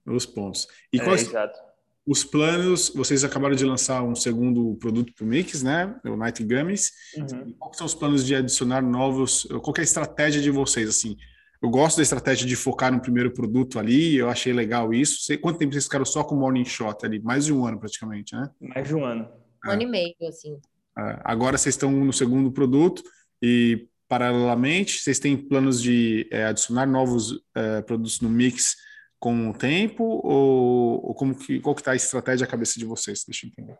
os 0.06 0.26
pontos. 0.26 0.68
E 0.92 1.00
é, 1.00 1.04
quais 1.04 1.22
exato. 1.22 1.58
os 2.06 2.26
planos? 2.26 2.90
Vocês 2.90 3.24
acabaram 3.24 3.56
de 3.56 3.64
lançar 3.64 4.04
um 4.04 4.16
segundo 4.16 4.76
produto 4.76 5.14
para 5.14 5.24
o 5.24 5.28
Mix, 5.28 5.64
né? 5.64 5.96
O 6.04 6.18
Night 6.18 6.44
Gummies. 6.44 6.92
Uhum. 7.16 7.54
Quais 7.58 7.78
são 7.78 7.86
os 7.86 7.96
planos 7.96 8.26
de 8.26 8.36
adicionar 8.36 8.82
novos? 8.82 9.48
Qual 9.64 9.74
é 9.78 9.80
a 9.80 9.84
estratégia 9.84 10.42
de 10.42 10.52
vocês, 10.52 10.90
assim? 10.90 11.16
Eu 11.62 11.70
gosto 11.70 11.98
da 11.98 12.04
estratégia 12.04 12.46
de 12.46 12.56
focar 12.56 12.92
no 12.92 13.02
primeiro 13.02 13.32
produto 13.34 13.80
ali, 13.80 14.16
eu 14.16 14.30
achei 14.30 14.54
legal 14.54 14.94
isso. 14.94 15.22
Sei, 15.22 15.38
quanto 15.38 15.58
tempo 15.58 15.74
vocês 15.74 15.86
ficaram 15.86 16.06
só 16.06 16.24
com 16.24 16.36
o 16.36 16.40
Morning 16.40 16.66
Shot 16.66 17.04
ali? 17.04 17.20
Mais 17.20 17.46
de 17.46 17.54
um 17.54 17.66
ano 17.66 17.80
praticamente, 17.80 18.36
né? 18.36 18.50
Mais 18.60 18.88
de 18.88 18.96
um 18.96 19.04
ano. 19.04 19.28
Um 19.66 19.72
ano 19.72 19.82
e 19.82 19.86
meio, 19.86 20.16
assim. 20.28 20.60
É, 20.98 21.20
agora 21.24 21.58
vocês 21.58 21.74
estão 21.74 21.92
no 21.92 22.14
segundo 22.14 22.52
produto 22.52 23.04
e, 23.42 23.88
paralelamente, 24.08 25.00
vocês 25.00 25.18
têm 25.18 25.36
planos 25.36 25.82
de 25.82 26.28
é, 26.32 26.46
adicionar 26.46 26.86
novos 26.86 27.40
é, 27.56 27.82
produtos 27.82 28.22
no 28.22 28.30
mix 28.30 28.76
com 29.20 29.50
o 29.50 29.54
tempo? 29.54 30.04
Ou, 30.04 31.08
ou 31.08 31.16
como 31.16 31.36
que, 31.36 31.60
qual 31.60 31.74
que 31.74 31.82
está 31.82 31.94
a 31.94 31.96
estratégia 31.96 32.46
à 32.46 32.50
cabeça 32.50 32.80
de 32.80 32.86
vocês? 32.86 33.24
Deixa 33.26 33.48
eu 33.48 33.50
entender. 33.50 33.78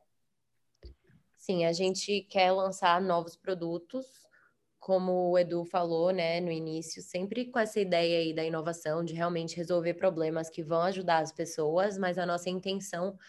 Sim, 1.38 1.64
a 1.64 1.72
gente 1.72 2.22
quer 2.30 2.52
lançar 2.52 3.00
novos 3.00 3.36
produtos 3.36 4.06
como 4.88 5.32
o 5.32 5.38
Edu 5.38 5.66
falou, 5.66 6.12
né, 6.12 6.40
no 6.40 6.50
início, 6.50 7.02
sempre 7.02 7.52
com 7.52 7.60
essa 7.60 7.78
ideia 7.78 8.20
aí 8.20 8.34
da 8.34 8.46
inovação, 8.46 9.04
de 9.04 9.14
realmente 9.14 9.58
resolver 9.58 9.96
problemas 9.96 10.50
que 10.50 10.64
vão 10.64 10.82
ajudar 10.84 11.18
as 11.18 11.34
pessoas, 11.34 11.98
mas 11.98 12.18
a 12.18 12.26
nossa 12.26 12.50
intenção 12.50 13.20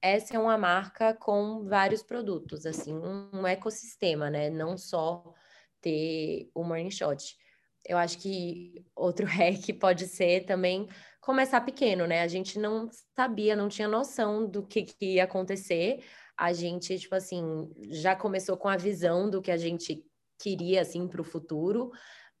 é 0.00 0.38
uma 0.38 0.56
marca 0.56 1.12
com 1.12 1.64
vários 1.64 2.04
produtos, 2.04 2.64
assim, 2.64 2.94
um, 2.94 3.44
ecossistema, 3.48 4.30
né? 4.30 4.48
Não 4.48 4.78
só 4.78 5.34
ter 5.80 6.48
o 6.54 6.62
Morning 6.62 6.88
Shot. 6.88 7.36
Eu 7.84 7.98
acho 7.98 8.16
que 8.18 8.86
outro 8.94 9.26
hack 9.26 9.72
pode 9.80 10.06
ser 10.06 10.44
também 10.44 10.88
começar 11.20 11.62
pequeno, 11.62 12.06
né? 12.06 12.22
A 12.22 12.28
gente 12.28 12.60
não 12.60 12.88
sabia, 13.16 13.56
não 13.56 13.68
tinha 13.68 13.88
noção 13.88 14.48
do 14.48 14.64
que, 14.64 14.84
que 14.84 15.14
ia 15.14 15.24
acontecer. 15.24 15.98
A 16.36 16.52
gente, 16.52 16.96
tipo 16.96 17.16
assim, 17.16 17.68
já 17.90 18.14
começou 18.14 18.56
com 18.56 18.68
a 18.68 18.76
visão 18.76 19.28
do 19.28 19.42
que 19.42 19.50
a 19.50 19.56
gente 19.56 20.07
queria, 20.38 20.82
assim, 20.82 21.06
para 21.08 21.20
o 21.20 21.24
futuro, 21.24 21.90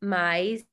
mas, 0.00 0.64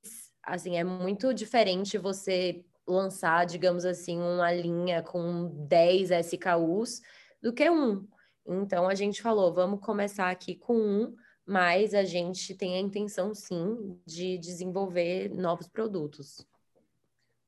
assim, 0.44 0.78
é 0.78 0.84
muito 0.84 1.34
diferente 1.34 1.98
você 1.98 2.64
lançar, 2.88 3.46
digamos 3.46 3.86
assim, 3.86 4.20
uma 4.20 4.52
linha 4.52 5.02
com 5.02 5.50
10 5.68 6.12
SKUs 6.12 7.02
do 7.42 7.52
que 7.52 7.70
um. 7.70 8.08
Então 8.46 8.88
a 8.88 8.94
gente 8.94 9.22
falou, 9.22 9.54
vamos 9.54 9.80
começar 9.80 10.30
aqui 10.30 10.56
com 10.56 10.78
um, 10.78 11.16
mas 11.46 11.94
a 11.94 12.04
gente 12.04 12.54
tem 12.54 12.76
a 12.76 12.80
intenção 12.80 13.34
sim 13.34 14.00
de 14.06 14.38
desenvolver 14.38 15.30
novos 15.30 15.68
produtos. 15.68 16.46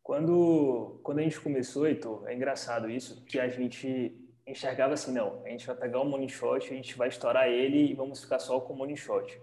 Quando, 0.01 0.99
quando 1.03 1.19
a 1.19 1.21
gente 1.21 1.39
começou, 1.39 1.85
Heitor, 1.85 2.27
é 2.27 2.33
engraçado 2.33 2.89
isso, 2.89 3.23
que 3.25 3.39
a 3.39 3.47
gente 3.49 4.17
enxergava 4.47 4.93
assim, 4.93 5.11
não, 5.11 5.43
a 5.43 5.49
gente 5.49 5.67
vai 5.67 5.75
pegar 5.75 5.99
o 5.99 6.03
um 6.03 6.09
money 6.09 6.29
shot, 6.29 6.65
a 6.65 6.75
gente 6.75 6.97
vai 6.97 7.09
estourar 7.09 7.49
ele 7.49 7.91
e 7.91 7.93
vamos 7.93 8.23
ficar 8.23 8.39
só 8.39 8.59
com 8.61 8.73
o 8.73 8.77
money 8.77 8.95
shot. 8.95 9.39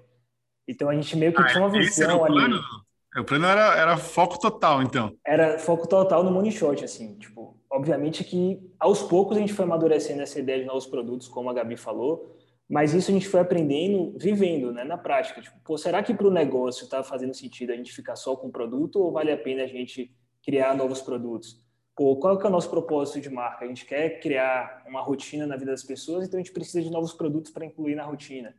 Então 0.66 0.88
a 0.88 0.94
gente 0.94 1.16
meio 1.16 1.32
que 1.32 1.42
ah, 1.42 1.46
tinha 1.46 1.62
uma 1.62 1.70
visão 1.70 2.24
ali. 2.24 2.34
Plano? 2.34 2.60
O 3.16 3.24
plano 3.24 3.46
era, 3.46 3.78
era 3.78 3.96
foco 3.96 4.38
total, 4.40 4.82
então. 4.82 5.16
Era 5.24 5.58
foco 5.58 5.88
total 5.88 6.24
no 6.24 6.32
money 6.32 6.50
shot, 6.50 6.84
assim, 6.84 7.14
tipo, 7.16 7.56
obviamente 7.70 8.24
que 8.24 8.60
aos 8.78 9.02
poucos 9.02 9.36
a 9.36 9.40
gente 9.40 9.52
foi 9.52 9.64
amadurecendo 9.64 10.20
essa 10.20 10.40
ideia 10.40 10.60
de 10.60 10.66
novos 10.66 10.86
produtos, 10.86 11.28
como 11.28 11.48
a 11.48 11.54
Gabi 11.54 11.76
falou, 11.76 12.36
mas 12.68 12.92
isso 12.92 13.10
a 13.10 13.14
gente 13.14 13.28
foi 13.28 13.40
aprendendo, 13.40 14.18
vivendo, 14.18 14.72
né, 14.72 14.82
na 14.82 14.98
prática. 14.98 15.40
Tipo, 15.40 15.56
pô, 15.62 15.78
será 15.78 16.02
que 16.02 16.12
para 16.12 16.26
o 16.26 16.30
negócio 16.30 16.84
está 16.84 17.04
fazendo 17.04 17.34
sentido 17.34 17.72
a 17.72 17.76
gente 17.76 17.92
ficar 17.92 18.16
só 18.16 18.34
com 18.34 18.48
o 18.48 18.52
produto 18.52 18.96
ou 18.96 19.12
vale 19.12 19.30
a 19.30 19.38
pena 19.38 19.62
a 19.62 19.66
gente 19.68 20.12
criar 20.42 20.74
novos 20.74 21.00
produtos? 21.00 21.62
Pô, 21.96 22.16
qual 22.16 22.36
que 22.36 22.44
é 22.44 22.48
o 22.48 22.52
nosso 22.52 22.68
propósito 22.68 23.20
de 23.20 23.30
marca? 23.30 23.64
A 23.64 23.68
gente 23.68 23.86
quer 23.86 24.18
criar 24.18 24.82
uma 24.88 25.00
rotina 25.00 25.46
na 25.46 25.56
vida 25.56 25.70
das 25.70 25.84
pessoas, 25.84 26.26
então 26.26 26.40
a 26.40 26.42
gente 26.42 26.52
precisa 26.52 26.82
de 26.82 26.90
novos 26.90 27.12
produtos 27.12 27.52
para 27.52 27.64
incluir 27.64 27.94
na 27.94 28.02
rotina. 28.02 28.56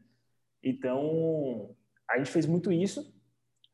Então, 0.64 1.76
a 2.10 2.18
gente 2.18 2.32
fez 2.32 2.46
muito 2.46 2.72
isso 2.72 3.16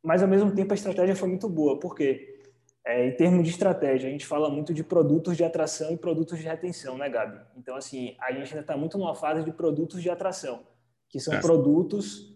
mas 0.03 0.23
ao 0.23 0.27
mesmo 0.27 0.53
tempo 0.53 0.73
a 0.73 0.75
estratégia 0.75 1.15
foi 1.15 1.29
muito 1.29 1.47
boa, 1.47 1.79
porque 1.79 2.39
é, 2.83 3.07
em 3.07 3.15
termos 3.15 3.43
de 3.43 3.51
estratégia, 3.51 4.09
a 4.09 4.11
gente 4.11 4.25
fala 4.25 4.49
muito 4.49 4.73
de 4.73 4.83
produtos 4.83 5.37
de 5.37 5.43
atração 5.43 5.91
e 5.91 5.97
produtos 5.97 6.39
de 6.39 6.45
retenção, 6.45 6.97
né, 6.97 7.07
Gabi? 7.07 7.39
Então, 7.55 7.75
assim, 7.75 8.15
a 8.19 8.31
gente 8.31 8.51
ainda 8.51 8.61
está 8.61 8.75
muito 8.75 8.97
numa 8.97 9.13
fase 9.13 9.43
de 9.43 9.51
produtos 9.51 10.01
de 10.01 10.09
atração, 10.09 10.65
que 11.07 11.19
são 11.19 11.35
é. 11.35 11.39
produtos 11.39 12.35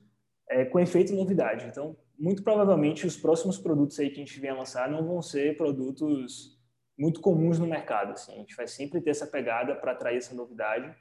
é, 0.50 0.66
com 0.66 0.80
efeito 0.80 1.16
novidade. 1.16 1.66
Então, 1.66 1.98
muito 2.18 2.44
provavelmente, 2.44 3.08
os 3.08 3.18
próximos 3.18 3.58
produtos 3.58 4.00
aí 4.00 4.10
que 4.10 4.22
a 4.22 4.26
gente 4.26 4.40
vier 4.40 4.56
lançar 4.56 4.90
não 4.90 5.04
vão 5.04 5.22
ser 5.22 5.58
produtos 5.58 6.56
muito 6.98 7.20
comuns 7.20 7.58
no 7.58 7.66
mercado. 7.66 8.12
Assim. 8.12 8.34
A 8.34 8.38
gente 8.38 8.56
vai 8.56 8.68
sempre 8.68 9.02
ter 9.02 9.10
essa 9.10 9.26
pegada 9.26 9.76
para 9.76 9.94
atrair 9.94 10.18
essa 10.18 10.36
novidade, 10.36 10.96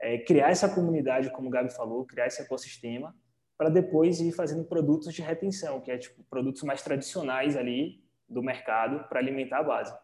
é, 0.00 0.16
criar 0.18 0.50
essa 0.50 0.68
comunidade, 0.68 1.30
como 1.30 1.48
o 1.48 1.50
Gabi 1.50 1.70
falou, 1.70 2.06
criar 2.06 2.26
esse 2.26 2.40
ecossistema 2.40 3.14
para 3.58 3.68
depois 3.68 4.20
ir 4.20 4.30
fazendo 4.30 4.64
produtos 4.64 5.12
de 5.12 5.20
retenção, 5.20 5.80
que 5.80 5.90
é 5.90 5.98
tipo 5.98 6.22
produtos 6.30 6.62
mais 6.62 6.80
tradicionais 6.80 7.56
ali 7.56 8.00
do 8.28 8.40
mercado 8.40 9.06
para 9.08 9.18
alimentar 9.18 9.58
a 9.58 9.64
base. 9.64 9.94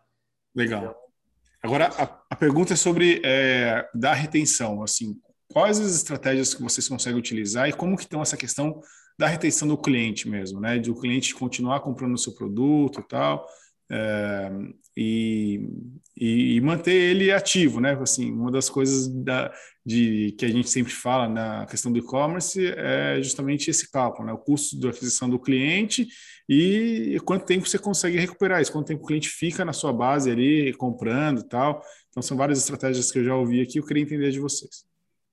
Legal. 0.54 0.82
Então, 0.82 0.94
Agora 1.62 1.86
a, 1.96 2.20
a, 2.28 2.36
pergunta 2.36 2.74
é 2.74 2.76
sobre 2.76 3.22
é, 3.24 3.88
da 3.94 4.12
retenção, 4.12 4.82
assim, 4.82 5.18
quais 5.50 5.80
as 5.80 5.94
estratégias 5.94 6.52
que 6.52 6.62
vocês 6.62 6.86
conseguem 6.86 7.18
utilizar 7.18 7.66
e 7.68 7.72
como 7.72 7.96
que 7.96 8.02
estão 8.02 8.20
essa 8.20 8.36
questão 8.36 8.82
da 9.18 9.26
retenção 9.26 9.66
do 9.66 9.78
cliente 9.78 10.28
mesmo, 10.28 10.60
né? 10.60 10.78
De 10.78 10.90
o 10.90 10.94
cliente 10.94 11.34
continuar 11.34 11.80
comprando 11.80 12.14
o 12.14 12.18
seu 12.18 12.34
produto 12.34 13.00
e 13.00 13.08
tal, 13.08 13.46
é, 13.90 14.50
e, 14.96 15.60
e, 16.16 16.60
manter 16.60 16.94
ele 16.94 17.32
ativo, 17.32 17.80
né? 17.80 17.98
Assim, 18.00 18.32
uma 18.32 18.50
das 18.50 18.70
coisas 18.70 19.08
da, 19.08 19.52
de, 19.84 20.34
que 20.38 20.44
a 20.46 20.48
gente 20.48 20.70
sempre 20.70 20.92
fala 20.92 21.28
na 21.28 21.66
questão 21.66 21.92
do 21.92 21.98
e-commerce 21.98 22.64
é 22.76 23.20
justamente 23.20 23.70
esse 23.70 23.90
cálculo, 23.90 24.26
né? 24.26 24.32
O 24.32 24.38
custo 24.38 24.78
da 24.78 24.90
aquisição 24.90 25.28
do 25.28 25.38
cliente 25.38 26.06
e 26.48 27.18
quanto 27.24 27.44
tempo 27.44 27.66
você 27.66 27.78
consegue 27.78 28.18
recuperar 28.18 28.62
isso, 28.62 28.72
quanto 28.72 28.86
tempo 28.86 29.02
o 29.02 29.06
cliente 29.06 29.28
fica 29.28 29.64
na 29.64 29.72
sua 29.72 29.92
base 29.92 30.30
ali 30.30 30.72
comprando 30.74 31.40
e 31.40 31.48
tal. 31.48 31.82
Então, 32.10 32.22
são 32.22 32.36
várias 32.36 32.58
estratégias 32.58 33.10
que 33.10 33.18
eu 33.18 33.24
já 33.24 33.34
ouvi 33.34 33.60
aqui, 33.60 33.78
eu 33.78 33.86
queria 33.86 34.02
entender 34.02 34.30
de 34.30 34.38
vocês. 34.38 34.86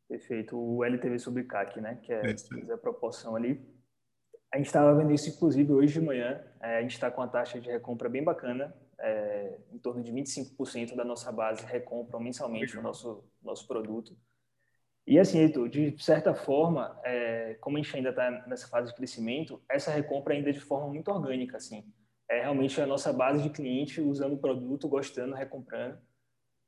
Perfeito. 0.10 0.58
O 0.58 0.84
LTV 0.84 1.20
sobre 1.20 1.44
CAC, 1.44 1.80
né? 1.80 2.00
Que 2.04 2.12
é, 2.12 2.36
é 2.68 2.74
a 2.74 2.78
proporção 2.78 3.36
ali. 3.36 3.62
A 4.54 4.58
gente 4.58 4.68
estava 4.68 4.94
vendo 4.94 5.14
isso, 5.14 5.30
inclusive, 5.30 5.72
hoje 5.72 5.94
de 5.94 6.02
manhã. 6.02 6.44
É, 6.62 6.78
a 6.78 6.82
gente 6.82 6.92
está 6.92 7.10
com 7.10 7.22
a 7.22 7.28
taxa 7.28 7.60
de 7.60 7.70
recompra 7.70 8.10
bem 8.10 8.24
bacana 8.24 8.76
é, 9.02 9.58
em 9.74 9.80
torno 9.80 10.04
de 10.04 10.12
25% 10.12 10.96
da 10.96 11.04
nossa 11.04 11.32
base 11.32 11.66
recompram 11.66 12.20
mensalmente 12.20 12.78
o 12.78 12.82
nosso, 12.82 13.24
nosso 13.42 13.68
produto. 13.68 14.16
E 15.08 15.18
assim, 15.18 15.40
Heitor, 15.40 15.68
de 15.68 15.96
certa 16.02 16.36
forma, 16.36 17.00
é, 17.04 17.56
como 17.60 17.78
a 17.78 17.82
gente 17.82 17.96
ainda 17.96 18.12
está 18.12 18.30
nessa 18.48 18.68
fase 18.68 18.90
de 18.90 18.96
crescimento, 18.96 19.62
essa 19.68 19.92
recompra 19.92 20.34
ainda 20.34 20.50
é 20.50 20.54
de 20.54 20.60
forma 20.60 20.88
muito 20.88 21.10
orgânica, 21.10 21.58
assim. 21.58 21.84
É 22.30 22.42
realmente 22.42 22.80
a 22.80 22.86
nossa 22.86 23.12
base 23.12 23.42
de 23.42 23.50
cliente 23.50 24.00
usando 24.00 24.34
o 24.34 24.38
produto, 24.38 24.88
gostando, 24.88 25.34
recomprando. 25.34 25.98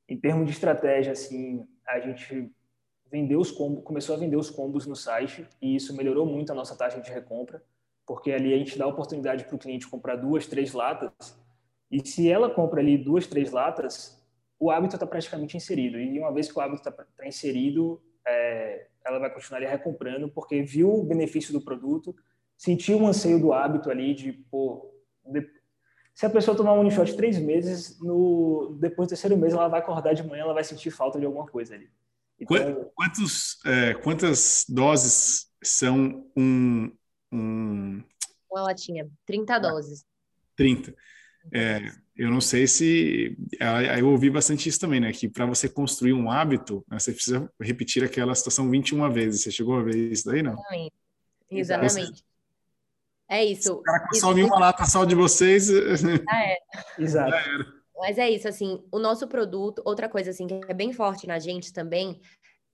Em 0.10 0.20
termos 0.20 0.48
de 0.48 0.52
estratégia, 0.52 1.12
assim, 1.12 1.66
a 1.88 2.00
gente 2.00 2.52
vendeu 3.12 3.40
os 3.40 3.52
combos, 3.52 3.84
começou 3.84 4.16
a 4.16 4.20
vender 4.20 4.36
os 4.36 4.50
combos 4.50 4.88
no 4.88 4.96
site 4.96 5.48
e 5.62 5.76
isso 5.76 5.96
melhorou 5.96 6.26
muito 6.26 6.52
a 6.52 6.56
nossa 6.56 6.76
taxa 6.76 7.00
de 7.00 7.12
recompra, 7.12 7.64
porque 8.06 8.32
ali 8.32 8.54
a 8.54 8.58
gente 8.58 8.78
dá 8.78 8.86
a 8.86 8.90
oportunidade 8.90 9.46
para 9.46 9.56
o 9.56 9.60
cliente 9.60 9.88
comprar 9.88 10.16
duas, 10.16 10.48
três 10.48 10.74
latas 10.74 11.12
e 11.94 12.04
se 12.04 12.28
ela 12.28 12.50
compra 12.50 12.82
ali 12.82 12.98
duas, 12.98 13.28
três 13.28 13.52
latas, 13.52 14.20
o 14.60 14.72
hábito 14.72 14.96
está 14.96 15.06
praticamente 15.06 15.56
inserido. 15.56 16.00
E 16.00 16.20
uma 16.20 16.34
vez 16.34 16.52
que 16.52 16.58
o 16.58 16.62
hábito 16.62 16.80
está 16.80 16.92
tá 16.92 17.28
inserido, 17.28 18.02
é, 18.26 18.88
ela 19.06 19.20
vai 19.20 19.32
continuar 19.32 19.60
ali 19.60 19.68
recomprando, 19.68 20.28
porque 20.28 20.64
viu 20.64 20.92
o 20.92 21.04
benefício 21.04 21.54
do 21.54 21.62
produto, 21.62 22.16
sentiu 22.58 23.00
o 23.00 23.06
anseio 23.06 23.40
do 23.40 23.54
hábito 23.54 23.92
ali 23.92 24.16
de, 24.16 24.34
pô, 24.34 24.92
de... 25.24 25.48
se 26.16 26.26
a 26.26 26.32
pessoa 26.32 26.58
tomar 26.58 26.74
um 26.74 26.80
Unishot 26.80 27.16
três 27.16 27.38
meses, 27.38 28.00
no... 28.00 28.76
depois 28.80 29.08
do 29.08 29.10
terceiro 29.10 29.38
mês 29.38 29.54
ela 29.54 29.68
vai 29.68 29.80
acordar 29.80 30.14
de 30.16 30.24
manhã, 30.24 30.42
ela 30.42 30.54
vai 30.56 30.64
sentir 30.64 30.90
falta 30.90 31.20
de 31.20 31.28
alguma 31.28 31.46
coisa 31.46 31.76
ali. 31.76 31.92
Então... 32.40 32.90
Quantos, 32.96 33.60
é, 33.68 33.94
quantas 33.94 34.66
doses 34.68 35.48
são 35.62 36.26
um, 36.36 36.92
um... 37.34 38.04
Uma 38.52 38.64
latinha, 38.64 39.10
30 39.26 39.60
doses. 39.60 40.06
30. 40.56 40.96
É, 41.52 41.92
eu 42.16 42.30
não 42.30 42.40
sei 42.40 42.68
se. 42.68 43.36
Eu 43.98 44.10
ouvi 44.10 44.30
bastante 44.30 44.70
isso 44.70 44.80
também, 44.80 45.00
né? 45.00 45.12
Que 45.12 45.28
para 45.28 45.46
você 45.46 45.68
construir 45.68 46.14
um 46.14 46.30
hábito, 46.30 46.86
né, 46.88 47.00
você 47.00 47.12
precisa 47.12 47.52
repetir 47.60 48.04
aquela 48.04 48.36
situação 48.36 48.70
21 48.70 49.12
vezes. 49.12 49.42
Você 49.42 49.52
chegou 49.52 49.76
a 49.76 49.84
ver 49.84 50.12
isso 50.12 50.26
daí, 50.26 50.44
não? 50.44 50.54
Exatamente. 50.54 50.94
Exatamente. 51.50 52.24
É 53.30 53.44
isso. 53.44 53.74
O 53.74 53.82
cara 53.82 54.08
consome 54.08 54.42
isso, 54.42 54.50
uma 54.50 54.60
lata 54.60 54.86
só 54.86 55.04
de 55.06 55.16
vocês. 55.16 55.70
Ah, 56.30 56.44
é. 56.44 56.58
Exato. 57.00 57.36
Mas 57.98 58.18
é 58.18 58.30
isso, 58.30 58.48
assim, 58.48 58.84
o 58.92 59.00
nosso 59.00 59.28
produto, 59.28 59.82
outra 59.86 60.10
coisa 60.10 60.32
assim 60.32 60.46
que 60.46 60.60
é 60.68 60.74
bem 60.74 60.92
forte 60.92 61.26
na 61.26 61.40
gente 61.40 61.72
também, 61.72 62.20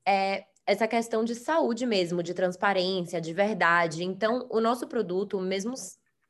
é 0.07 0.43
essa 0.69 0.87
questão 0.87 1.23
de 1.23 1.33
saúde 1.33 1.83
mesmo, 1.83 2.21
de 2.21 2.31
transparência, 2.31 3.19
de 3.19 3.33
verdade. 3.33 4.03
Então, 4.03 4.45
o 4.51 4.61
nosso 4.61 4.87
produto, 4.87 5.39
mesmo 5.39 5.73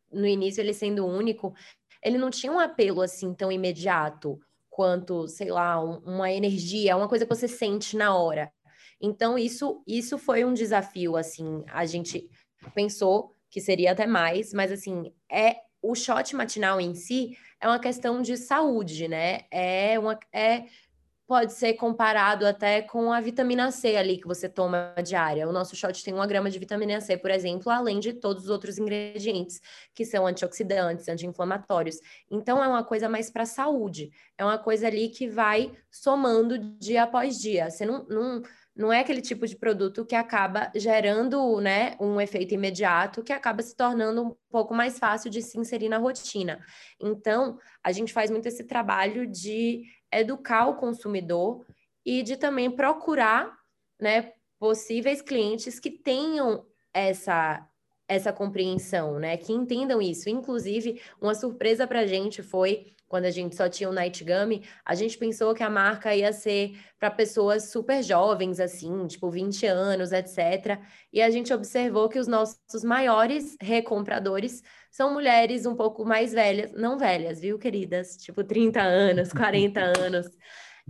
no 0.09 0.25
início 0.25 0.61
ele 0.61 0.73
sendo 0.73 1.05
único, 1.05 1.53
ele 2.01 2.17
não 2.17 2.29
tinha 2.29 2.51
um 2.51 2.59
apelo 2.59 3.01
assim 3.01 3.33
tão 3.33 3.51
imediato 3.51 4.39
quanto, 4.69 5.27
sei 5.27 5.51
lá, 5.51 5.83
um, 5.83 5.97
uma 5.99 6.31
energia, 6.31 6.95
uma 6.95 7.09
coisa 7.09 7.25
que 7.25 7.35
você 7.35 7.49
sente 7.49 7.97
na 7.97 8.15
hora. 8.15 8.49
Então 9.01 9.37
isso 9.37 9.83
isso 9.85 10.17
foi 10.17 10.45
um 10.45 10.53
desafio 10.53 11.17
assim, 11.17 11.63
a 11.67 11.85
gente 11.85 12.29
pensou 12.73 13.35
que 13.49 13.59
seria 13.59 13.91
até 13.91 14.07
mais, 14.07 14.53
mas 14.53 14.71
assim, 14.71 15.13
é 15.29 15.57
o 15.81 15.95
shot 15.95 16.33
matinal 16.33 16.79
em 16.79 16.95
si 16.95 17.37
é 17.59 17.67
uma 17.67 17.79
questão 17.79 18.21
de 18.21 18.37
saúde, 18.37 19.07
né? 19.09 19.41
É 19.51 19.99
uma 19.99 20.17
é 20.33 20.63
pode 21.29 21.53
ser 21.53 21.75
comparado 21.75 22.43
até 22.47 22.81
com 22.81 23.13
a 23.13 23.21
vitamina 23.21 23.69
C 23.69 23.95
ali 23.95 24.17
que 24.17 24.25
você 24.25 24.49
toma 24.49 24.95
diária. 25.05 25.47
O 25.47 25.51
nosso 25.51 25.75
shot 25.75 26.03
tem 26.03 26.11
uma 26.11 26.25
grama 26.25 26.49
de 26.49 26.57
vitamina 26.57 26.99
C, 26.99 27.15
por 27.15 27.29
exemplo, 27.29 27.71
além 27.71 27.99
de 27.99 28.13
todos 28.13 28.45
os 28.45 28.49
outros 28.49 28.79
ingredientes 28.79 29.61
que 29.93 30.03
são 30.03 30.25
antioxidantes, 30.25 31.07
anti-inflamatórios. 31.07 31.99
Então 32.31 32.63
é 32.63 32.67
uma 32.67 32.83
coisa 32.83 33.07
mais 33.07 33.29
para 33.29 33.45
saúde. 33.45 34.09
É 34.39 34.43
uma 34.43 34.57
coisa 34.57 34.87
ali 34.87 35.09
que 35.09 35.27
vai 35.27 35.71
somando 35.91 36.57
dia 36.79 37.03
após 37.03 37.37
dia. 37.37 37.69
Você 37.69 37.85
não, 37.85 38.07
não 38.09 38.41
não 38.75 38.93
é 38.93 39.01
aquele 39.01 39.21
tipo 39.21 39.45
de 39.45 39.57
produto 39.57 40.05
que 40.05 40.15
acaba 40.15 40.71
gerando 40.73 41.59
né, 41.59 41.97
um 41.99 42.19
efeito 42.21 42.53
imediato, 42.53 43.21
que 43.21 43.33
acaba 43.33 43.61
se 43.61 43.75
tornando 43.75 44.23
um 44.23 44.35
pouco 44.49 44.73
mais 44.73 44.97
fácil 44.97 45.29
de 45.29 45.41
se 45.41 45.59
inserir 45.59 45.89
na 45.89 45.97
rotina. 45.97 46.63
Então, 46.97 47.57
a 47.83 47.91
gente 47.91 48.13
faz 48.13 48.31
muito 48.31 48.47
esse 48.47 48.63
trabalho 48.63 49.27
de 49.27 49.83
educar 50.11 50.67
o 50.67 50.75
consumidor 50.75 51.65
e 52.05 52.23
de 52.23 52.37
também 52.37 52.71
procurar, 52.71 53.57
né, 53.99 54.33
possíveis 54.59 55.21
clientes 55.21 55.79
que 55.79 55.91
tenham 55.91 56.65
essa 56.93 57.65
essa 58.07 58.33
compreensão, 58.33 59.19
né? 59.19 59.37
Que 59.37 59.53
entendam 59.53 60.01
isso. 60.01 60.31
Inclusive, 60.31 60.99
uma 61.21 61.35
surpresa 61.35 61.85
para 61.85 61.99
a 61.99 62.07
gente 62.07 62.41
foi 62.41 62.95
quando 63.09 63.25
a 63.25 63.31
gente 63.31 63.55
só 63.55 63.67
tinha 63.67 63.89
o 63.89 63.91
Night 63.91 64.23
Gummy, 64.23 64.63
a 64.85 64.93
gente 64.93 65.17
pensou 65.17 65.53
que 65.55 65.63
a 65.63 65.69
marca 65.69 66.15
ia 66.15 66.31
ser 66.31 66.79
para 66.99 67.09
pessoas 67.09 67.71
super 67.71 68.03
jovens, 68.03 68.59
assim, 68.59 69.07
tipo 69.07 69.31
20 69.31 69.65
anos, 69.65 70.11
etc. 70.11 70.79
E 71.11 71.19
a 71.19 71.29
gente 71.31 71.51
observou 71.51 72.07
que 72.07 72.19
os 72.19 72.27
nossos 72.27 72.83
maiores 72.83 73.57
recompradores 73.59 74.61
são 74.89 75.13
mulheres 75.13 75.65
um 75.65 75.75
pouco 75.75 76.05
mais 76.05 76.31
velhas, 76.33 76.71
não 76.73 76.97
velhas, 76.97 77.39
viu, 77.39 77.57
queridas? 77.57 78.17
Tipo 78.17 78.43
30 78.43 78.81
anos, 78.81 79.31
40 79.31 79.79
anos 79.99 80.29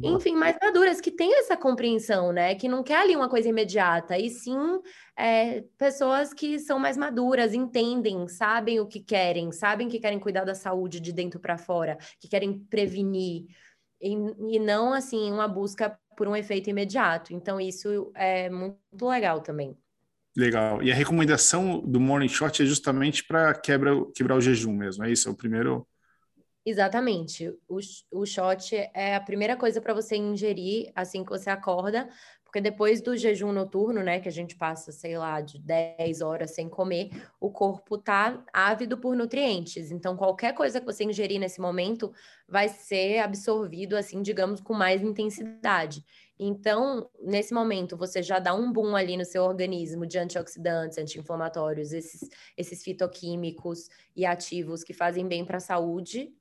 enfim, 0.02 0.34
mais 0.34 0.58
maduras, 0.62 1.02
que 1.02 1.12
têm 1.12 1.38
essa 1.38 1.58
compreensão, 1.58 2.32
né? 2.32 2.56
Que 2.56 2.70
não 2.70 2.84
quer 2.84 3.02
ali 3.02 3.16
uma 3.16 3.30
coisa 3.30 3.50
imediata, 3.50 4.18
e 4.18 4.30
sim 4.30 4.82
é, 5.18 5.62
pessoas 5.78 6.34
que 6.34 6.58
são 6.60 6.80
mais 6.80 6.96
maduras, 6.96 7.54
entendem, 7.54 8.28
sabem 8.28 8.80
o 8.80 8.88
que 8.88 9.02
querem, 9.02 9.52
sabem 9.52 9.90
que 9.90 10.00
querem 10.00 10.20
cuidar 10.20 10.46
da 10.46 10.56
saúde 10.56 11.00
de 11.00 11.12
dentro 11.12 11.40
para 11.40 11.58
fora, 11.58 11.98
que 12.20 12.30
querem 12.30 12.60
prevenir, 12.70 13.48
e, 14.02 14.14
e 14.56 14.60
não, 14.60 14.94
assim, 14.94 15.32
uma 15.32 15.48
busca 15.48 16.00
por 16.16 16.28
um 16.28 16.36
efeito 16.36 16.70
imediato. 16.70 17.34
Então, 17.34 17.60
isso 17.60 18.12
é 18.16 18.50
muito 18.50 19.06
legal 19.06 19.42
também. 19.42 19.78
Legal. 20.36 20.82
E 20.84 20.92
a 20.92 20.96
recomendação 20.96 21.80
do 21.80 22.00
Morning 22.00 22.30
Shot 22.30 22.62
é 22.62 22.66
justamente 22.66 23.24
para 23.26 23.54
quebrar, 23.54 23.96
quebrar 24.16 24.36
o 24.36 24.42
jejum 24.42 24.74
mesmo, 24.74 25.04
é 25.04 25.12
isso? 25.12 25.28
É 25.28 25.32
o 25.32 25.36
primeiro 25.36 25.88
Exatamente. 26.66 27.50
O, 27.68 27.80
o 28.12 28.26
shot 28.26 28.76
é 28.94 29.16
a 29.16 29.20
primeira 29.20 29.56
coisa 29.56 29.82
para 29.82 29.94
você 29.94 30.16
ingerir 30.16 30.92
assim 30.94 31.24
que 31.24 31.30
você 31.32 31.50
acorda, 31.50 32.08
porque 32.44 32.60
depois 32.60 33.02
do 33.02 33.16
jejum 33.16 33.52
noturno, 33.52 34.04
né, 34.04 34.20
que 34.20 34.28
a 34.28 34.32
gente 34.32 34.56
passa, 34.56 34.92
sei 34.92 35.18
lá, 35.18 35.40
de 35.40 35.60
10 35.60 36.22
horas 36.22 36.54
sem 36.54 36.68
comer, 36.68 37.10
o 37.40 37.50
corpo 37.52 37.98
tá 37.98 38.44
ávido 38.52 38.98
por 38.98 39.16
nutrientes. 39.16 39.92
Então, 39.92 40.18
qualquer 40.18 40.54
coisa 40.54 40.80
que 40.80 40.86
você 40.86 41.04
ingerir 41.04 41.40
nesse 41.40 41.62
momento 41.62 42.12
vai 42.48 42.68
ser 42.68 43.20
absorvido, 43.20 43.96
assim, 43.96 44.22
digamos, 44.22 44.62
com 44.62 44.74
mais 44.74 45.02
intensidade. 45.02 46.04
Então, 46.40 47.10
nesse 47.22 47.54
momento, 47.54 47.98
você 47.98 48.24
já 48.24 48.40
dá 48.40 48.54
um 48.56 48.72
boom 48.72 48.96
ali 48.96 49.18
no 49.18 49.26
seu 49.26 49.44
organismo 49.44 50.06
de 50.06 50.18
antioxidantes, 50.18 50.98
anti-inflamatórios, 50.98 51.92
esses, 51.92 52.30
esses 52.58 52.82
fitoquímicos 52.82 53.90
e 54.16 54.26
ativos 54.26 54.84
que 54.84 54.94
fazem 54.94 55.28
bem 55.28 55.44
para 55.44 55.58
a 55.58 55.62
saúde 55.62 56.34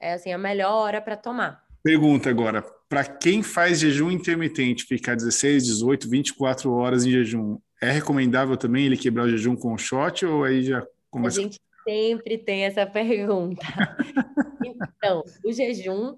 é 0.00 0.12
assim 0.12 0.32
a 0.32 0.38
melhor 0.38 0.72
hora 0.72 1.00
para 1.00 1.16
tomar. 1.16 1.64
Pergunta 1.82 2.28
agora, 2.30 2.62
para 2.88 3.04
quem 3.04 3.42
faz 3.42 3.80
jejum 3.80 4.10
intermitente, 4.10 4.84
ficar 4.84 5.16
16, 5.16 5.64
18, 5.64 6.08
24 6.08 6.72
horas 6.72 7.04
em 7.04 7.10
jejum, 7.10 7.58
é 7.80 7.90
recomendável 7.90 8.56
também 8.56 8.86
ele 8.86 8.96
quebrar 8.96 9.24
o 9.24 9.28
jejum 9.28 9.56
com 9.56 9.72
o 9.72 9.78
shot 9.78 10.24
ou 10.26 10.44
aí 10.44 10.62
já 10.62 10.86
começa? 11.10 11.40
A 11.40 11.42
gente 11.42 11.60
sempre 11.84 12.38
tem 12.38 12.64
essa 12.64 12.86
pergunta. 12.86 13.64
então, 14.64 15.22
o 15.44 15.52
jejum 15.52 16.16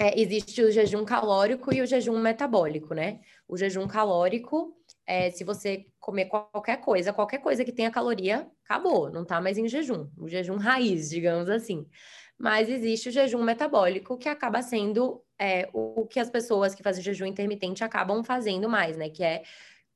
é, 0.00 0.18
existe 0.20 0.62
o 0.62 0.70
jejum 0.72 1.04
calórico 1.04 1.74
e 1.74 1.82
o 1.82 1.86
jejum 1.86 2.18
metabólico, 2.18 2.94
né? 2.94 3.20
O 3.46 3.56
jejum 3.56 3.86
calórico 3.86 4.74
é, 5.06 5.30
se 5.30 5.44
você 5.44 5.86
comer 5.98 6.26
qualquer 6.26 6.80
coisa, 6.80 7.12
qualquer 7.12 7.38
coisa 7.38 7.64
que 7.64 7.72
tenha 7.72 7.90
caloria, 7.90 8.48
acabou, 8.64 9.10
não 9.10 9.24
tá 9.24 9.40
mais 9.40 9.58
em 9.58 9.68
jejum, 9.68 10.08
o 10.16 10.28
jejum 10.28 10.56
raiz, 10.56 11.10
digamos 11.10 11.48
assim 11.48 11.86
mas 12.40 12.70
existe 12.70 13.10
o 13.10 13.12
jejum 13.12 13.42
metabólico, 13.42 14.16
que 14.16 14.26
acaba 14.26 14.62
sendo 14.62 15.22
é, 15.38 15.68
o 15.74 16.06
que 16.06 16.18
as 16.18 16.30
pessoas 16.30 16.74
que 16.74 16.82
fazem 16.82 17.04
jejum 17.04 17.26
intermitente 17.26 17.84
acabam 17.84 18.24
fazendo 18.24 18.66
mais, 18.66 18.96
né? 18.96 19.10
Que 19.10 19.22
é 19.22 19.42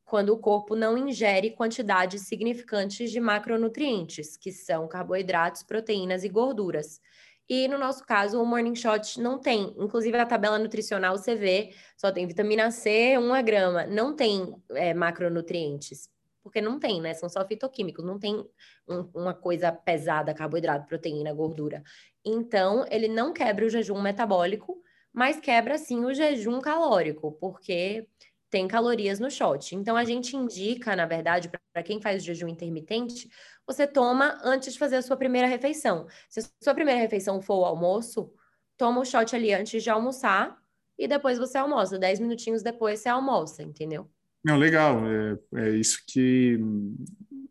quando 0.05 0.29
o 0.29 0.39
corpo 0.39 0.77
não 0.77 0.99
ingere 0.99 1.53
quantidades 1.53 2.29
significantes 2.29 3.11
de 3.11 3.19
macronutrientes, 3.19 4.37
que 4.37 4.53
são 4.53 4.87
carboidratos, 4.87 5.63
proteínas 5.63 6.23
e 6.23 6.29
gorduras. 6.29 7.01
E 7.49 7.69
no 7.69 7.77
nosso 7.79 8.05
caso, 8.05 8.41
o 8.41 8.47
Morning 8.47 8.75
Shot 8.75 9.21
não 9.21 9.39
tem. 9.39 9.75
Inclusive, 9.79 10.17
a 10.17 10.27
tabela 10.27 10.59
nutricional 10.59 11.17
você 11.17 11.35
vê, 11.35 11.75
só 11.97 12.11
tem 12.11 12.27
vitamina 12.27 12.71
C, 12.71 13.19
1 13.19 13.45
grama, 13.45 13.87
não 13.87 14.17
tem 14.17 14.55
é, 14.71 14.95
macronutrientes 14.95 16.09
porque 16.45 16.61
não 16.61 16.79
tem, 16.79 17.01
né? 17.01 17.15
São 17.15 17.27
só 17.27 17.45
fitoquímicos, 17.47 18.05
não 18.05 18.19
tem 18.19 18.47
um, 18.87 19.09
uma 19.15 19.33
coisa 19.33 19.73
pesada, 19.73 20.35
carboidrato, 20.35 20.87
proteína, 20.87 21.33
gordura. 21.33 21.83
Então, 22.23 22.85
ele 22.91 23.09
não 23.09 23.33
quebra 23.33 23.65
o 23.65 23.71
jejum 23.71 24.01
metabólico, 24.01 24.79
mas 25.11 25.41
quebra 25.41 25.79
sim 25.79 26.05
o 26.05 26.13
jejum 26.13 26.61
calórico, 26.61 27.33
porque 27.41 28.07
tem 28.55 28.69
calorias 28.69 29.19
no 29.19 29.29
shot. 29.29 29.75
Então, 29.75 29.97
a 29.97 30.05
gente 30.05 30.37
indica, 30.37 30.95
na 30.95 31.07
verdade, 31.07 31.51
para 31.73 31.83
quem 31.83 32.01
faz 32.01 32.23
o 32.23 32.25
jejum 32.25 32.47
intermitente, 32.47 33.29
você 33.67 33.85
toma 33.85 34.39
antes 34.45 34.75
de 34.75 34.79
fazer 34.79 34.95
a 34.95 35.03
sua 35.03 35.17
primeira 35.17 35.49
refeição. 35.49 36.07
Se 36.29 36.39
a 36.39 36.43
sua 36.63 36.73
primeira 36.73 37.01
refeição 37.01 37.43
for 37.43 37.57
o 37.57 37.65
almoço, 37.65 38.33
toma 38.79 39.01
o 39.01 39.05
shot 39.05 39.35
ali 39.35 39.53
antes 39.53 39.83
de 39.83 39.91
almoçar 39.91 40.57
e 40.97 41.09
depois 41.09 41.37
você 41.37 41.59
almoça. 41.59 41.99
Dez 41.99 42.21
minutinhos 42.21 42.63
depois 42.63 43.01
você 43.01 43.09
almoça, 43.09 43.61
entendeu? 43.65 44.09
Não, 44.45 44.57
legal. 44.57 45.01
É, 45.05 45.39
é 45.57 45.71
isso 45.71 45.99
que 46.07 46.57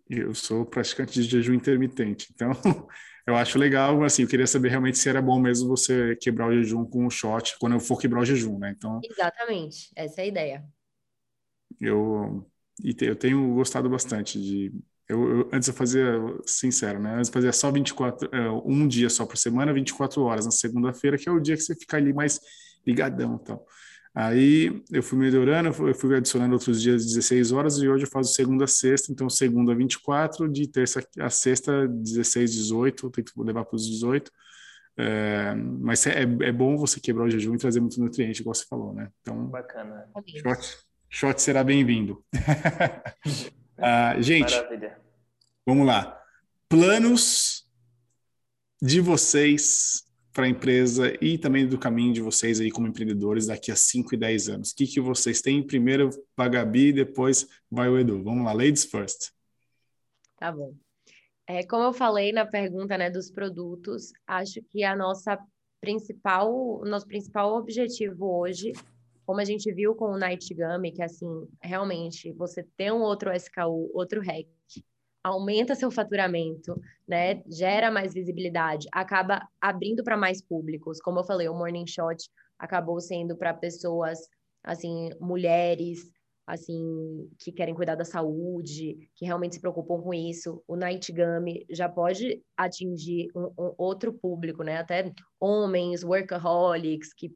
eu 0.09 0.33
sou 0.33 0.65
praticante 0.65 1.21
de 1.21 1.29
jejum 1.29 1.53
intermitente. 1.53 2.29
Então, 2.33 2.51
eu 3.27 3.35
acho 3.35 3.59
legal. 3.59 4.01
Assim, 4.05 4.21
eu 4.21 4.29
queria 4.29 4.47
saber 4.47 4.69
realmente 4.69 4.97
se 4.97 5.09
era 5.09 5.21
bom 5.21 5.37
mesmo 5.37 5.67
você 5.67 6.15
quebrar 6.15 6.47
o 6.47 6.53
jejum 6.53 6.85
com 6.85 7.05
um 7.05 7.09
shot 7.09 7.57
quando 7.59 7.73
eu 7.73 7.81
for 7.81 7.99
quebrar 7.99 8.21
o 8.21 8.25
jejum, 8.25 8.57
né? 8.57 8.73
Então. 8.73 9.01
Exatamente. 9.03 9.91
Essa 9.97 10.21
é 10.21 10.23
a 10.23 10.27
ideia. 10.27 10.63
Eu 11.79 12.49
eu 13.01 13.15
tenho 13.15 13.53
gostado 13.53 13.87
bastante 13.87 14.41
de 14.41 14.73
eu, 15.07 15.29
eu, 15.29 15.49
antes 15.53 15.67
eu 15.67 15.73
fazia, 15.73 16.19
sincero, 16.45 16.99
né? 16.99 17.15
Antes 17.15 17.27
eu 17.29 17.33
fazia 17.33 17.51
só 17.51 17.71
24, 17.71 18.29
é, 18.31 18.49
um 18.65 18.87
dia 18.87 19.09
só 19.09 19.25
por 19.25 19.37
semana, 19.37 19.73
24 19.73 20.21
horas 20.23 20.45
na 20.45 20.51
segunda-feira, 20.51 21.17
que 21.17 21.27
é 21.27 21.31
o 21.31 21.39
dia 21.39 21.55
que 21.55 21.61
você 21.61 21.75
fica 21.75 21.97
ali 21.97 22.13
mais 22.13 22.39
ligadão 22.85 23.39
e 23.41 23.45
tal. 23.45 23.65
Aí 24.15 24.83
eu 24.91 25.01
fui 25.01 25.17
melhorando, 25.17 25.69
eu 25.87 25.95
fui 25.95 26.15
adicionando 26.15 26.53
outros 26.53 26.81
dias 26.81 27.03
16 27.05 27.51
horas 27.51 27.77
e 27.79 27.87
hoje 27.87 28.05
eu 28.05 28.09
faço 28.09 28.33
segunda 28.33 28.65
a 28.65 28.67
sexta, 28.67 29.11
então 29.11 29.27
segunda 29.29 29.73
24, 29.73 30.47
de 30.47 30.67
terça 30.67 31.03
a 31.19 31.29
sexta 31.31 31.87
16, 31.87 32.53
18, 32.53 33.09
tenho 33.09 33.25
que 33.25 33.41
levar 33.41 33.65
para 33.65 33.75
os 33.75 33.87
18. 33.87 34.31
É, 34.95 35.55
mas 35.55 36.05
é, 36.05 36.21
é 36.21 36.51
bom 36.51 36.77
você 36.77 36.99
quebrar 36.99 37.25
o 37.25 37.29
jejum 37.29 37.55
e 37.55 37.57
trazer 37.57 37.79
muito 37.79 37.99
nutriente, 37.99 38.41
igual 38.41 38.53
você 38.53 38.65
falou, 38.69 38.93
né? 38.93 39.09
Então, 39.21 39.47
bacana. 39.47 40.05
Shot, 40.27 40.77
shot 41.13 41.39
será 41.39 41.63
bem-vindo. 41.63 42.25
ah, 43.77 44.19
gente, 44.19 44.55
Maravilha. 44.55 44.99
vamos 45.63 45.85
lá. 45.85 46.19
Planos 46.67 47.69
de 48.81 48.99
vocês 48.99 50.03
para 50.33 50.45
a 50.45 50.49
empresa 50.49 51.13
e 51.21 51.37
também 51.37 51.67
do 51.67 51.77
caminho 51.77 52.11
de 52.13 52.19
vocês 52.19 52.59
aí 52.59 52.71
como 52.71 52.87
empreendedores 52.87 53.45
daqui 53.45 53.71
a 53.71 53.75
5 53.75 54.15
e 54.15 54.17
10 54.17 54.49
anos? 54.49 54.71
O 54.71 54.75
que, 54.75 54.87
que 54.87 54.99
vocês 54.99 55.39
têm? 55.39 55.61
Primeiro 55.61 56.09
a 56.35 56.47
Gabi, 56.47 56.91
depois 56.91 57.47
vai 57.69 57.87
o 57.89 57.99
Edu. 57.99 58.23
Vamos 58.23 58.43
lá, 58.43 58.51
ladies 58.51 58.83
first. 58.83 59.29
Tá 60.39 60.51
bom. 60.51 60.73
É, 61.45 61.63
como 61.63 61.83
eu 61.83 61.93
falei 61.93 62.31
na 62.31 62.47
pergunta 62.47 62.97
né, 62.97 63.11
dos 63.11 63.29
produtos, 63.29 64.11
acho 64.25 64.63
que 64.63 64.83
a 64.83 64.95
nossa 64.95 65.37
principal, 65.79 66.51
o 66.51 66.85
nosso 66.85 67.05
principal 67.05 67.55
objetivo 67.55 68.39
hoje, 68.39 68.73
como 69.25 69.39
a 69.39 69.45
gente 69.45 69.71
viu 69.73 69.95
com 69.95 70.05
o 70.05 70.17
Night 70.17 70.53
Gummy, 70.53 70.91
que 70.91 71.01
assim, 71.01 71.27
realmente 71.61 72.31
você 72.33 72.63
ter 72.77 72.91
um 72.91 73.01
outro 73.01 73.31
SKU, 73.31 73.89
outro 73.93 74.21
REC, 74.21 74.47
aumenta 75.23 75.75
seu 75.75 75.89
faturamento, 75.89 76.79
né? 77.07 77.41
Gera 77.47 77.89
mais 77.89 78.13
visibilidade, 78.13 78.87
acaba 78.91 79.47
abrindo 79.61 80.03
para 80.03 80.17
mais 80.17 80.41
públicos. 80.41 80.99
Como 80.99 81.19
eu 81.19 81.23
falei, 81.23 81.47
o 81.47 81.55
Morning 81.55 81.87
Shot 81.87 82.29
acabou 82.59 82.99
sendo 82.99 83.37
para 83.37 83.53
pessoas 83.53 84.19
assim, 84.63 85.09
mulheres, 85.19 86.11
assim, 86.45 87.29
que 87.39 87.51
querem 87.51 87.73
cuidar 87.73 87.95
da 87.95 88.05
saúde, 88.05 89.09
que 89.15 89.25
realmente 89.25 89.55
se 89.55 89.61
preocupam 89.61 90.01
com 90.01 90.13
isso. 90.13 90.61
O 90.67 90.75
Night 90.75 91.11
Gummy 91.11 91.65
já 91.69 91.87
pode 91.87 92.41
atingir 92.57 93.27
um, 93.35 93.51
um 93.57 93.73
outro 93.77 94.13
público, 94.13 94.63
né? 94.63 94.77
Até 94.77 95.11
homens, 95.39 96.03
workaholics, 96.03 97.13
que 97.13 97.31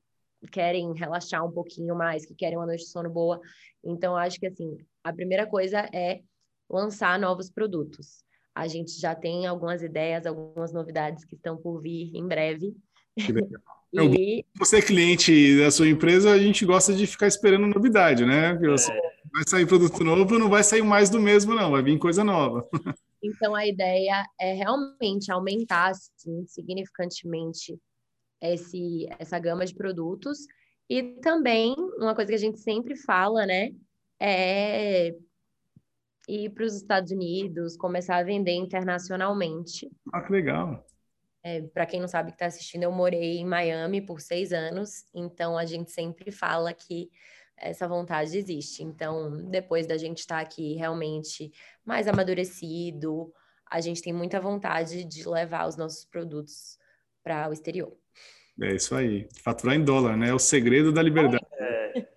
querem 0.51 0.93
relaxar 0.93 1.45
um 1.45 1.51
pouquinho 1.51 1.95
mais, 1.95 2.25
que 2.25 2.35
querem 2.35 2.57
uma 2.57 2.65
noite 2.65 2.83
de 2.83 2.89
sono 2.89 3.09
boa. 3.09 3.39
Então, 3.83 4.15
acho 4.15 4.39
que, 4.39 4.47
assim, 4.47 4.77
a 5.03 5.11
primeira 5.13 5.47
coisa 5.47 5.89
é 5.93 6.21
lançar 6.69 7.19
novos 7.19 7.49
produtos. 7.49 8.23
A 8.53 8.67
gente 8.67 8.99
já 8.99 9.15
tem 9.15 9.45
algumas 9.45 9.81
ideias, 9.81 10.25
algumas 10.25 10.73
novidades 10.73 11.23
que 11.23 11.35
estão 11.35 11.57
por 11.57 11.81
vir 11.81 12.11
em 12.15 12.27
breve. 12.27 12.75
e... 13.93 14.45
Você 14.57 14.77
é 14.77 14.81
cliente 14.81 15.57
da 15.59 15.71
sua 15.71 15.87
empresa, 15.87 16.31
a 16.31 16.39
gente 16.39 16.65
gosta 16.65 16.93
de 16.93 17.07
ficar 17.07 17.27
esperando 17.27 17.67
novidade, 17.67 18.25
né? 18.25 18.51
É. 18.51 19.17
Vai 19.31 19.43
sair 19.47 19.67
produto 19.67 20.03
novo, 20.03 20.39
não 20.39 20.49
vai 20.49 20.63
sair 20.63 20.81
mais 20.81 21.09
do 21.09 21.19
mesmo, 21.19 21.53
não, 21.53 21.71
vai 21.71 21.81
vir 21.81 21.97
coisa 21.97 22.23
nova. 22.23 22.67
Então, 23.23 23.55
a 23.55 23.65
ideia 23.65 24.23
é 24.39 24.53
realmente 24.53 25.31
aumentar 25.31 25.89
assim, 25.89 26.45
significantemente 26.45 27.75
esse, 28.41 29.07
essa 29.19 29.39
gama 29.39 29.65
de 29.65 29.73
produtos 29.73 30.39
E 30.89 31.19
também, 31.21 31.75
uma 31.97 32.15
coisa 32.15 32.29
que 32.29 32.35
a 32.35 32.39
gente 32.39 32.59
sempre 32.59 32.95
fala, 32.95 33.45
né, 33.45 33.71
é 34.19 35.13
ir 36.27 36.49
para 36.49 36.65
os 36.65 36.75
Estados 36.75 37.11
Unidos, 37.11 37.77
começar 37.77 38.17
a 38.17 38.23
vender 38.23 38.53
internacionalmente. 38.53 39.89
Ah, 40.13 40.21
que 40.21 40.31
legal. 40.31 40.85
É, 41.41 41.61
para 41.61 41.85
quem 41.85 42.01
não 42.01 42.07
sabe 42.07 42.31
que 42.31 42.35
está 42.35 42.47
assistindo, 42.47 42.83
eu 42.83 42.91
morei 42.91 43.37
em 43.37 43.45
Miami 43.45 44.01
por 44.01 44.19
seis 44.19 44.51
anos, 44.51 45.05
então 45.13 45.57
a 45.57 45.65
gente 45.65 45.91
sempre 45.91 46.31
fala 46.31 46.73
que 46.73 47.09
essa 47.55 47.87
vontade 47.87 48.37
existe. 48.37 48.83
Então, 48.83 49.49
depois 49.49 49.87
da 49.87 49.97
gente 49.97 50.19
estar 50.19 50.37
tá 50.37 50.41
aqui 50.41 50.75
realmente 50.75 51.51
mais 51.85 52.07
amadurecido, 52.07 53.33
a 53.65 53.81
gente 53.81 54.01
tem 54.01 54.13
muita 54.13 54.39
vontade 54.39 55.03
de 55.03 55.27
levar 55.27 55.67
os 55.67 55.77
nossos 55.77 56.05
produtos 56.05 56.77
para 57.23 57.49
o 57.49 57.53
exterior. 57.53 57.97
É 58.61 58.73
isso 58.73 58.95
aí. 58.95 59.27
Faturar 59.43 59.75
em 59.75 59.83
dólar, 59.83 60.17
né? 60.17 60.29
É 60.29 60.33
o 60.33 60.39
segredo 60.39 60.91
da 60.91 61.01
liberdade. 61.01 61.45
É. 61.53 62.07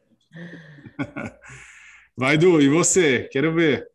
Vai, 2.17 2.37
Du, 2.39 2.61
e 2.61 2.69
você? 2.69 3.29
Quero 3.31 3.55
ver. 3.55 3.91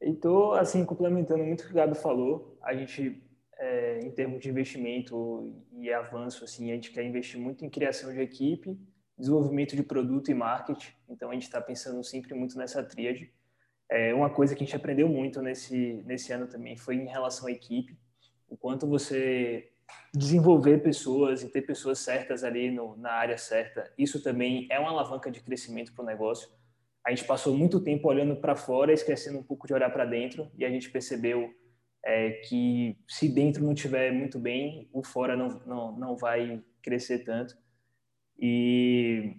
Estou, 0.00 0.54
assim, 0.54 0.84
complementando 0.84 1.44
muito 1.44 1.62
o 1.62 1.66
que 1.66 1.72
o 1.72 1.74
Gabi 1.74 1.94
falou. 1.96 2.58
A 2.62 2.74
gente, 2.74 3.22
é, 3.58 4.00
em 4.00 4.10
termos 4.10 4.40
de 4.40 4.50
investimento 4.50 5.54
e 5.72 5.92
avanço, 5.92 6.44
assim, 6.44 6.70
a 6.70 6.74
gente 6.74 6.90
quer 6.90 7.04
investir 7.04 7.40
muito 7.40 7.64
em 7.64 7.70
criação 7.70 8.12
de 8.12 8.20
equipe, 8.20 8.78
desenvolvimento 9.16 9.74
de 9.74 9.82
produto 9.82 10.30
e 10.30 10.34
marketing. 10.34 10.92
Então, 11.08 11.30
a 11.30 11.34
gente 11.34 11.44
está 11.44 11.60
pensando 11.60 12.02
sempre 12.04 12.34
muito 12.34 12.58
nessa 12.58 12.82
tríade. 12.82 13.32
É, 13.90 14.12
uma 14.12 14.28
coisa 14.30 14.54
que 14.54 14.62
a 14.62 14.66
gente 14.66 14.76
aprendeu 14.76 15.08
muito 15.08 15.40
nesse, 15.40 16.02
nesse 16.04 16.32
ano 16.32 16.46
também 16.46 16.76
foi 16.76 16.96
em 16.96 17.06
relação 17.06 17.46
à 17.46 17.52
equipe. 17.52 17.96
O 18.48 18.56
quanto 18.56 18.86
você 18.86 19.71
desenvolver 20.14 20.78
pessoas 20.82 21.42
e 21.42 21.48
ter 21.48 21.62
pessoas 21.62 21.98
certas 21.98 22.44
ali 22.44 22.70
no, 22.70 22.96
na 22.96 23.12
área 23.12 23.38
certa, 23.38 23.92
isso 23.96 24.22
também 24.22 24.66
é 24.70 24.78
uma 24.78 24.90
alavanca 24.90 25.30
de 25.30 25.40
crescimento 25.40 25.92
para 25.94 26.02
o 26.02 26.06
negócio 26.06 26.48
a 27.04 27.10
gente 27.10 27.24
passou 27.24 27.56
muito 27.56 27.80
tempo 27.80 28.08
olhando 28.08 28.36
para 28.36 28.54
fora, 28.54 28.92
esquecendo 28.92 29.38
um 29.38 29.42
pouco 29.42 29.66
de 29.66 29.74
olhar 29.74 29.90
para 29.90 30.04
dentro, 30.04 30.50
e 30.56 30.64
a 30.64 30.70
gente 30.70 30.88
percebeu 30.90 31.50
é, 32.04 32.30
que 32.30 32.96
se 33.08 33.28
dentro 33.28 33.64
não 33.64 33.74
tiver 33.74 34.12
muito 34.12 34.38
bem, 34.38 34.88
o 34.92 35.02
fora 35.02 35.36
não, 35.36 35.60
não, 35.66 35.98
não 35.98 36.16
vai 36.16 36.62
crescer 36.80 37.20
tanto. 37.20 37.56
E 38.38 39.36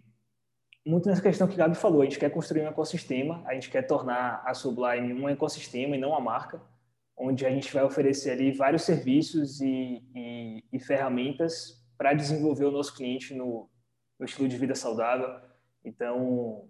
muito 0.86 1.08
nessa 1.08 1.22
questão 1.22 1.48
que 1.48 1.54
o 1.54 1.58
Gabi 1.58 1.76
falou, 1.76 2.02
a 2.02 2.06
gente 2.06 2.20
quer 2.20 2.30
construir 2.30 2.64
um 2.64 2.68
ecossistema, 2.68 3.42
a 3.46 3.54
gente 3.54 3.70
quer 3.70 3.84
tornar 3.84 4.44
a 4.46 4.54
Sublime 4.54 5.14
um 5.14 5.30
ecossistema 5.30 5.96
e 5.96 6.00
não 6.00 6.10
uma 6.10 6.20
marca, 6.20 6.62
onde 7.18 7.46
a 7.46 7.50
gente 7.50 7.74
vai 7.74 7.84
oferecer 7.84 8.32
ali 8.32 8.52
vários 8.52 8.84
serviços 8.84 9.62
e, 9.62 10.04
e, 10.16 10.64
e 10.72 10.80
ferramentas 10.80 11.84
para 11.98 12.14
desenvolver 12.14 12.66
o 12.66 12.72
nosso 12.72 12.96
cliente 12.96 13.34
no, 13.34 13.70
no 14.20 14.26
estilo 14.26 14.48
de 14.48 14.58
vida 14.58 14.76
saudável. 14.76 15.30
Então, 15.86 16.68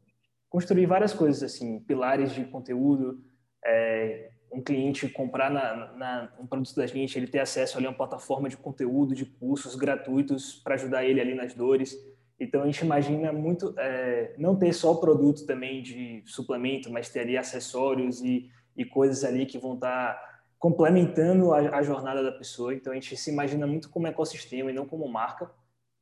construir 0.50 0.86
várias 0.86 1.14
coisas, 1.14 1.44
assim, 1.44 1.80
pilares 1.80 2.34
de 2.34 2.46
conteúdo, 2.46 3.24
é, 3.66 4.32
um 4.52 4.62
cliente 4.62 5.10
comprar 5.10 5.50
na, 5.50 5.94
na, 5.94 6.34
um 6.40 6.46
produto 6.46 6.76
da 6.76 6.86
gente, 6.86 7.18
ele 7.18 7.28
ter 7.28 7.40
acesso 7.40 7.78
ali 7.78 7.88
a 7.88 7.90
uma 7.90 7.98
plataforma 7.98 8.48
de 8.48 8.58
conteúdo, 8.58 9.16
de 9.16 9.26
cursos 9.26 9.76
gratuitos 9.76 10.62
para 10.64 10.76
ajudar 10.76 11.04
ele 11.04 11.20
ali 11.20 11.34
nas 11.34 11.54
dores. 11.54 11.98
Então 12.40 12.62
a 12.62 12.66
gente 12.66 12.84
imagina 12.84 13.32
muito 13.32 13.74
é, 13.78 14.36
não 14.38 14.56
ter 14.56 14.74
só 14.74 14.92
o 14.92 15.00
produto 15.00 15.46
também 15.46 15.82
de 15.82 16.22
suplemento, 16.26 16.92
mas 16.92 17.10
ter 17.10 17.22
ali 17.22 17.38
acessórios 17.38 18.22
e, 18.22 18.50
e 18.78 18.86
coisas 18.86 19.24
ali 19.24 19.46
que 19.46 19.58
vão 19.58 19.74
estar 19.76 20.14
tá 20.14 20.33
complementando 20.64 21.54
a, 21.54 21.58
a, 21.76 21.84
jornada 21.84 22.24
da 22.24 22.32
pessoa. 22.32 22.74
Então 22.74 22.94
a 22.94 22.96
gente 22.96 23.18
se 23.18 23.30
imagina 23.30 23.68
muito 23.68 23.90
como 23.90 24.08
ecossistema 24.08 24.72
e 24.72 24.74
não 24.74 24.86
como 24.86 25.06
marca 25.10 25.52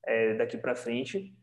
é, 0.05 0.35
daqui 0.35 0.55
para 0.55 0.75
frente 0.75 1.35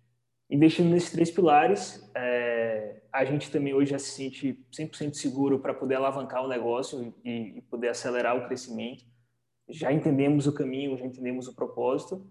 investindo 0.49 0.89
nesses 0.89 1.11
três 1.11 1.29
pilares, 1.29 2.09
é, 2.14 3.03
a 3.12 3.25
gente 3.25 3.51
também 3.51 3.75
hoje 3.75 3.91
já 3.91 3.99
se 3.99 4.12
sente 4.12 4.64
100% 4.73 5.14
seguro 5.14 5.59
para 5.59 5.75
poder 5.75 5.97
alavancar 5.97 6.45
o 6.45 6.49
negócio 6.49 7.12
e, 7.25 7.59
e, 7.59 7.62
poder 7.62 7.89
acelerar 7.89 8.37
o 8.37 8.47
crescimento. 8.47 9.05
Já 9.69 9.93
entendemos 9.93 10.47
o 10.47 10.55
caminho, 10.55 10.97
já 10.97 11.05
entendemos 11.05 11.49
o 11.49 11.55
propósito. 11.57 12.25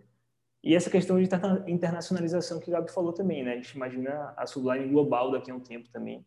E 0.64 0.74
essa 0.74 0.90
questão 0.90 1.22
de 1.22 1.30
internacionalização 1.68 2.60
que 2.60 2.70
o 2.70 2.74
Gabi 2.74 2.92
falou 2.92 3.14
também, 3.14 3.44
né? 3.44 3.52
A 3.52 3.56
gente 3.58 3.76
imagina 3.76 4.34
a 4.36 4.48
Sublime 4.48 4.88
global 4.88 5.32
daqui 5.32 5.52
a 5.52 5.56
um 5.56 5.60
tempo 5.60 5.88
também. 5.90 6.26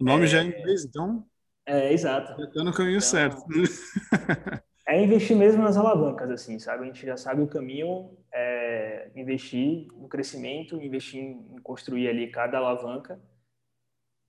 O 0.00 0.04
nome 0.04 0.24
é, 0.24 0.26
já 0.26 0.40
é 0.40 0.44
em 0.44 0.48
inglês, 0.48 0.84
então? 0.84 1.24
É, 1.66 1.92
exato. 1.92 2.34
Já 2.54 2.64
no 2.64 2.72
caminho 2.72 2.98
então, 2.98 3.08
certo. 3.08 3.42
é 4.88 5.02
investir 5.02 5.36
mesmo 5.36 5.62
nas 5.62 5.76
alavancas, 5.76 6.30
assim, 6.30 6.58
sabe? 6.58 6.84
A 6.84 6.86
gente 6.86 7.06
já 7.06 7.16
sabe 7.16 7.42
o 7.42 7.46
caminho, 7.46 8.16
é 8.32 9.10
investir 9.14 9.88
no 9.92 10.08
crescimento, 10.08 10.80
investir 10.82 11.20
em 11.20 11.58
construir 11.62 12.08
ali 12.08 12.30
cada 12.30 12.58
alavanca 12.58 13.20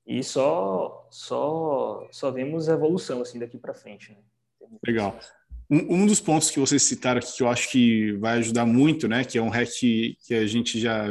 e 0.05 0.23
só 0.23 1.07
só 1.11 2.07
só 2.11 2.31
vemos 2.31 2.67
evolução 2.67 3.21
assim 3.21 3.39
daqui 3.39 3.57
para 3.57 3.73
frente. 3.73 4.11
Né? 4.11 4.17
Legal. 4.85 5.19
Um, 5.69 6.01
um, 6.01 6.05
dos 6.05 6.19
pontos 6.19 6.51
que 6.51 6.59
vocês 6.59 6.83
citaram 6.83 7.19
aqui 7.19 7.37
que 7.37 7.43
eu 7.43 7.47
acho 7.47 7.69
que 7.71 8.11
vai 8.13 8.39
ajudar 8.39 8.65
muito, 8.65 9.07
né, 9.07 9.23
que 9.23 9.37
é 9.37 9.41
um 9.41 9.49
hack 9.49 9.69
que 9.79 10.33
a 10.33 10.45
gente 10.45 10.79
já 10.79 11.05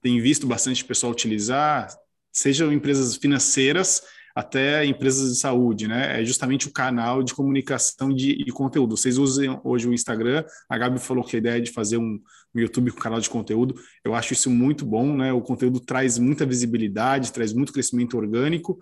tem 0.00 0.20
visto 0.20 0.46
bastante 0.46 0.82
pessoal 0.84 1.12
utilizar, 1.12 1.88
sejam 2.32 2.72
empresas 2.72 3.16
financeiras 3.16 4.02
até 4.38 4.84
empresas 4.84 5.32
de 5.32 5.40
saúde, 5.40 5.88
né? 5.88 6.20
É 6.20 6.24
justamente 6.24 6.68
o 6.68 6.72
canal 6.72 7.24
de 7.24 7.34
comunicação 7.34 8.08
de, 8.14 8.36
de 8.36 8.52
conteúdo. 8.52 8.96
Vocês 8.96 9.18
usam 9.18 9.60
hoje 9.64 9.88
o 9.88 9.92
Instagram, 9.92 10.44
a 10.70 10.78
Gabi 10.78 11.00
falou 11.00 11.24
que 11.24 11.34
a 11.34 11.40
ideia 11.40 11.56
é 11.56 11.60
de 11.60 11.72
fazer 11.72 11.96
um, 11.96 12.20
um 12.54 12.60
YouTube 12.60 12.92
com 12.92 13.00
canal 13.00 13.18
de 13.18 13.28
conteúdo. 13.28 13.74
Eu 14.04 14.14
acho 14.14 14.34
isso 14.34 14.48
muito 14.48 14.86
bom, 14.86 15.16
né? 15.16 15.32
O 15.32 15.42
conteúdo 15.42 15.80
traz 15.80 16.18
muita 16.18 16.46
visibilidade, 16.46 17.32
traz 17.32 17.52
muito 17.52 17.72
crescimento 17.72 18.16
orgânico. 18.16 18.78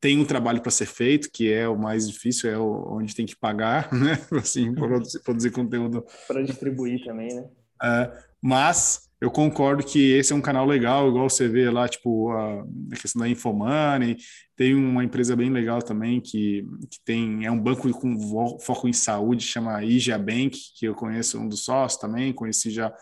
Tem 0.00 0.18
um 0.18 0.24
trabalho 0.24 0.60
para 0.60 0.72
ser 0.72 0.86
feito, 0.86 1.30
que 1.32 1.52
é 1.52 1.68
o 1.68 1.78
mais 1.78 2.10
difícil, 2.10 2.50
é 2.50 2.58
onde 2.58 3.14
tem 3.14 3.26
que 3.26 3.36
pagar, 3.36 3.92
né? 3.94 4.18
Assim, 4.32 4.74
produzir, 4.74 5.20
produzir 5.20 5.50
conteúdo. 5.52 6.04
Para 6.26 6.42
distribuir 6.42 7.04
também, 7.04 7.32
né? 7.32 7.48
É, 7.80 8.10
mas 8.42 9.08
eu 9.20 9.30
concordo 9.30 9.84
que 9.84 10.12
esse 10.12 10.32
é 10.32 10.36
um 10.36 10.40
canal 10.40 10.66
legal, 10.66 11.08
igual 11.08 11.28
você 11.28 11.46
vê 11.46 11.68
lá, 11.70 11.86
tipo, 11.86 12.30
a, 12.32 12.64
questão 12.98 13.20
da 13.20 13.28
Infomoney, 13.28 14.16
tem 14.56 14.74
uma 14.74 15.04
empresa 15.04 15.36
bem 15.36 15.50
legal 15.50 15.82
também 15.82 16.20
que, 16.20 16.64
que 16.90 16.98
tem, 17.04 17.44
é 17.44 17.50
um 17.50 17.60
banco 17.60 17.90
com 17.92 18.58
foco 18.58 18.88
em 18.88 18.92
saúde, 18.92 19.44
chama 19.44 19.84
Ija 19.84 20.16
Bank, 20.16 20.58
que 20.74 20.86
eu 20.86 20.94
conheço 20.94 21.38
um 21.38 21.46
dos 21.46 21.64
sócios 21.64 22.00
também, 22.00 22.32
conheci 22.32 22.70
já 22.70 22.92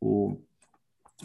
o, 0.00 0.40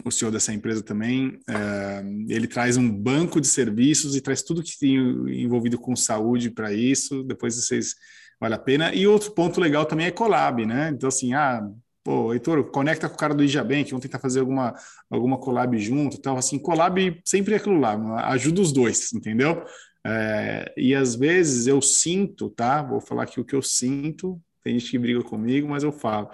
o 0.04 0.10
senhor 0.12 0.30
dessa 0.30 0.54
empresa 0.54 0.82
também, 0.82 1.40
é, 1.48 2.04
ele 2.28 2.46
traz 2.46 2.76
um 2.76 2.88
banco 2.88 3.40
de 3.40 3.48
serviços 3.48 4.14
e 4.14 4.20
traz 4.20 4.42
tudo 4.42 4.62
que 4.62 4.78
tem 4.78 4.96
envolvido 5.42 5.76
com 5.76 5.96
saúde 5.96 6.50
para 6.50 6.72
isso, 6.72 7.24
depois 7.24 7.56
vocês 7.56 7.96
vale 8.40 8.54
a 8.54 8.58
pena. 8.58 8.94
E 8.94 9.06
outro 9.06 9.32
ponto 9.32 9.60
legal 9.60 9.86
também 9.86 10.06
é 10.06 10.10
collab, 10.10 10.64
né? 10.64 10.90
Então, 10.90 11.08
assim, 11.08 11.34
ah, 11.34 11.66
pô, 12.06 12.32
Heitor, 12.32 12.62
conecta 12.70 13.08
com 13.08 13.16
o 13.16 13.18
cara 13.18 13.34
do 13.34 13.42
Ijabank, 13.42 13.90
vamos 13.90 14.04
tentar 14.04 14.20
fazer 14.20 14.38
alguma, 14.38 14.72
alguma 15.10 15.38
collab 15.38 15.76
junto, 15.76 16.16
então 16.16 16.36
assim, 16.36 16.56
collab 16.56 17.20
sempre 17.24 17.54
é 17.54 17.56
aquilo 17.56 17.80
lá, 17.80 17.96
ajuda 18.28 18.60
os 18.60 18.70
dois, 18.70 19.12
entendeu? 19.12 19.64
É, 20.06 20.72
e 20.76 20.94
às 20.94 21.16
vezes 21.16 21.66
eu 21.66 21.82
sinto, 21.82 22.48
tá? 22.48 22.80
Vou 22.80 23.00
falar 23.00 23.24
aqui 23.24 23.40
o 23.40 23.44
que 23.44 23.56
eu 23.56 23.60
sinto, 23.60 24.40
tem 24.62 24.78
gente 24.78 24.88
que 24.88 24.98
briga 25.00 25.20
comigo, 25.20 25.68
mas 25.68 25.82
eu 25.82 25.90
falo. 25.90 26.30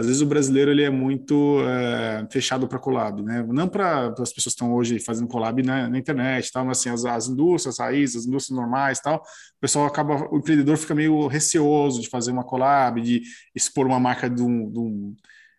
Às 0.00 0.06
vezes 0.06 0.22
o 0.22 0.26
brasileiro 0.26 0.70
ele 0.70 0.82
é 0.82 0.88
muito 0.88 1.60
é, 1.62 2.26
fechado 2.30 2.66
para 2.66 2.78
collab, 2.78 3.22
né? 3.22 3.44
Não 3.46 3.68
para 3.68 4.06
as 4.06 4.32
pessoas 4.32 4.54
que 4.54 4.62
estão 4.62 4.72
hoje 4.72 4.98
fazendo 4.98 5.28
collab 5.28 5.62
na, 5.62 5.90
na 5.90 5.98
internet, 5.98 6.50
tal, 6.50 6.64
mas 6.64 6.78
assim 6.78 6.88
as, 6.88 7.04
as 7.04 7.28
indústrias 7.28 7.78
raízes, 7.78 8.16
as 8.16 8.26
indústrias 8.26 8.58
normais, 8.58 8.98
tal. 8.98 9.16
O 9.18 9.60
pessoal 9.60 9.84
acaba, 9.84 10.26
o 10.32 10.38
empreendedor 10.38 10.78
fica 10.78 10.94
meio 10.94 11.26
receoso 11.26 12.00
de 12.00 12.08
fazer 12.08 12.32
uma 12.32 12.42
collab, 12.42 12.98
de 13.02 13.20
expor 13.54 13.86
uma 13.86 14.00
marca 14.00 14.30
de, 14.30 14.40
um, 14.40 14.70
de, 14.70 14.78
um, 14.78 15.16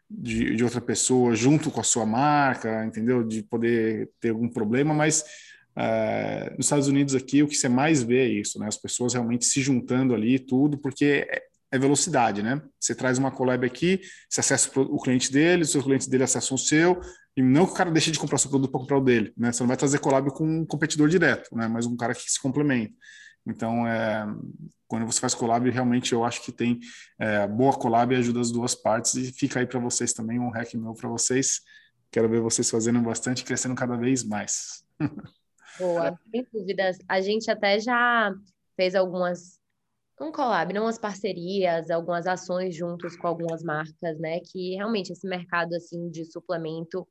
de, 0.10 0.56
de 0.56 0.64
outra 0.64 0.82
pessoa 0.82 1.36
junto 1.36 1.70
com 1.70 1.80
a 1.80 1.84
sua 1.84 2.08
marca, 2.08 2.84
entendeu? 2.84 3.24
De 3.24 3.44
poder 3.44 4.10
ter 4.20 4.30
algum 4.30 4.50
problema, 4.50 4.92
mas 4.92 5.24
Uh, 5.72 6.52
nos 6.58 6.66
Estados 6.66 6.90
Unidos 6.90 7.16
aqui 7.16 7.42
o 7.42 7.48
que 7.48 7.56
você 7.56 7.70
mais 7.70 8.04
vê 8.04 8.20
é 8.20 8.28
isso, 8.28 8.60
né? 8.60 8.68
As 8.68 8.76
pessoas 8.76 9.14
realmente 9.14 9.46
se 9.46 9.62
juntando 9.62 10.14
ali 10.14 10.38
tudo, 10.38 10.78
porque 10.78 11.26
é, 11.72 11.80
velocidade, 11.80 12.44
né? 12.44 12.62
Você 12.80 12.94
traz 12.94 13.18
uma 13.18 13.32
collab 13.32 13.66
aqui, 13.66 14.02
você 14.30 14.42
acessa 14.42 14.70
o 14.80 15.00
cliente 15.00 15.32
dele, 15.32 15.64
os 15.64 15.72
clientes 15.72 16.08
dele 16.08 16.24
acessam 16.24 16.56
o 16.56 16.58
seu, 16.58 17.00
e 17.36 17.42
não 17.42 17.66
que 17.66 17.72
o 17.72 17.76
cara 17.76 17.90
deixe 17.90 18.12
de 18.12 18.20
comprar 18.20 18.38
seu 18.38 18.50
produto 18.50 18.72
para 18.72 18.80
comprar 18.82 18.98
o 18.98 19.02
dele, 19.02 19.34
né? 19.38 19.52
Você 19.52 19.64
não 19.64 19.68
vai 19.68 19.78
trazer 19.78 20.00
collab 20.00 20.30
com 20.32 20.46
um 20.46 20.66
competidor 20.66 21.08
direto, 21.08 21.56
né? 21.56 21.68
Mas 21.68 21.86
um 21.86 21.96
cara 21.96 22.14
que 22.14 22.30
se 22.30 22.42
complementa. 22.42 22.94
Então, 23.48 23.88
é, 23.88 24.26
quando 24.88 25.06
você 25.06 25.20
faz 25.20 25.34
collab, 25.34 25.70
realmente 25.70 26.14
eu 26.14 26.24
acho 26.24 26.44
que 26.44 26.52
tem 26.52 26.80
é, 27.18 27.48
boa 27.48 27.74
collab 27.74 28.14
e 28.14 28.18
ajuda 28.18 28.42
as 28.42 28.52
duas 28.52 28.76
partes, 28.76 29.16
e 29.16 29.32
fica 29.32 29.60
aí 29.60 29.66
para 29.66 29.80
vocês 29.80 30.14
também 30.14 30.40
um 30.40 30.50
hack 30.50 30.74
meu 30.76 30.94
para 30.94 31.10
vocês. 31.10 31.62
Quero 32.12 32.28
ver 32.28 32.42
vocês 32.42 32.70
fazendo 32.70 33.02
bastante, 33.02 33.46
crescendo 33.46 33.76
cada 33.76 33.96
vez 33.96 34.24
mais. 34.24 34.84
Boa, 35.80 36.20
sem 36.30 36.46
dúvidas. 36.52 36.98
A 37.08 37.22
gente 37.22 37.50
até 37.50 37.80
já 37.80 38.36
fez 38.76 38.94
algumas 38.94 39.61
um 40.22 40.32
collab, 40.32 40.74
não 40.74 40.84
umas 40.84 41.00
parcerias, 41.00 41.90
algumas 41.90 42.28
ações 42.28 42.76
juntos 42.76 43.16
com 43.18 43.28
algumas 43.28 43.64
marcas, 43.64 44.20
né? 44.20 44.40
Que 44.40 44.76
realmente 44.76 45.12
esse 45.12 45.28
mercado 45.28 45.74
assim 45.74 46.10
de 46.10 46.26
suplemento 46.26 47.08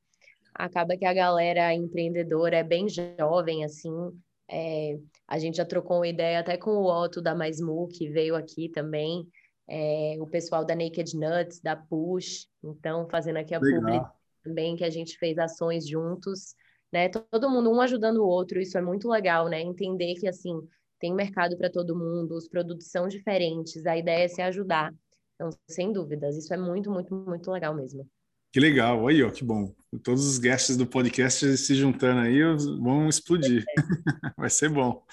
acaba 0.53 0.97
que 0.97 1.05
a 1.05 1.13
galera 1.13 1.73
empreendedora 1.73 2.57
é 2.57 2.63
bem 2.63 2.87
jovem, 2.89 3.63
assim. 3.63 3.91
É, 4.49 4.97
a 5.27 5.39
gente 5.39 5.57
já 5.57 5.65
trocou 5.65 5.97
uma 5.97 6.07
ideia 6.07 6.39
até 6.39 6.57
com 6.57 6.71
o 6.71 6.85
Otto 6.85 7.21
da 7.21 7.33
MySmoo, 7.33 7.87
que 7.87 8.09
veio 8.09 8.35
aqui 8.35 8.69
também. 8.69 9.27
É, 9.67 10.17
o 10.19 10.27
pessoal 10.27 10.65
da 10.65 10.75
Naked 10.75 11.15
Nuts, 11.15 11.61
da 11.61 11.75
Push. 11.75 12.47
Então, 12.63 13.07
fazendo 13.09 13.37
aqui 13.37 13.55
a 13.55 13.59
publi 13.59 14.01
também, 14.43 14.75
que 14.75 14.83
a 14.83 14.89
gente 14.89 15.17
fez 15.17 15.37
ações 15.37 15.87
juntos. 15.87 16.55
Né? 16.91 17.07
Todo 17.07 17.49
mundo, 17.49 17.71
um 17.71 17.79
ajudando 17.79 18.17
o 18.17 18.27
outro, 18.27 18.59
isso 18.59 18.77
é 18.77 18.81
muito 18.81 19.07
legal, 19.07 19.47
né? 19.47 19.61
Entender 19.61 20.15
que, 20.15 20.27
assim, 20.27 20.59
tem 21.01 21.13
mercado 21.13 21.57
para 21.57 21.69
todo 21.69 21.97
mundo, 21.97 22.35
os 22.35 22.47
produtos 22.47 22.87
são 22.87 23.07
diferentes, 23.07 23.85
a 23.87 23.97
ideia 23.97 24.25
é 24.25 24.27
se 24.27 24.41
ajudar. 24.41 24.93
Então, 25.33 25.49
sem 25.67 25.91
dúvidas, 25.91 26.37
isso 26.37 26.53
é 26.53 26.57
muito, 26.57 26.91
muito, 26.91 27.13
muito 27.13 27.51
legal 27.51 27.75
mesmo. 27.75 28.07
Que 28.53 28.59
legal, 28.59 29.07
aí, 29.07 29.23
ó, 29.23 29.31
que 29.31 29.43
bom. 29.43 29.73
Todos 30.03 30.25
os 30.25 30.37
guests 30.37 30.77
do 30.77 30.85
podcast 30.85 31.57
se 31.57 31.75
juntando 31.75 32.21
aí 32.21 32.39
vão 32.79 33.09
explodir. 33.09 33.63
É. 33.67 33.81
Vai 34.37 34.49
ser 34.49 34.69
bom. 34.69 35.03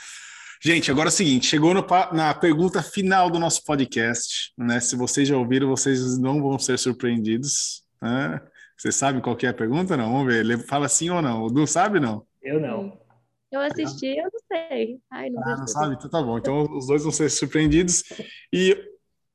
Gente, 0.61 0.91
agora 0.91 1.09
é 1.09 1.13
o 1.13 1.13
seguinte, 1.13 1.47
chegou 1.47 1.73
no, 1.73 1.87
na 2.13 2.35
pergunta 2.35 2.83
final 2.83 3.31
do 3.31 3.39
nosso 3.39 3.65
podcast, 3.65 4.53
né? 4.59 4.81
Se 4.81 4.97
vocês 4.97 5.27
já 5.27 5.37
ouviram, 5.37 5.69
vocês 5.69 6.19
não 6.19 6.43
vão 6.43 6.59
ser 6.59 6.79
surpreendidos. 6.79 7.85
Né? 8.03 8.41
Você 8.77 8.93
sabe 8.93 9.21
qual 9.21 9.39
é 9.41 9.47
a 9.47 9.55
pergunta? 9.55 9.97
Não, 9.97 10.13
vamos 10.13 10.27
ver. 10.27 10.41
Ele 10.41 10.59
fala 10.59 10.89
sim 10.89 11.09
ou 11.11 11.23
não. 11.23 11.45
O 11.45 11.51
Du 11.51 11.67
sabe 11.67 12.01
não? 12.01 12.27
Eu 12.43 12.61
não. 12.61 13.08
Eu 13.51 13.61
assisti, 13.61 14.07
eu 14.07 14.25
não 14.25 14.41
sei. 14.53 15.01
Ai, 15.11 15.31
não, 15.31 15.43
ah, 15.43 15.57
não 15.57 15.67
sabe? 15.67 15.95
Então 15.95 16.11
tá 16.11 16.23
bom. 16.23 16.39
Então 16.39 16.65
os 16.77 16.87
dois 16.87 17.03
vão 17.03 17.13
ser 17.13 17.31
surpreendidos. 17.31 18.05
E 18.53 18.77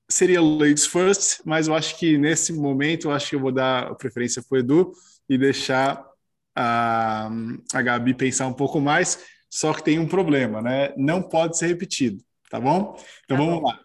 seria 0.10 0.42
Ladies 0.42 0.86
First, 0.86 1.42
mas 1.44 1.68
eu 1.68 1.74
acho 1.74 1.98
que 1.98 2.18
nesse 2.18 2.54
momento 2.54 3.08
eu 3.08 3.12
acho 3.12 3.30
que 3.30 3.36
eu 3.36 3.40
vou 3.40 3.52
dar 3.52 3.88
a 3.88 3.96
preferência 3.96 4.44
para 4.48 4.56
o 4.56 4.60
Edu 4.60 4.92
e 5.28 5.38
deixar 5.38 6.06
a, 6.56 7.30
a 7.74 7.82
Gabi 7.82 8.14
pensar 8.14 8.48
um 8.48 8.54
pouco 8.54 8.80
mais. 8.80 9.26
Só 9.50 9.74
que 9.74 9.84
tem 9.84 10.00
um 10.00 10.08
problema, 10.08 10.62
né? 10.62 10.94
Não 10.98 11.22
pode 11.22 11.58
ser 11.58 11.68
repetido, 11.68 12.24
tá 12.50 12.60
bom? 12.60 12.96
Então 13.26 13.38
tá 13.38 13.44
vamos 13.44 13.62
bom. 13.62 13.68
lá. 13.68 13.80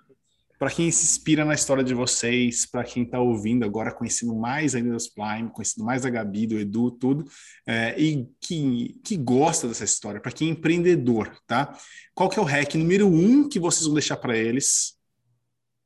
Para 0.58 0.70
quem 0.70 0.90
se 0.90 1.04
inspira 1.04 1.44
na 1.44 1.54
história 1.54 1.84
de 1.84 1.94
vocês, 1.94 2.66
para 2.66 2.82
quem 2.82 3.04
está 3.04 3.20
ouvindo 3.20 3.64
agora, 3.64 3.94
conhecendo 3.94 4.34
mais 4.34 4.74
ainda 4.74 4.90
dos 4.90 5.06
Prime, 5.08 5.50
conhecendo 5.50 5.84
mais 5.84 6.02
da 6.02 6.10
Gabi, 6.10 6.48
do 6.48 6.58
Edu, 6.58 6.90
tudo, 6.90 7.24
é, 7.64 7.98
e 7.98 8.28
que, 8.40 9.00
que 9.04 9.16
gosta 9.16 9.68
dessa 9.68 9.84
história, 9.84 10.20
para 10.20 10.32
quem 10.32 10.48
é 10.48 10.52
empreendedor, 10.52 11.38
tá? 11.46 11.78
Qual 12.12 12.28
que 12.28 12.38
é 12.38 12.42
o 12.42 12.44
hack 12.44 12.74
número 12.74 13.06
um 13.06 13.48
que 13.48 13.60
vocês 13.60 13.84
vão 13.84 13.94
deixar 13.94 14.16
para 14.16 14.36
eles 14.36 14.98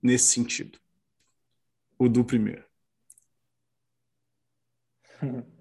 nesse 0.02 0.28
sentido? 0.28 0.78
O 1.98 2.08
do 2.08 2.24
primeiro. 2.24 2.64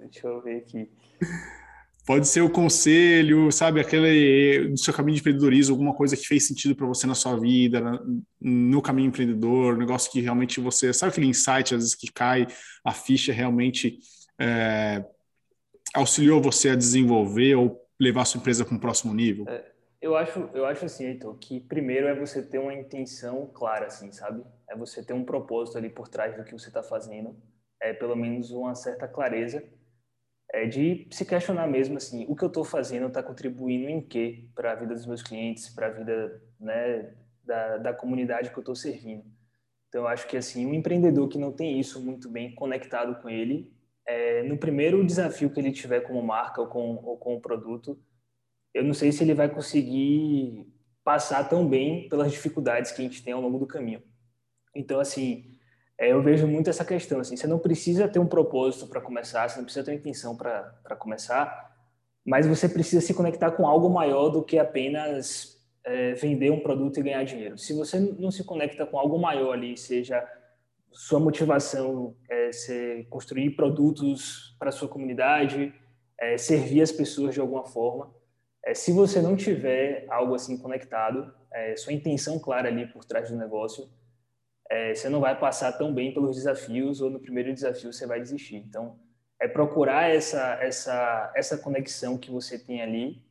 Deixa 0.00 0.26
eu 0.26 0.42
ver 0.42 0.58
aqui. 0.58 0.90
Pode 2.06 2.28
ser 2.28 2.40
o 2.40 2.48
conselho, 2.48 3.50
sabe, 3.50 3.80
aquele 3.80 4.68
do 4.68 4.78
seu 4.78 4.94
caminho 4.94 5.16
de 5.16 5.20
empreendedorismo, 5.20 5.74
alguma 5.74 5.92
coisa 5.92 6.16
que 6.16 6.24
fez 6.24 6.46
sentido 6.46 6.76
para 6.76 6.86
você 6.86 7.04
na 7.04 7.16
sua 7.16 7.36
vida, 7.36 8.00
no 8.40 8.80
caminho 8.80 9.08
empreendedor, 9.08 9.74
um 9.74 9.78
negócio 9.78 10.12
que 10.12 10.20
realmente 10.20 10.60
você, 10.60 10.92
sabe 10.92 11.10
aquele 11.10 11.26
insight 11.26 11.74
às 11.74 11.80
vezes 11.80 11.94
que 11.96 12.06
cai, 12.12 12.46
a 12.84 12.92
ficha 12.92 13.32
realmente 13.32 13.98
é, 14.38 15.04
auxiliou 15.92 16.40
você 16.40 16.70
a 16.70 16.76
desenvolver 16.76 17.56
ou 17.56 17.84
levar 17.98 18.22
a 18.22 18.24
sua 18.24 18.38
empresa 18.38 18.64
para 18.64 18.76
um 18.76 18.78
próximo 18.78 19.12
nível? 19.12 19.44
É, 19.48 19.64
eu 20.00 20.16
acho, 20.16 20.48
eu 20.54 20.64
acho 20.64 20.84
assim, 20.84 21.06
Heitor, 21.06 21.36
que 21.38 21.58
primeiro 21.58 22.06
é 22.06 22.14
você 22.14 22.40
ter 22.40 22.60
uma 22.60 22.72
intenção 22.72 23.50
clara, 23.52 23.86
assim, 23.86 24.12
sabe? 24.12 24.44
É 24.70 24.76
você 24.76 25.04
ter 25.04 25.12
um 25.12 25.24
propósito 25.24 25.76
ali 25.76 25.90
por 25.90 26.06
trás 26.06 26.36
do 26.36 26.44
que 26.44 26.52
você 26.52 26.68
está 26.68 26.84
fazendo, 26.84 27.36
é 27.82 27.92
pelo 27.92 28.14
menos 28.14 28.52
uma 28.52 28.76
certa 28.76 29.08
clareza 29.08 29.60
é 30.52 30.66
de 30.66 31.06
se 31.10 31.24
questionar 31.24 31.66
mesmo 31.66 31.96
assim, 31.96 32.24
o 32.28 32.36
que 32.36 32.44
eu 32.44 32.48
estou 32.48 32.64
fazendo 32.64 33.06
está 33.06 33.22
contribuindo 33.22 33.88
em 33.88 34.00
quê 34.00 34.48
para 34.54 34.72
a 34.72 34.74
vida 34.74 34.94
dos 34.94 35.06
meus 35.06 35.22
clientes, 35.22 35.68
para 35.70 35.88
a 35.88 35.90
vida 35.90 36.42
né, 36.60 37.14
da, 37.44 37.78
da 37.78 37.94
comunidade 37.94 38.50
que 38.50 38.56
eu 38.56 38.62
estou 38.62 38.74
servindo. 38.74 39.24
Então, 39.88 40.02
eu 40.02 40.08
acho 40.08 40.26
que 40.26 40.36
assim, 40.36 40.66
um 40.66 40.74
empreendedor 40.74 41.28
que 41.28 41.38
não 41.38 41.52
tem 41.52 41.78
isso 41.78 42.00
muito 42.00 42.28
bem 42.28 42.54
conectado 42.54 43.20
com 43.20 43.28
ele, 43.28 43.72
é, 44.06 44.42
no 44.44 44.56
primeiro 44.56 45.04
desafio 45.04 45.50
que 45.50 45.58
ele 45.58 45.72
tiver 45.72 46.00
como 46.00 46.22
marca 46.22 46.60
ou 46.60 46.68
com, 46.68 46.96
ou 47.04 47.16
com 47.16 47.34
o 47.34 47.40
produto, 47.40 47.98
eu 48.72 48.84
não 48.84 48.94
sei 48.94 49.10
se 49.10 49.24
ele 49.24 49.34
vai 49.34 49.48
conseguir 49.48 50.66
passar 51.02 51.48
tão 51.48 51.66
bem 51.66 52.08
pelas 52.08 52.30
dificuldades 52.30 52.92
que 52.92 53.00
a 53.00 53.04
gente 53.04 53.22
tem 53.22 53.32
ao 53.32 53.40
longo 53.40 53.58
do 53.58 53.66
caminho. 53.66 54.02
Então, 54.74 55.00
assim, 55.00 55.55
é, 55.98 56.12
eu 56.12 56.22
vejo 56.22 56.46
muito 56.46 56.68
essa 56.68 56.84
questão, 56.84 57.20
assim, 57.20 57.36
você 57.36 57.46
não 57.46 57.58
precisa 57.58 58.06
ter 58.06 58.18
um 58.18 58.26
propósito 58.26 58.86
para 58.86 59.00
começar, 59.00 59.48
você 59.48 59.56
não 59.56 59.64
precisa 59.64 59.84
ter 59.84 59.92
uma 59.92 59.96
intenção 59.96 60.36
para 60.36 60.96
começar, 60.98 61.74
mas 62.24 62.46
você 62.46 62.68
precisa 62.68 63.00
se 63.00 63.14
conectar 63.14 63.52
com 63.52 63.66
algo 63.66 63.88
maior 63.88 64.28
do 64.28 64.42
que 64.42 64.58
apenas 64.58 65.56
é, 65.84 66.12
vender 66.14 66.50
um 66.50 66.60
produto 66.60 66.98
e 66.98 67.02
ganhar 67.02 67.24
dinheiro. 67.24 67.56
Se 67.56 67.72
você 67.72 67.98
não 67.98 68.30
se 68.30 68.44
conecta 68.44 68.84
com 68.84 68.98
algo 68.98 69.18
maior 69.18 69.52
ali, 69.52 69.76
seja 69.76 70.26
sua 70.92 71.20
motivação 71.20 72.14
é 72.28 72.50
ser, 72.52 73.06
construir 73.08 73.50
produtos 73.50 74.56
para 74.58 74.72
sua 74.72 74.88
comunidade, 74.88 75.72
é, 76.18 76.36
servir 76.38 76.82
as 76.82 76.90
pessoas 76.90 77.34
de 77.34 77.40
alguma 77.40 77.64
forma, 77.66 78.10
é, 78.64 78.74
se 78.74 78.92
você 78.92 79.20
não 79.22 79.36
tiver 79.36 80.06
algo 80.08 80.34
assim 80.34 80.56
conectado, 80.58 81.32
é, 81.52 81.76
sua 81.76 81.92
intenção 81.92 82.38
clara 82.38 82.68
ali 82.68 82.86
por 82.86 83.04
trás 83.04 83.30
do 83.30 83.36
negócio, 83.36 83.88
é, 84.70 84.94
você 84.94 85.08
não 85.08 85.20
vai 85.20 85.38
passar 85.38 85.72
tão 85.72 85.92
bem 85.92 86.12
pelos 86.12 86.36
desafios 86.36 87.00
ou 87.00 87.10
no 87.10 87.20
primeiro 87.20 87.52
desafio 87.52 87.92
você 87.92 88.06
vai 88.06 88.20
desistir. 88.20 88.56
Então, 88.56 88.98
é 89.40 89.46
procurar 89.46 90.10
essa 90.10 90.58
essa 90.60 91.32
essa 91.34 91.58
conexão 91.58 92.18
que 92.18 92.30
você 92.30 92.58
tem 92.58 92.82
ali, 92.82 93.22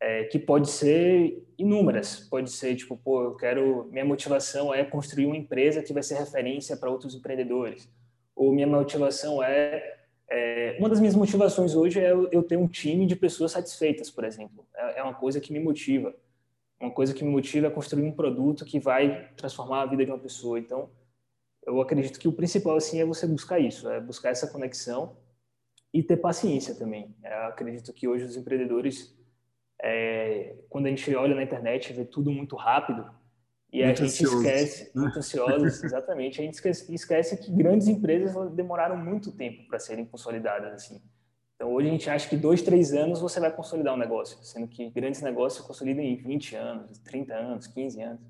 é, 0.00 0.24
que 0.24 0.38
pode 0.38 0.70
ser 0.70 1.44
inúmeras. 1.58 2.20
Pode 2.20 2.50
ser 2.50 2.76
tipo, 2.76 2.96
pô, 2.96 3.22
eu 3.24 3.36
quero 3.36 3.88
minha 3.90 4.04
motivação 4.04 4.72
é 4.72 4.84
construir 4.84 5.26
uma 5.26 5.36
empresa 5.36 5.82
que 5.82 5.92
vai 5.92 6.02
ser 6.02 6.16
referência 6.16 6.76
para 6.76 6.90
outros 6.90 7.14
empreendedores. 7.14 7.88
Ou 8.34 8.52
minha 8.52 8.66
motivação 8.66 9.42
é, 9.42 9.96
é, 10.30 10.76
uma 10.78 10.88
das 10.88 10.98
minhas 10.98 11.14
motivações 11.14 11.74
hoje 11.74 12.00
é 12.00 12.10
eu, 12.10 12.42
ter 12.42 12.56
um 12.56 12.66
time 12.66 13.06
de 13.06 13.16
pessoas 13.16 13.52
satisfeitas, 13.52 14.10
por 14.10 14.24
exemplo. 14.24 14.66
É, 14.74 15.00
é 15.00 15.02
uma 15.02 15.14
coisa 15.14 15.40
que 15.40 15.52
me 15.52 15.60
motiva 15.60 16.14
uma 16.80 16.90
coisa 16.90 17.14
que 17.14 17.24
me 17.24 17.30
motiva 17.30 17.66
é 17.66 17.70
construir 17.70 18.04
um 18.04 18.12
produto 18.12 18.64
que 18.64 18.78
vai 18.78 19.30
transformar 19.36 19.82
a 19.82 19.86
vida 19.86 20.04
de 20.04 20.10
uma 20.10 20.18
pessoa. 20.18 20.58
Então, 20.58 20.90
eu 21.66 21.80
acredito 21.80 22.18
que 22.18 22.28
o 22.28 22.32
principal 22.32 22.76
assim 22.76 23.00
é 23.00 23.04
você 23.04 23.26
buscar 23.26 23.58
isso, 23.58 23.88
é 23.90 24.00
buscar 24.00 24.30
essa 24.30 24.46
conexão 24.46 25.16
e 25.92 26.02
ter 26.02 26.18
paciência 26.18 26.74
também. 26.74 27.14
Eu 27.24 27.46
acredito 27.46 27.92
que 27.92 28.06
hoje 28.06 28.24
os 28.24 28.36
empreendedores, 28.36 29.16
é, 29.82 30.56
quando 30.68 30.86
a 30.86 30.90
gente 30.90 31.14
olha 31.14 31.34
na 31.34 31.42
internet, 31.42 31.92
vê 31.92 32.04
tudo 32.04 32.30
muito 32.30 32.54
rápido 32.54 33.10
e 33.72 33.82
muito 33.82 34.02
a 34.02 34.06
gente 34.06 34.24
ansioso. 34.24 34.36
esquece, 34.36 34.92
muito 34.94 35.18
ansiosos, 35.18 35.82
exatamente, 35.84 36.40
a 36.40 36.44
gente 36.44 36.54
esquece, 36.54 36.94
esquece 36.94 37.36
que 37.38 37.50
grandes 37.50 37.88
empresas 37.88 38.52
demoraram 38.52 38.96
muito 38.96 39.32
tempo 39.32 39.66
para 39.66 39.78
serem 39.78 40.04
consolidadas 40.04 40.72
assim. 40.72 41.02
Então, 41.56 41.72
hoje 41.72 41.88
a 41.88 41.90
gente 41.90 42.10
acha 42.10 42.28
que 42.28 42.36
dois, 42.36 42.60
três 42.60 42.92
anos 42.92 43.20
você 43.20 43.40
vai 43.40 43.50
consolidar 43.50 43.94
um 43.94 43.96
negócio, 43.96 44.38
sendo 44.44 44.68
que 44.68 44.90
grandes 44.90 45.22
negócios 45.22 45.66
consolidam 45.66 46.04
em 46.04 46.14
20 46.14 46.54
anos, 46.54 46.98
30 46.98 47.34
anos, 47.34 47.66
15 47.66 48.02
anos. 48.02 48.20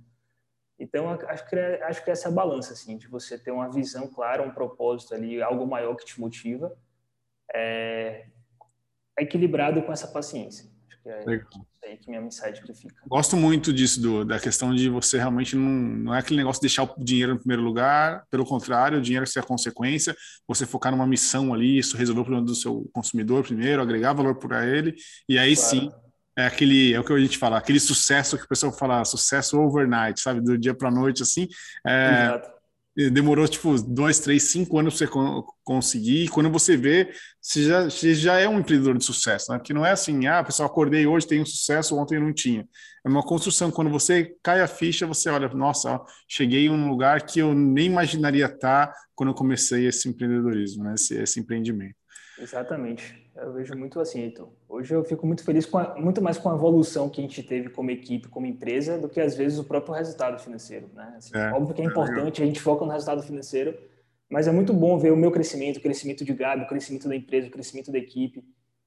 Então, 0.79 1.11
acho 1.11 1.49
que, 1.49 1.57
é, 1.57 1.83
acho 1.85 2.05
que 2.05 2.11
essa 2.11 2.29
é 2.29 2.31
a 2.31 2.35
balança, 2.35 2.73
assim, 2.73 2.97
de 2.97 3.09
você 3.09 3.37
ter 3.37 3.51
uma 3.51 3.69
visão 3.69 4.07
clara, 4.07 4.43
um 4.43 4.53
propósito 4.53 5.15
ali, 5.15 5.43
algo 5.43 5.67
maior 5.67 5.97
que 5.97 6.05
te 6.05 6.21
motiva, 6.21 6.77
é, 7.53 8.29
equilibrado 9.19 9.83
com 9.83 9.93
essa 9.93 10.07
paciência. 10.07 10.71
Que 11.07 11.11
é 11.13 11.25
Legal. 11.25 11.49
aí 11.85 11.97
que 11.99 12.09
minha 12.11 12.21
mensagem 12.21 12.61
que 12.65 12.75
fica. 12.75 12.97
Gosto 13.07 13.37
muito 13.37 13.73
disso, 13.73 14.01
do, 14.01 14.25
da 14.25 14.41
questão 14.41 14.75
de 14.75 14.89
você 14.89 15.19
realmente 15.19 15.55
não, 15.55 15.71
não 15.71 16.13
é 16.13 16.19
aquele 16.19 16.39
negócio 16.39 16.61
de 16.61 16.67
deixar 16.67 16.83
o 16.83 16.95
dinheiro 16.99 17.35
no 17.35 17.39
primeiro 17.39 17.63
lugar, 17.63 18.25
pelo 18.29 18.45
contrário, 18.45 18.99
o 18.99 19.01
dinheiro 19.01 19.23
é 19.23 19.27
ser 19.27 19.39
a 19.39 19.45
consequência, 19.45 20.17
você 20.49 20.67
focar 20.67 20.91
numa 20.91 21.07
missão 21.07 21.55
ali, 21.55 21.79
isso 21.79 21.97
resolver 21.97 22.23
o 22.23 22.25
problema 22.25 22.45
do 22.45 22.57
seu 22.57 22.91
consumidor 22.93 23.45
primeiro, 23.45 23.81
agregar 23.81 24.15
valor 24.15 24.35
para 24.35 24.67
ele, 24.67 24.97
e 25.29 25.39
aí 25.39 25.55
claro. 25.55 25.71
sim 25.71 25.93
é 26.37 26.45
aquele, 26.45 26.93
é 26.93 26.99
o 26.99 27.05
que 27.05 27.13
a 27.13 27.19
gente 27.21 27.39
fala, 27.39 27.57
aquele 27.57 27.79
sucesso 27.79 28.37
que 28.37 28.45
o 28.45 28.49
pessoal 28.49 28.73
fala, 28.73 29.05
sucesso 29.05 29.61
overnight, 29.61 30.21
sabe, 30.21 30.41
do 30.41 30.59
dia 30.59 30.75
para 30.75 30.91
noite, 30.91 31.23
assim. 31.23 31.47
É, 31.87 32.25
Exato 32.25 32.56
demorou 32.97 33.47
tipo 33.47 33.77
dois, 33.83 34.19
três, 34.19 34.45
cinco 34.45 34.79
anos 34.79 34.97
para 34.97 35.07
você 35.07 35.53
conseguir. 35.63 36.25
E 36.25 36.29
quando 36.29 36.51
você 36.51 36.77
vê, 36.77 37.13
você 37.41 37.65
já, 37.65 37.85
você 37.85 38.15
já 38.15 38.39
é 38.39 38.49
um 38.49 38.59
empreendedor 38.59 38.97
de 38.97 39.05
sucesso, 39.05 39.53
né? 39.53 39.59
Porque 39.59 39.75
não 39.75 39.85
é 39.85 39.91
assim, 39.91 40.27
ah, 40.27 40.43
pessoal, 40.43 40.69
acordei 40.69 41.07
hoje, 41.07 41.27
um 41.39 41.45
sucesso, 41.45 41.97
ontem 41.97 42.19
não 42.19 42.33
tinha. 42.33 42.67
É 43.05 43.09
uma 43.09 43.23
construção. 43.23 43.71
Quando 43.71 43.91
você 43.91 44.35
cai 44.43 44.63
a 44.63 44.67
ficha, 44.67 45.07
você 45.07 45.29
olha, 45.29 45.49
nossa, 45.49 45.91
ó, 45.91 46.05
cheguei 46.27 46.67
em 46.67 46.71
um 46.71 46.89
lugar 46.89 47.27
que 47.27 47.41
eu 47.41 47.55
nem 47.55 47.87
imaginaria 47.87 48.47
estar 48.47 48.91
quando 49.15 49.31
eu 49.31 49.35
comecei 49.35 49.87
esse 49.87 50.09
empreendedorismo, 50.09 50.85
né? 50.85 50.95
esse, 50.95 51.15
esse 51.17 51.39
empreendimento. 51.39 51.97
Exatamente. 52.39 53.31
Eu 53.35 53.53
vejo 53.53 53.75
muito 53.77 53.99
assim, 54.01 54.25
então. 54.25 54.51
Hoje 54.69 54.95
eu 54.95 55.05
fico 55.05 55.27
muito 55.27 55.45
feliz 55.45 55.67
com 55.67 55.79
a, 55.79 55.95
muito 55.97 56.23
mais 56.23 56.39
com 56.39 56.51
a 56.51 56.55
evolução 56.55 57.09
que 57.09 57.21
a 57.21 57.25
gente 57.25 57.43
teve 57.43 57.69
como 57.71 57.91
equipe, 57.91 58.29
como 58.29 58.47
empresa, 58.47 58.99
do 58.99 59.09
que 59.09 59.21
às 59.21 59.35
vezes 59.35 59.59
o 59.59 59.65
próprio 59.65 59.95
resultado 59.95 60.39
financeiro, 60.41 60.89
né? 60.95 61.15
Assim, 61.17 61.37
é, 61.37 61.51
óbvio 61.53 61.75
que 61.75 61.83
é 61.83 61.85
importante, 61.85 62.43
a 62.43 62.47
gente 62.47 62.61
foca 62.61 62.85
no 62.85 62.93
resultado 62.93 63.23
financeiro, 63.23 63.77
mas 64.29 64.49
é 64.49 64.53
muito 64.53 64.73
bom 64.73 64.99
ver 64.99 65.13
o 65.13 65.17
meu 65.17 65.31
crescimento, 65.31 65.79
o 65.79 65.83
crescimento 65.83 66.25
de 66.25 66.33
Gabi, 66.33 66.65
o 66.65 66.69
crescimento 66.69 67.09
da 67.09 67.17
empresa, 67.17 67.49
o 67.49 67.51
crescimento 67.51 67.91
da 67.91 67.99
equipe. 67.99 68.45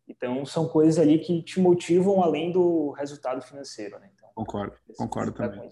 Então, 0.07 0.43
são 0.45 0.67
coisas 0.67 0.97
ali 0.97 1.19
que 1.19 1.41
te 1.43 1.59
motivam 1.59 2.23
além 2.23 2.51
do 2.51 2.91
resultado 2.91 3.41
financeiro, 3.41 3.99
né? 3.99 4.09
Então, 4.15 4.29
concordo, 4.33 4.75
concordo 4.97 5.31
também. 5.31 5.69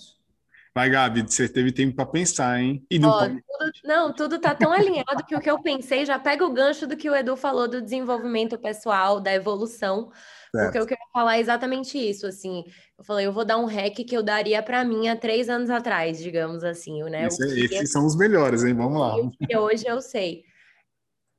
Vai, 0.78 0.92
Gabi, 0.92 1.24
você 1.24 1.50
teve 1.50 1.72
tempo 1.72 1.96
para 1.96 2.06
pensar, 2.06 2.62
hein? 2.62 2.86
E 2.88 3.00
não, 3.00 3.10
oh, 3.10 3.20
tudo, 3.26 3.42
não, 3.84 4.14
tudo 4.14 4.38
tá 4.40 4.54
tão 4.54 4.72
alinhado 4.72 5.26
que 5.26 5.36
o 5.36 5.40
que 5.40 5.50
eu 5.50 5.60
pensei 5.60 6.06
já 6.06 6.20
pega 6.20 6.46
o 6.46 6.54
gancho 6.54 6.86
do 6.86 6.96
que 6.96 7.10
o 7.10 7.16
Edu 7.16 7.36
falou 7.36 7.68
do 7.68 7.82
desenvolvimento 7.82 8.60
pessoal, 8.60 9.20
da 9.20 9.34
evolução. 9.34 10.12
Certo. 10.52 10.66
Porque 10.66 10.78
eu 10.78 10.86
quero 10.86 11.02
falar 11.12 11.38
é 11.38 11.40
exatamente 11.40 11.98
isso, 11.98 12.28
assim. 12.28 12.64
Eu 12.96 13.04
falei, 13.04 13.26
eu 13.26 13.34
vou 13.34 13.44
dar 13.44 13.58
um 13.58 13.66
hack 13.66 13.96
que 13.96 14.16
eu 14.16 14.22
daria 14.22 14.62
para 14.62 14.86
mim 14.86 15.08
há 15.08 15.16
três 15.16 15.50
anos 15.50 15.72
atrás, 15.72 16.20
digamos 16.20 16.64
assim, 16.64 17.02
né? 17.06 17.26
Esse, 17.26 17.44
é, 17.44 17.66
esses 17.66 17.92
são 17.92 18.06
os 18.06 18.16
melhores, 18.16 18.64
hein? 18.64 18.76
Vamos 18.76 19.00
lá. 19.00 19.16
Que 19.48 19.58
hoje 19.58 19.84
eu 19.88 20.00
sei. 20.00 20.44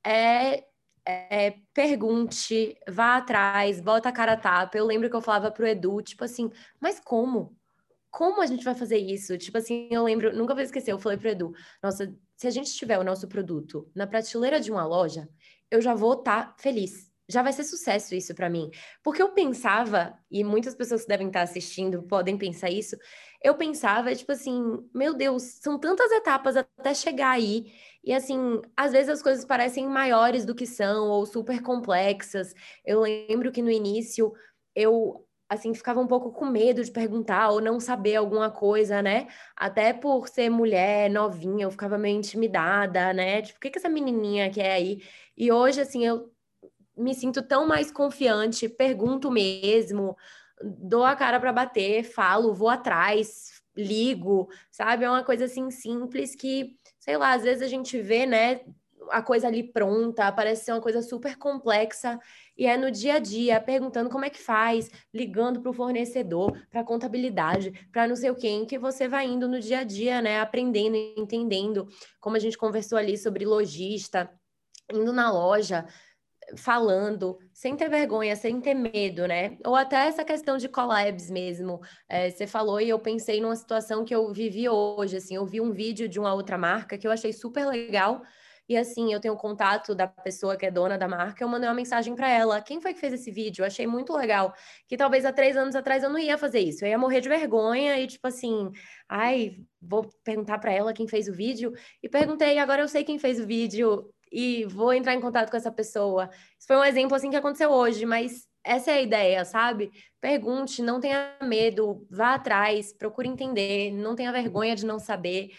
É, 0.05 0.65
é, 1.07 1.55
pergunte, 1.73 2.77
vá 2.89 3.15
atrás, 3.15 3.79
bota 3.79 4.09
a 4.09 4.11
cara 4.11 4.33
a 4.33 4.37
tapa. 4.37 4.77
Eu 4.77 4.85
lembro 4.85 5.09
que 5.09 5.15
eu 5.15 5.21
falava 5.21 5.49
pro 5.49 5.65
Edu, 5.65 6.01
tipo 6.01 6.25
assim, 6.25 6.51
mas 6.81 6.99
como? 6.99 7.57
Como 8.11 8.41
a 8.41 8.45
gente 8.45 8.63
vai 8.63 8.75
fazer 8.75 8.97
isso? 8.97 9.37
Tipo 9.37 9.57
assim, 9.57 9.87
eu 9.91 10.03
lembro, 10.03 10.35
nunca 10.35 10.53
vou 10.53 10.63
esquecer, 10.63 10.91
eu 10.91 10.99
falei 10.99 11.17
pro 11.17 11.29
Edu, 11.29 11.53
nossa, 11.81 12.13
se 12.35 12.47
a 12.47 12.51
gente 12.51 12.73
tiver 12.73 12.97
o 12.97 13.03
nosso 13.03 13.27
produto 13.27 13.89
na 13.93 14.07
prateleira 14.07 14.59
de 14.59 14.71
uma 14.71 14.85
loja, 14.85 15.27
eu 15.69 15.81
já 15.81 15.93
vou 15.93 16.13
estar 16.13 16.47
tá 16.47 16.55
feliz. 16.57 17.09
Já 17.27 17.43
vai 17.43 17.53
ser 17.53 17.63
sucesso 17.63 18.15
isso 18.15 18.33
para 18.33 18.49
mim. 18.49 18.71
Porque 19.03 19.21
eu 19.21 19.29
pensava, 19.33 20.17
e 20.31 20.43
muitas 20.43 20.73
pessoas 20.73 21.03
que 21.03 21.07
devem 21.07 21.27
estar 21.27 21.43
assistindo 21.43 22.01
podem 22.01 22.35
pensar 22.37 22.71
isso, 22.71 22.97
eu 23.43 23.55
pensava, 23.55 24.15
tipo 24.15 24.31
assim, 24.31 24.59
meu 24.93 25.13
Deus, 25.13 25.43
são 25.43 25.79
tantas 25.79 26.11
etapas 26.11 26.57
até 26.57 26.93
chegar 26.93 27.31
aí. 27.31 27.71
E 28.03 28.11
assim, 28.13 28.59
às 28.75 28.91
vezes 28.93 29.09
as 29.09 29.21
coisas 29.21 29.45
parecem 29.45 29.87
maiores 29.87 30.43
do 30.43 30.55
que 30.55 30.65
são, 30.65 31.07
ou 31.07 31.25
super 31.25 31.61
complexas. 31.61 32.53
Eu 32.83 33.01
lembro 33.01 33.51
que 33.51 33.61
no 33.61 33.69
início 33.69 34.33
eu 34.75 35.23
assim, 35.49 35.73
ficava 35.73 35.99
um 35.99 36.07
pouco 36.07 36.31
com 36.31 36.45
medo 36.45 36.83
de 36.83 36.91
perguntar 36.91 37.49
ou 37.49 37.59
não 37.59 37.79
saber 37.79 38.15
alguma 38.15 38.51
coisa, 38.51 39.01
né? 39.01 39.27
Até 39.55 39.91
por 39.93 40.27
ser 40.27 40.49
mulher, 40.49 41.09
novinha, 41.09 41.65
eu 41.65 41.71
ficava 41.71 41.97
meio 41.97 42.17
intimidada, 42.17 43.11
né? 43.13 43.41
Tipo, 43.41 43.57
o 43.57 43.61
que 43.61 43.71
que 43.71 43.79
essa 43.79 43.89
menininha 43.89 44.51
quer 44.51 44.71
aí? 44.73 45.01
E 45.35 45.51
hoje, 45.51 45.81
assim, 45.81 46.05
eu 46.05 46.31
me 46.95 47.15
sinto 47.15 47.41
tão 47.41 47.67
mais 47.67 47.91
confiante, 47.91 48.69
pergunto 48.69 49.31
mesmo, 49.31 50.15
dou 50.61 51.03
a 51.03 51.15
cara 51.15 51.39
para 51.39 51.53
bater, 51.53 52.03
falo, 52.03 52.53
vou 52.53 52.69
atrás, 52.69 53.61
ligo, 53.75 54.49
sabe? 54.71 55.05
É 55.05 55.09
uma 55.09 55.23
coisa 55.23 55.45
assim 55.45 55.71
simples 55.71 56.35
que, 56.35 56.75
sei 56.99 57.17
lá, 57.17 57.33
às 57.33 57.43
vezes 57.43 57.63
a 57.63 57.67
gente 57.67 57.99
vê, 58.01 58.25
né, 58.25 58.61
a 59.11 59.21
coisa 59.21 59.47
ali 59.47 59.63
pronta, 59.63 60.31
parece 60.31 60.65
ser 60.65 60.71
uma 60.71 60.81
coisa 60.81 61.01
super 61.01 61.37
complexa 61.37 62.19
e 62.57 62.65
é 62.65 62.77
no 62.77 62.91
dia 62.91 63.15
a 63.15 63.19
dia, 63.19 63.59
perguntando 63.59 64.09
como 64.09 64.25
é 64.25 64.29
que 64.29 64.39
faz, 64.39 64.89
ligando 65.13 65.61
para 65.61 65.71
o 65.71 65.73
fornecedor, 65.73 66.57
para 66.69 66.81
a 66.81 66.83
contabilidade, 66.83 67.71
para 67.91 68.07
não 68.07 68.15
sei 68.15 68.29
o 68.29 68.35
quem, 68.35 68.65
que 68.65 68.77
você 68.77 69.07
vai 69.07 69.27
indo 69.27 69.47
no 69.47 69.59
dia 69.59 69.79
a 69.79 69.83
dia, 69.83 70.21
né? 70.21 70.39
Aprendendo, 70.39 70.95
entendendo, 71.17 71.87
como 72.19 72.35
a 72.35 72.39
gente 72.39 72.57
conversou 72.57 72.97
ali 72.97 73.17
sobre 73.17 73.45
lojista, 73.45 74.29
indo 74.91 75.13
na 75.13 75.31
loja, 75.31 75.85
falando, 76.57 77.37
sem 77.53 77.75
ter 77.75 77.89
vergonha, 77.89 78.35
sem 78.35 78.59
ter 78.59 78.73
medo, 78.73 79.27
né? 79.27 79.57
Ou 79.65 79.75
até 79.75 80.07
essa 80.07 80.23
questão 80.23 80.57
de 80.57 80.67
collabs 80.67 81.29
mesmo. 81.29 81.79
É, 82.07 82.29
você 82.29 82.47
falou 82.47 82.81
e 82.81 82.89
eu 82.89 82.99
pensei 82.99 83.41
numa 83.41 83.55
situação 83.55 84.03
que 84.03 84.13
eu 84.13 84.31
vivi 84.33 84.67
hoje, 84.67 85.17
assim, 85.17 85.35
eu 85.35 85.45
vi 85.45 85.61
um 85.61 85.71
vídeo 85.71 86.07
de 86.07 86.19
uma 86.19 86.33
outra 86.33 86.57
marca 86.57 86.97
que 86.97 87.07
eu 87.07 87.11
achei 87.11 87.33
super 87.33 87.65
legal, 87.65 88.21
e 88.69 88.77
assim, 88.77 89.11
eu 89.11 89.19
tenho 89.19 89.33
o 89.33 89.37
contato 89.37 89.95
da 89.95 90.05
pessoa 90.07 90.55
que 90.55 90.63
é 90.63 90.69
dona 90.69 90.95
da 90.95 91.07
marca, 91.07 91.43
eu 91.43 91.47
mandei 91.47 91.67
uma 91.67 91.73
mensagem 91.73 92.15
para 92.15 92.29
ela. 92.29 92.61
Quem 92.61 92.79
foi 92.79 92.93
que 92.93 92.99
fez 92.99 93.11
esse 93.13 93.31
vídeo? 93.31 93.63
Eu 93.63 93.65
achei 93.65 93.87
muito 93.87 94.15
legal. 94.15 94.53
Que 94.87 94.95
talvez 94.95 95.25
há 95.25 95.33
três 95.33 95.57
anos 95.57 95.75
atrás 95.75 96.03
eu 96.03 96.09
não 96.09 96.19
ia 96.19 96.37
fazer 96.37 96.59
isso. 96.59 96.85
Eu 96.85 96.89
ia 96.89 96.97
morrer 96.97 97.19
de 97.19 97.27
vergonha 97.27 97.99
e, 97.99 98.05
tipo 98.05 98.27
assim, 98.27 98.71
ai, 99.09 99.57
vou 99.81 100.07
perguntar 100.23 100.59
para 100.59 100.71
ela 100.71 100.93
quem 100.93 101.07
fez 101.07 101.27
o 101.27 101.33
vídeo. 101.33 101.73
E 102.03 102.07
perguntei, 102.07 102.59
agora 102.59 102.83
eu 102.83 102.87
sei 102.87 103.03
quem 103.03 103.17
fez 103.17 103.39
o 103.39 103.47
vídeo 103.47 104.07
e 104.31 104.65
vou 104.65 104.93
entrar 104.93 105.15
em 105.15 105.21
contato 105.21 105.49
com 105.49 105.57
essa 105.57 105.71
pessoa. 105.71 106.29
Isso 106.59 106.67
foi 106.67 106.77
um 106.77 106.83
exemplo 106.83 107.15
assim 107.15 107.31
que 107.31 107.35
aconteceu 107.35 107.71
hoje, 107.71 108.05
mas 108.05 108.47
essa 108.63 108.91
é 108.91 108.95
a 108.95 109.01
ideia, 109.01 109.45
sabe? 109.45 109.91
Pergunte, 110.21 110.83
não 110.83 110.99
tenha 110.99 111.35
medo, 111.41 112.05
vá 112.07 112.35
atrás, 112.35 112.93
procure 112.93 113.27
entender, 113.27 113.91
não 113.91 114.15
tenha 114.15 114.31
vergonha 114.31 114.75
de 114.75 114.85
não 114.85 114.99
saber. 114.99 115.49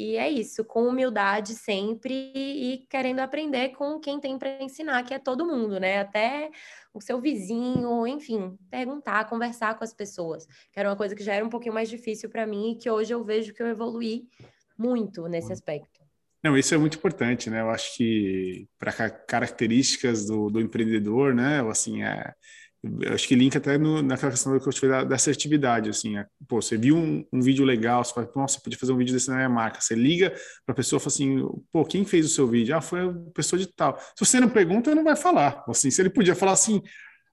E 0.00 0.16
é 0.16 0.30
isso, 0.30 0.64
com 0.64 0.88
humildade 0.88 1.54
sempre 1.54 2.32
e 2.34 2.86
querendo 2.88 3.20
aprender 3.20 3.68
com 3.72 4.00
quem 4.00 4.18
tem 4.18 4.38
para 4.38 4.62
ensinar, 4.62 5.02
que 5.02 5.12
é 5.12 5.18
todo 5.18 5.44
mundo, 5.44 5.78
né? 5.78 5.98
Até 5.98 6.50
o 6.94 7.02
seu 7.02 7.20
vizinho, 7.20 8.06
enfim, 8.06 8.56
perguntar, 8.70 9.28
conversar 9.28 9.76
com 9.76 9.84
as 9.84 9.92
pessoas, 9.92 10.46
que 10.72 10.80
era 10.80 10.88
uma 10.88 10.96
coisa 10.96 11.14
que 11.14 11.22
já 11.22 11.34
era 11.34 11.44
um 11.44 11.50
pouquinho 11.50 11.74
mais 11.74 11.90
difícil 11.90 12.30
para 12.30 12.46
mim 12.46 12.72
e 12.72 12.76
que 12.76 12.90
hoje 12.90 13.12
eu 13.12 13.22
vejo 13.22 13.52
que 13.52 13.62
eu 13.62 13.66
evoluí 13.66 14.26
muito 14.78 15.28
nesse 15.28 15.52
aspecto. 15.52 16.00
Não, 16.42 16.56
isso 16.56 16.74
é 16.74 16.78
muito 16.78 16.96
importante, 16.96 17.50
né? 17.50 17.60
Eu 17.60 17.68
acho 17.68 17.94
que 17.98 18.66
para 18.78 19.10
características 19.10 20.24
do, 20.24 20.48
do 20.48 20.62
empreendedor, 20.62 21.34
né? 21.34 21.60
Assim, 21.68 22.02
é, 22.02 22.32
eu 22.32 22.34
acho 23.12 23.28
que 23.28 23.34
linka 23.34 23.58
até 23.58 23.76
no, 23.76 24.02
naquela 24.02 24.32
questão 24.32 24.58
que 24.58 24.66
eu 24.66 24.72
falei 24.72 24.90
da, 24.90 25.04
da 25.04 25.14
assertividade, 25.16 25.90
assim, 25.90 26.16
é, 26.16 26.26
pô, 26.48 26.62
você 26.62 26.76
viu 26.76 26.96
um, 26.96 27.24
um, 27.32 27.40
vídeo 27.40 27.64
legal, 27.64 28.02
você 28.02 28.14
fala, 28.14 28.30
nossa, 28.34 28.60
podia 28.60 28.78
fazer 28.78 28.92
um 28.92 28.96
vídeo 28.96 29.12
desse 29.12 29.28
na 29.28 29.36
minha 29.36 29.48
marca, 29.48 29.80
você 29.80 29.94
liga 29.94 30.30
para 30.64 30.72
a 30.72 30.74
pessoa 30.74 30.98
e 30.98 31.00
fala 31.00 31.12
assim, 31.12 31.48
pô, 31.70 31.84
quem 31.84 32.04
fez 32.04 32.24
o 32.24 32.30
seu 32.30 32.46
vídeo? 32.46 32.74
Ah, 32.74 32.80
foi 32.80 33.00
a 33.00 33.12
pessoa 33.34 33.60
de 33.60 33.66
tal. 33.66 33.98
Se 33.98 34.24
você 34.24 34.40
não 34.40 34.48
pergunta, 34.48 34.94
não 34.94 35.04
vai 35.04 35.16
falar, 35.16 35.62
assim, 35.68 35.90
se 35.90 36.00
ele 36.00 36.10
podia 36.10 36.34
falar 36.34 36.52
assim, 36.52 36.82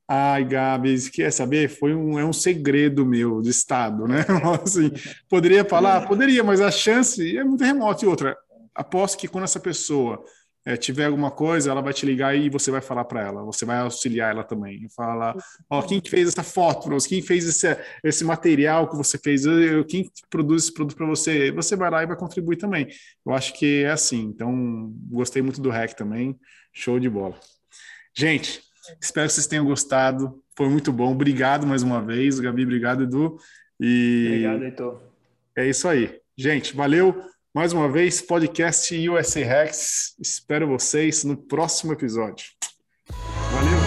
ai, 0.07 0.43
Gabi, 0.43 1.09
quer 1.11 1.31
saber? 1.31 1.69
Foi 1.69 1.93
um, 1.95 2.19
é 2.19 2.25
um 2.25 2.33
segredo 2.33 3.05
meu 3.05 3.41
de 3.41 3.49
estado, 3.49 4.05
né? 4.05 4.25
assim, 4.63 4.91
poderia 5.29 5.63
falar? 5.63 6.07
Poderia, 6.07 6.43
mas 6.43 6.61
a 6.61 6.71
chance 6.71 7.37
é 7.37 7.43
muito 7.43 7.63
remota. 7.63 8.03
E 8.03 8.07
outra, 8.07 8.37
aposto 8.73 9.17
que 9.17 9.27
quando 9.27 9.43
essa 9.45 9.59
pessoa 9.59 10.23
é, 10.67 10.75
tiver 10.75 11.05
alguma 11.05 11.31
coisa, 11.31 11.71
ela 11.71 11.81
vai 11.81 11.93
te 11.93 12.05
ligar 12.05 12.35
e 12.35 12.49
você 12.49 12.69
vai 12.69 12.81
falar 12.81 13.05
para 13.05 13.25
ela, 13.25 13.41
você 13.45 13.63
vai 13.63 13.77
auxiliar 13.77 14.31
ela 14.31 14.43
também. 14.43 14.85
Falar, 14.89 15.33
ó, 15.69 15.81
quem 15.81 16.01
que 16.01 16.09
fez 16.09 16.27
essa 16.27 16.43
foto 16.43 16.83
para 16.83 16.95
você? 16.95 17.07
Quem 17.07 17.21
fez 17.21 17.47
esse, 17.47 17.77
esse 18.03 18.25
material 18.25 18.89
que 18.89 18.97
você 18.97 19.17
fez? 19.17 19.43
Quem 19.87 20.11
produz 20.29 20.63
esse 20.63 20.73
produto 20.73 20.97
para 20.97 21.05
você? 21.05 21.53
Você 21.53 21.73
vai 21.77 21.89
lá 21.89 22.03
e 22.03 22.05
vai 22.05 22.17
contribuir 22.17 22.57
também. 22.57 22.85
Eu 23.25 23.33
acho 23.33 23.53
que 23.53 23.83
é 23.83 23.91
assim. 23.91 24.23
Então, 24.23 24.91
gostei 25.09 25.41
muito 25.41 25.61
do 25.61 25.69
hack 25.69 25.93
também. 25.93 26.37
Show 26.73 26.99
de 26.99 27.09
bola. 27.09 27.39
Gente, 28.13 28.61
espero 29.01 29.27
que 29.27 29.35
vocês 29.35 29.47
tenham 29.47 29.63
gostado. 29.63 30.43
Foi 30.57 30.67
muito 30.67 30.91
bom. 30.91 31.13
Obrigado 31.13 31.65
mais 31.65 31.81
uma 31.81 32.01
vez, 32.01 32.41
Gabi. 32.41 32.63
Obrigado, 32.63 33.03
Edu. 33.03 33.37
E 33.79 34.25
obrigado, 34.27 34.63
Heitor. 34.65 35.01
É 35.55 35.65
isso 35.65 35.87
aí. 35.87 36.19
Gente, 36.37 36.75
valeu. 36.75 37.23
Mais 37.53 37.73
uma 37.73 37.89
vez, 37.89 38.21
podcast 38.21 39.09
USA 39.09 39.43
Rex. 39.43 40.15
Espero 40.19 40.67
vocês 40.67 41.23
no 41.23 41.35
próximo 41.35 41.93
episódio. 41.93 42.45
Valeu! 43.51 43.86